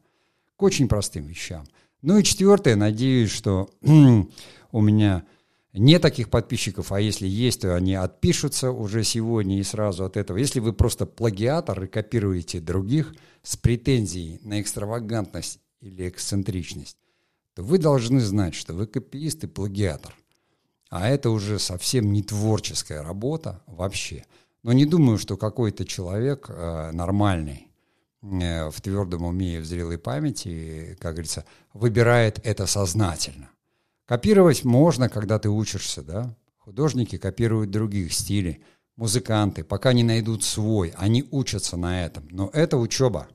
К 0.57 0.63
очень 0.63 0.89
простым 0.89 1.27
вещам. 1.27 1.65
Ну 2.03 2.19
и 2.19 2.25
четвертое, 2.25 2.77
надеюсь, 2.77 3.31
что 3.31 3.71
у 3.83 4.81
меня 4.81 5.25
нет 5.73 6.03
таких 6.03 6.31
подписчиков, 6.31 6.93
а 6.93 7.01
если 7.01 7.27
есть, 7.27 7.63
то 7.63 7.75
они 7.75 7.95
отпишутся 7.95 8.71
уже 8.71 9.03
сегодня 9.05 9.59
и 9.59 9.65
сразу 9.65 10.05
от 10.05 10.17
этого. 10.17 10.37
Если 10.37 10.61
вы 10.61 10.73
просто 10.73 11.07
плагиатор 11.07 11.85
и 11.85 11.89
копируете 11.89 12.61
других 12.61 13.15
с 13.43 13.57
претензией 13.57 14.39
на 14.43 14.61
экстравагантность 14.61 15.61
или 15.81 16.09
эксцентричность, 16.09 16.99
то 17.55 17.63
вы 17.63 17.79
должны 17.79 18.21
знать, 18.21 18.55
что 18.55 18.75
вы 18.75 18.87
копиист 18.87 19.45
и 19.45 19.49
плагиатор. 19.49 20.15
А 20.91 21.09
это 21.09 21.31
уже 21.31 21.59
совсем 21.59 22.13
не 22.13 22.23
творческая 22.23 23.03
работа 23.03 23.63
вообще– 23.67 24.25
но 24.65 24.73
не 24.73 24.87
думаю, 24.87 25.19
что 25.19 25.37
какой-то 25.37 25.85
человек 25.85 26.47
э, 26.49 26.91
нормальный, 26.93 27.69
в 28.25 28.81
твердом 28.81 29.25
уме 29.25 29.57
и 29.57 29.61
в 29.61 29.67
зрелой 29.67 29.99
памяти, 29.99 30.97
как 31.01 31.13
говорится, 31.13 31.45
выбирает 31.75 32.41
это 32.43 32.67
сознательно. 32.67 33.51
Копировать 34.07 34.65
можно, 34.65 35.09
когда 35.09 35.39
ты 35.39 35.51
учишься, 35.51 36.03
да? 36.03 36.35
Художники 36.59 37.19
копируют 37.19 37.71
других 37.71 38.15
стилей, 38.15 38.63
музыканты, 38.97 39.63
пока 39.65 39.93
не 39.93 40.03
найдут 40.03 40.43
свой, 40.43 40.95
они 40.97 41.27
учатся 41.31 41.77
на 41.77 42.05
этом. 42.05 42.27
Но 42.31 42.49
это 42.53 42.79
учеба. 42.79 43.29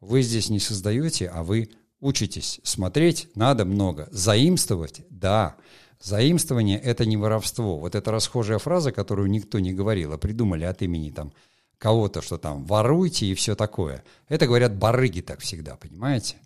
Вы 0.00 0.22
здесь 0.22 0.50
не 0.50 0.58
создаете, 0.58 1.28
а 1.28 1.44
вы 1.44 1.70
учитесь. 2.00 2.60
Смотреть 2.64 3.28
надо 3.36 3.64
много. 3.64 4.08
Заимствовать– 4.10 5.02
да. 5.10 5.56
Заимствование– 6.00 6.78
это 6.80 7.06
не 7.06 7.16
воровство. 7.16 7.78
Вот 7.78 7.94
эта 7.94 8.10
расхожая 8.10 8.58
фраза, 8.58 8.90
которую 8.90 9.30
никто 9.30 9.60
не 9.60 9.72
говорил, 9.72 10.12
а 10.12 10.18
придумали 10.18 10.64
от 10.64 10.82
имени 10.82 11.10
там 11.10 11.32
кого-то, 11.78 12.22
что 12.22 12.38
там 12.38 12.64
воруйте 12.64 13.26
и 13.26 13.34
все 13.34 13.54
такое. 13.54 14.04
Это 14.28 14.46
говорят 14.46 14.76
барыги 14.76 15.20
так 15.20 15.40
всегда, 15.40 15.76
понимаете? 15.76 16.36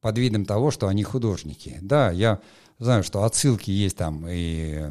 Под 0.00 0.18
видом 0.18 0.44
того, 0.44 0.70
что 0.70 0.88
они 0.88 1.02
художники. 1.02 1.78
Да, 1.82 2.10
я 2.10 2.40
знаю, 2.78 3.02
что 3.02 3.24
отсылки 3.24 3.70
есть 3.70 3.96
там 3.96 4.26
и 4.28 4.82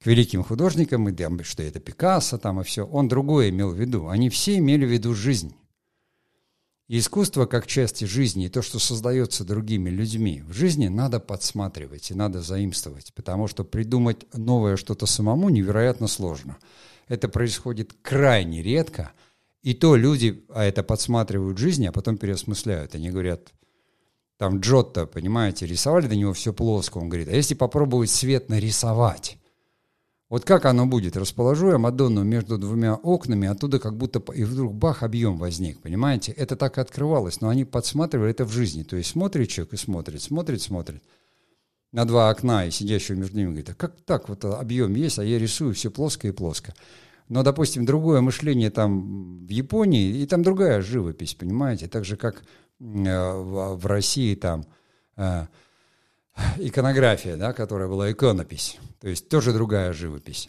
к 0.00 0.06
великим 0.06 0.42
художникам, 0.44 1.08
и 1.08 1.12
там, 1.12 1.42
что 1.44 1.62
это 1.62 1.80
Пикассо 1.80 2.38
там 2.38 2.60
и 2.60 2.64
все. 2.64 2.86
Он 2.86 3.08
другое 3.08 3.50
имел 3.50 3.70
в 3.70 3.80
виду. 3.80 4.08
Они 4.08 4.30
все 4.30 4.58
имели 4.58 4.84
в 4.84 4.90
виду 4.90 5.14
жизнь. 5.14 5.54
И 6.88 7.00
искусство 7.00 7.46
как 7.46 7.66
часть 7.66 8.06
жизни, 8.06 8.46
и 8.46 8.48
то, 8.48 8.62
что 8.62 8.78
создается 8.78 9.44
другими 9.44 9.90
людьми, 9.90 10.44
в 10.46 10.52
жизни 10.52 10.86
надо 10.86 11.18
подсматривать 11.18 12.12
и 12.12 12.14
надо 12.14 12.42
заимствовать, 12.42 13.12
потому 13.12 13.48
что 13.48 13.64
придумать 13.64 14.24
новое 14.32 14.76
что-то 14.76 15.06
самому 15.06 15.48
невероятно 15.48 16.06
сложно. 16.06 16.58
Это 17.08 17.28
происходит 17.28 17.94
крайне 18.02 18.62
редко, 18.62 19.12
и 19.62 19.74
то 19.74 19.96
люди, 19.96 20.44
а 20.48 20.64
это 20.64 20.82
подсматривают 20.82 21.58
в 21.58 21.60
жизни, 21.60 21.86
а 21.86 21.92
потом 21.92 22.18
переосмысляют. 22.18 22.94
Они 22.94 23.10
говорят, 23.10 23.52
там 24.38 24.60
Джотто, 24.60 25.06
понимаете, 25.06 25.66
рисовали 25.66 26.06
до 26.08 26.16
него 26.16 26.32
все 26.32 26.52
плоско. 26.52 26.98
Он 26.98 27.08
говорит, 27.08 27.28
а 27.28 27.32
если 27.32 27.54
попробовать 27.54 28.10
свет 28.10 28.48
нарисовать? 28.48 29.38
Вот 30.28 30.44
как 30.44 30.64
оно 30.64 30.86
будет? 30.86 31.16
Расположу 31.16 31.70
я 31.70 31.78
Мадонну 31.78 32.24
между 32.24 32.58
двумя 32.58 32.96
окнами, 32.96 33.46
оттуда 33.46 33.78
как 33.78 33.96
будто... 33.96 34.20
И 34.32 34.42
вдруг 34.42 34.74
бах, 34.74 35.04
объем 35.04 35.38
возник, 35.38 35.80
понимаете? 35.80 36.32
Это 36.32 36.56
так 36.56 36.78
и 36.78 36.80
открывалось, 36.80 37.40
но 37.40 37.48
они 37.48 37.64
подсматривали 37.64 38.32
это 38.32 38.44
в 38.44 38.50
жизни. 38.50 38.82
То 38.82 38.96
есть 38.96 39.10
смотрит 39.10 39.48
человек 39.48 39.74
и 39.74 39.76
смотрит, 39.76 40.20
смотрит, 40.20 40.60
смотрит 40.60 41.02
на 41.92 42.04
два 42.04 42.30
окна 42.30 42.66
и 42.66 42.70
сидящего 42.70 43.16
между 43.16 43.36
ними 43.36 43.48
говорит, 43.48 43.70
а 43.70 43.74
как 43.74 44.00
так 44.02 44.28
вот 44.28 44.44
объем 44.44 44.94
есть, 44.94 45.18
а 45.18 45.24
я 45.24 45.38
рисую 45.38 45.74
все 45.74 45.90
плоско 45.90 46.28
и 46.28 46.32
плоско. 46.32 46.74
Но, 47.28 47.42
допустим, 47.42 47.84
другое 47.84 48.20
мышление 48.20 48.70
там 48.70 49.44
в 49.46 49.48
Японии, 49.48 50.20
и 50.20 50.26
там 50.26 50.42
другая 50.42 50.80
живопись, 50.80 51.34
понимаете? 51.34 51.88
Так 51.88 52.04
же, 52.04 52.16
как 52.16 52.36
э, 52.36 52.42
в, 52.80 53.76
в 53.76 53.86
России 53.86 54.34
там... 54.34 54.64
Э, 55.16 55.46
иконография, 56.58 57.36
да, 57.36 57.52
которая 57.52 57.88
была 57.88 58.10
иконопись. 58.10 58.78
То 59.00 59.08
есть 59.08 59.28
тоже 59.28 59.52
другая 59.52 59.92
живопись. 59.92 60.48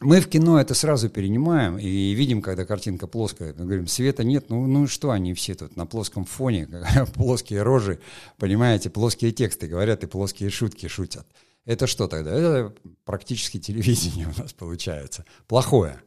Мы 0.00 0.22
в 0.22 0.28
кино 0.28 0.58
это 0.58 0.72
сразу 0.72 1.10
перенимаем 1.10 1.76
и 1.78 2.12
видим, 2.14 2.40
когда 2.40 2.64
картинка 2.64 3.06
плоская. 3.06 3.52
Мы 3.52 3.66
говорим, 3.66 3.86
света 3.86 4.24
нет, 4.24 4.48
ну, 4.48 4.66
ну 4.66 4.86
что 4.86 5.10
они 5.10 5.34
все 5.34 5.54
тут 5.54 5.76
на 5.76 5.84
плоском 5.84 6.24
фоне, 6.24 6.66
плоские 7.14 7.62
рожи, 7.62 8.00
понимаете, 8.38 8.88
плоские 8.88 9.30
тексты 9.32 9.66
говорят 9.66 10.02
и 10.02 10.06
плоские 10.06 10.48
шутки 10.48 10.88
шутят. 10.88 11.26
Это 11.66 11.86
что 11.86 12.08
тогда? 12.08 12.32
Это 12.32 12.74
практически 13.04 13.60
телевидение 13.60 14.26
у 14.36 14.40
нас 14.40 14.54
получается. 14.54 15.26
Плохое. 15.46 16.00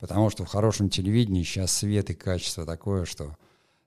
Потому 0.00 0.28
что 0.28 0.44
в 0.44 0.48
хорошем 0.48 0.90
телевидении 0.90 1.44
сейчас 1.44 1.70
свет 1.72 2.10
и 2.10 2.14
качество 2.14 2.66
такое, 2.66 3.04
что 3.04 3.36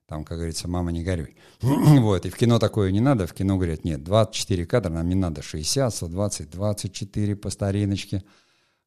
там, 0.06 0.24
как 0.24 0.38
говорится, 0.38 0.68
мама, 0.68 0.90
не 0.90 1.04
горюй. 1.04 1.36
вот, 1.60 2.24
и 2.24 2.30
в 2.30 2.36
кино 2.36 2.58
такое 2.58 2.90
не 2.92 3.00
надо. 3.00 3.26
В 3.26 3.34
кино 3.34 3.56
говорят, 3.56 3.84
нет, 3.84 4.02
24 4.02 4.64
кадра, 4.64 4.90
нам 4.90 5.08
не 5.08 5.14
надо 5.14 5.42
60, 5.42 5.94
120, 5.94 6.50
24 6.50 7.36
по 7.36 7.50
стариночке 7.50 8.24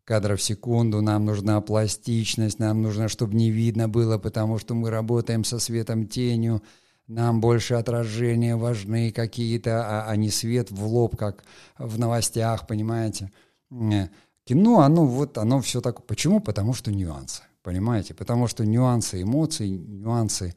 кадров 0.05 0.39
в 0.39 0.43
секунду, 0.43 1.01
нам 1.01 1.25
нужна 1.25 1.61
пластичность, 1.61 2.59
нам 2.59 2.81
нужно, 2.81 3.07
чтобы 3.07 3.35
не 3.35 3.51
видно 3.51 3.87
было, 3.87 4.17
потому 4.17 4.59
что 4.59 4.75
мы 4.75 4.89
работаем 4.89 5.43
со 5.43 5.59
светом, 5.59 6.07
тенью, 6.07 6.61
нам 7.07 7.41
больше 7.41 7.75
отражения 7.75 8.55
важны 8.55 9.11
какие-то, 9.11 9.85
а, 9.85 10.09
а 10.09 10.15
не 10.15 10.29
свет 10.29 10.71
в 10.71 10.85
лоб, 10.85 11.17
как 11.17 11.43
в 11.77 11.99
новостях, 11.99 12.67
понимаете. 12.67 13.31
Кино, 13.69 14.81
оно 14.81 15.05
вот, 15.05 15.37
оно 15.37 15.61
все 15.61 15.81
так. 15.81 16.05
Почему? 16.05 16.41
Потому 16.41 16.73
что 16.73 16.91
нюансы, 16.91 17.43
понимаете? 17.61 18.13
Потому 18.13 18.47
что 18.47 18.65
нюансы 18.65 19.21
эмоций, 19.21 19.69
нюансы 19.69 20.53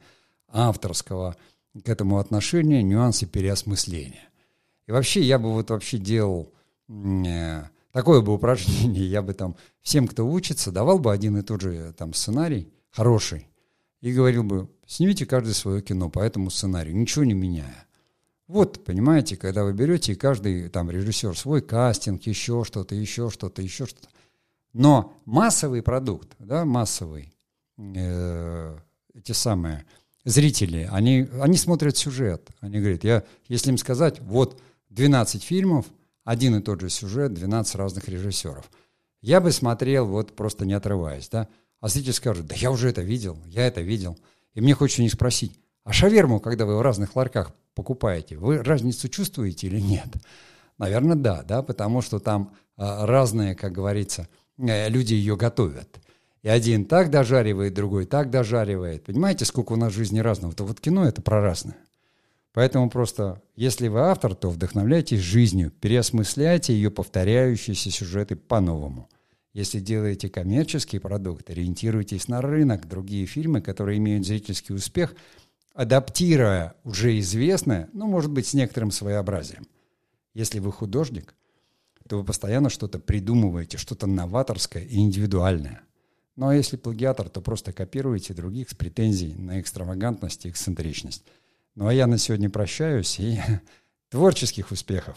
авторского 0.49 1.35
к 1.83 1.89
этому 1.89 2.17
отношения, 2.17 2.81
нюансы 2.83 3.25
переосмысления. 3.25 4.29
И 4.87 4.91
вообще 4.91 5.21
я 5.21 5.39
бы 5.39 5.53
вот 5.53 5.69
вообще 5.69 5.97
делал 5.97 6.51
такое 7.91 8.21
бы 8.21 8.33
упражнение, 8.33 9.05
я 9.09 9.21
бы 9.21 9.33
там 9.33 9.55
всем, 9.81 10.07
кто 10.07 10.27
учится, 10.27 10.71
давал 10.71 10.99
бы 10.99 11.11
один 11.11 11.37
и 11.37 11.41
тот 11.41 11.61
же 11.61 11.93
там 11.97 12.13
сценарий, 12.13 12.71
хороший, 12.89 13.47
и 14.01 14.13
говорил 14.13 14.43
бы, 14.43 14.69
снимите 14.85 15.25
каждый 15.25 15.53
свое 15.53 15.81
кино 15.81 16.09
по 16.09 16.19
этому 16.19 16.49
сценарию, 16.49 16.95
ничего 16.95 17.25
не 17.25 17.33
меняя. 17.33 17.87
Вот, 18.47 18.85
понимаете, 18.85 19.35
когда 19.35 19.65
вы 19.65 19.73
берете, 19.73 20.13
и 20.13 20.15
каждый 20.15 20.69
там 20.69 20.89
режиссер 20.89 21.37
свой 21.37 21.61
кастинг, 21.61 22.23
еще 22.23 22.63
что-то, 22.63 22.95
еще 22.95 23.29
что-то, 23.29 23.61
еще 23.61 23.85
что-то. 23.85 24.07
Но 24.71 25.17
массовый 25.25 25.81
продукт, 25.81 26.29
да, 26.39 26.63
массовый, 26.63 27.33
э, 27.77 28.77
эти 29.13 29.31
самые 29.33 29.85
зрители, 30.23 30.87
они, 30.91 31.27
они 31.41 31.57
смотрят 31.57 31.97
сюжет. 31.97 32.49
Они 32.61 32.79
говорят, 32.79 33.03
я, 33.03 33.23
если 33.47 33.71
им 33.71 33.77
сказать, 33.77 34.21
вот 34.21 34.61
12 34.89 35.43
фильмов, 35.43 35.85
один 36.27 36.57
и 36.57 36.61
тот 36.61 36.81
же 36.81 36.89
сюжет, 36.89 37.33
12 37.33 37.75
разных 37.75 38.09
режиссеров. 38.09 38.69
Я 39.21 39.39
бы 39.39 39.53
смотрел 39.53 40.05
вот 40.05 40.35
просто 40.35 40.65
не 40.65 40.73
отрываясь, 40.73 41.29
да. 41.29 41.47
А 41.79 41.87
зритель 41.87 42.11
скажет, 42.11 42.47
да 42.47 42.55
я 42.55 42.69
уже 42.69 42.89
это 42.89 43.01
видел, 43.01 43.37
я 43.45 43.65
это 43.65 43.79
видел. 43.79 44.17
И 44.53 44.59
мне 44.59 44.73
хочется 44.73 45.01
них 45.01 45.13
спросить, 45.13 45.57
а 45.85 45.93
шаверму, 45.93 46.41
когда 46.41 46.65
вы 46.65 46.77
в 46.77 46.81
разных 46.81 47.15
ларьках 47.15 47.53
покупаете, 47.75 48.35
вы 48.35 48.61
разницу 48.61 49.07
чувствуете 49.07 49.67
или 49.67 49.79
нет? 49.79 50.09
Наверное, 50.77 51.15
да, 51.15 51.43
да, 51.43 51.63
потому 51.63 52.01
что 52.01 52.19
там 52.19 52.53
а, 52.75 53.05
разные, 53.05 53.55
как 53.55 53.71
говорится, 53.71 54.27
э, 54.57 54.89
люди 54.89 55.13
ее 55.13 55.37
готовят. 55.37 56.01
И 56.41 56.49
один 56.49 56.83
так 56.83 57.09
дожаривает, 57.09 57.73
другой 57.73 58.05
так 58.05 58.29
дожаривает. 58.29 59.05
Понимаете, 59.05 59.45
сколько 59.45 59.71
у 59.71 59.77
нас 59.77 59.93
в 59.93 59.95
жизни 59.95 60.19
разного? 60.19 60.53
То 60.53 60.65
вот 60.65 60.81
кино 60.81 61.07
это 61.07 61.21
про 61.21 61.39
разное. 61.39 61.77
Поэтому 62.57 62.89
просто, 62.89 63.39
если 63.55 63.87
вы 63.87 63.99
автор, 63.99 64.33
то 64.33 64.49
вдохновляйтесь 64.49 65.19
жизнью, 65.19 65.71
переосмысляйте 65.79 66.73
ее 66.73 66.89
повторяющиеся 66.89 67.91
сюжеты 67.91 68.35
по-новому. 68.35 69.07
Если 69.53 69.79
делаете 69.79 70.27
коммерческий 70.27 70.97
продукт, 70.97 71.51
ориентируйтесь 71.51 72.27
на 72.27 72.41
рынок, 72.41 72.87
другие 72.87 73.27
фильмы, 73.27 73.61
которые 73.61 73.99
имеют 73.99 74.25
зрительский 74.25 74.73
успех, 74.73 75.13
адаптируя 75.75 76.73
уже 76.83 77.19
известное, 77.19 77.91
ну, 77.93 78.07
может 78.07 78.31
быть, 78.31 78.47
с 78.47 78.55
некоторым 78.55 78.89
своеобразием. 78.89 79.67
Если 80.33 80.57
вы 80.57 80.71
художник, 80.71 81.35
то 82.09 82.17
вы 82.17 82.23
постоянно 82.23 82.71
что-то 82.71 82.97
придумываете, 82.97 83.77
что-то 83.77 84.07
новаторское 84.07 84.83
и 84.83 84.97
индивидуальное. 84.97 85.81
Ну 86.35 86.47
а 86.47 86.55
если 86.55 86.75
плагиатор, 86.75 87.29
то 87.29 87.39
просто 87.39 87.71
копируете 87.71 88.33
других 88.33 88.71
с 88.71 88.73
претензией 88.73 89.35
на 89.35 89.61
экстравагантность 89.61 90.47
и 90.47 90.49
эксцентричность. 90.49 91.23
Ну 91.77 91.87
а 91.87 91.93
я 91.93 92.07
на 92.07 92.17
сегодня 92.17 92.49
прощаюсь 92.49 93.19
и 93.19 93.39
творческих 94.09 94.71
успехов! 94.71 95.15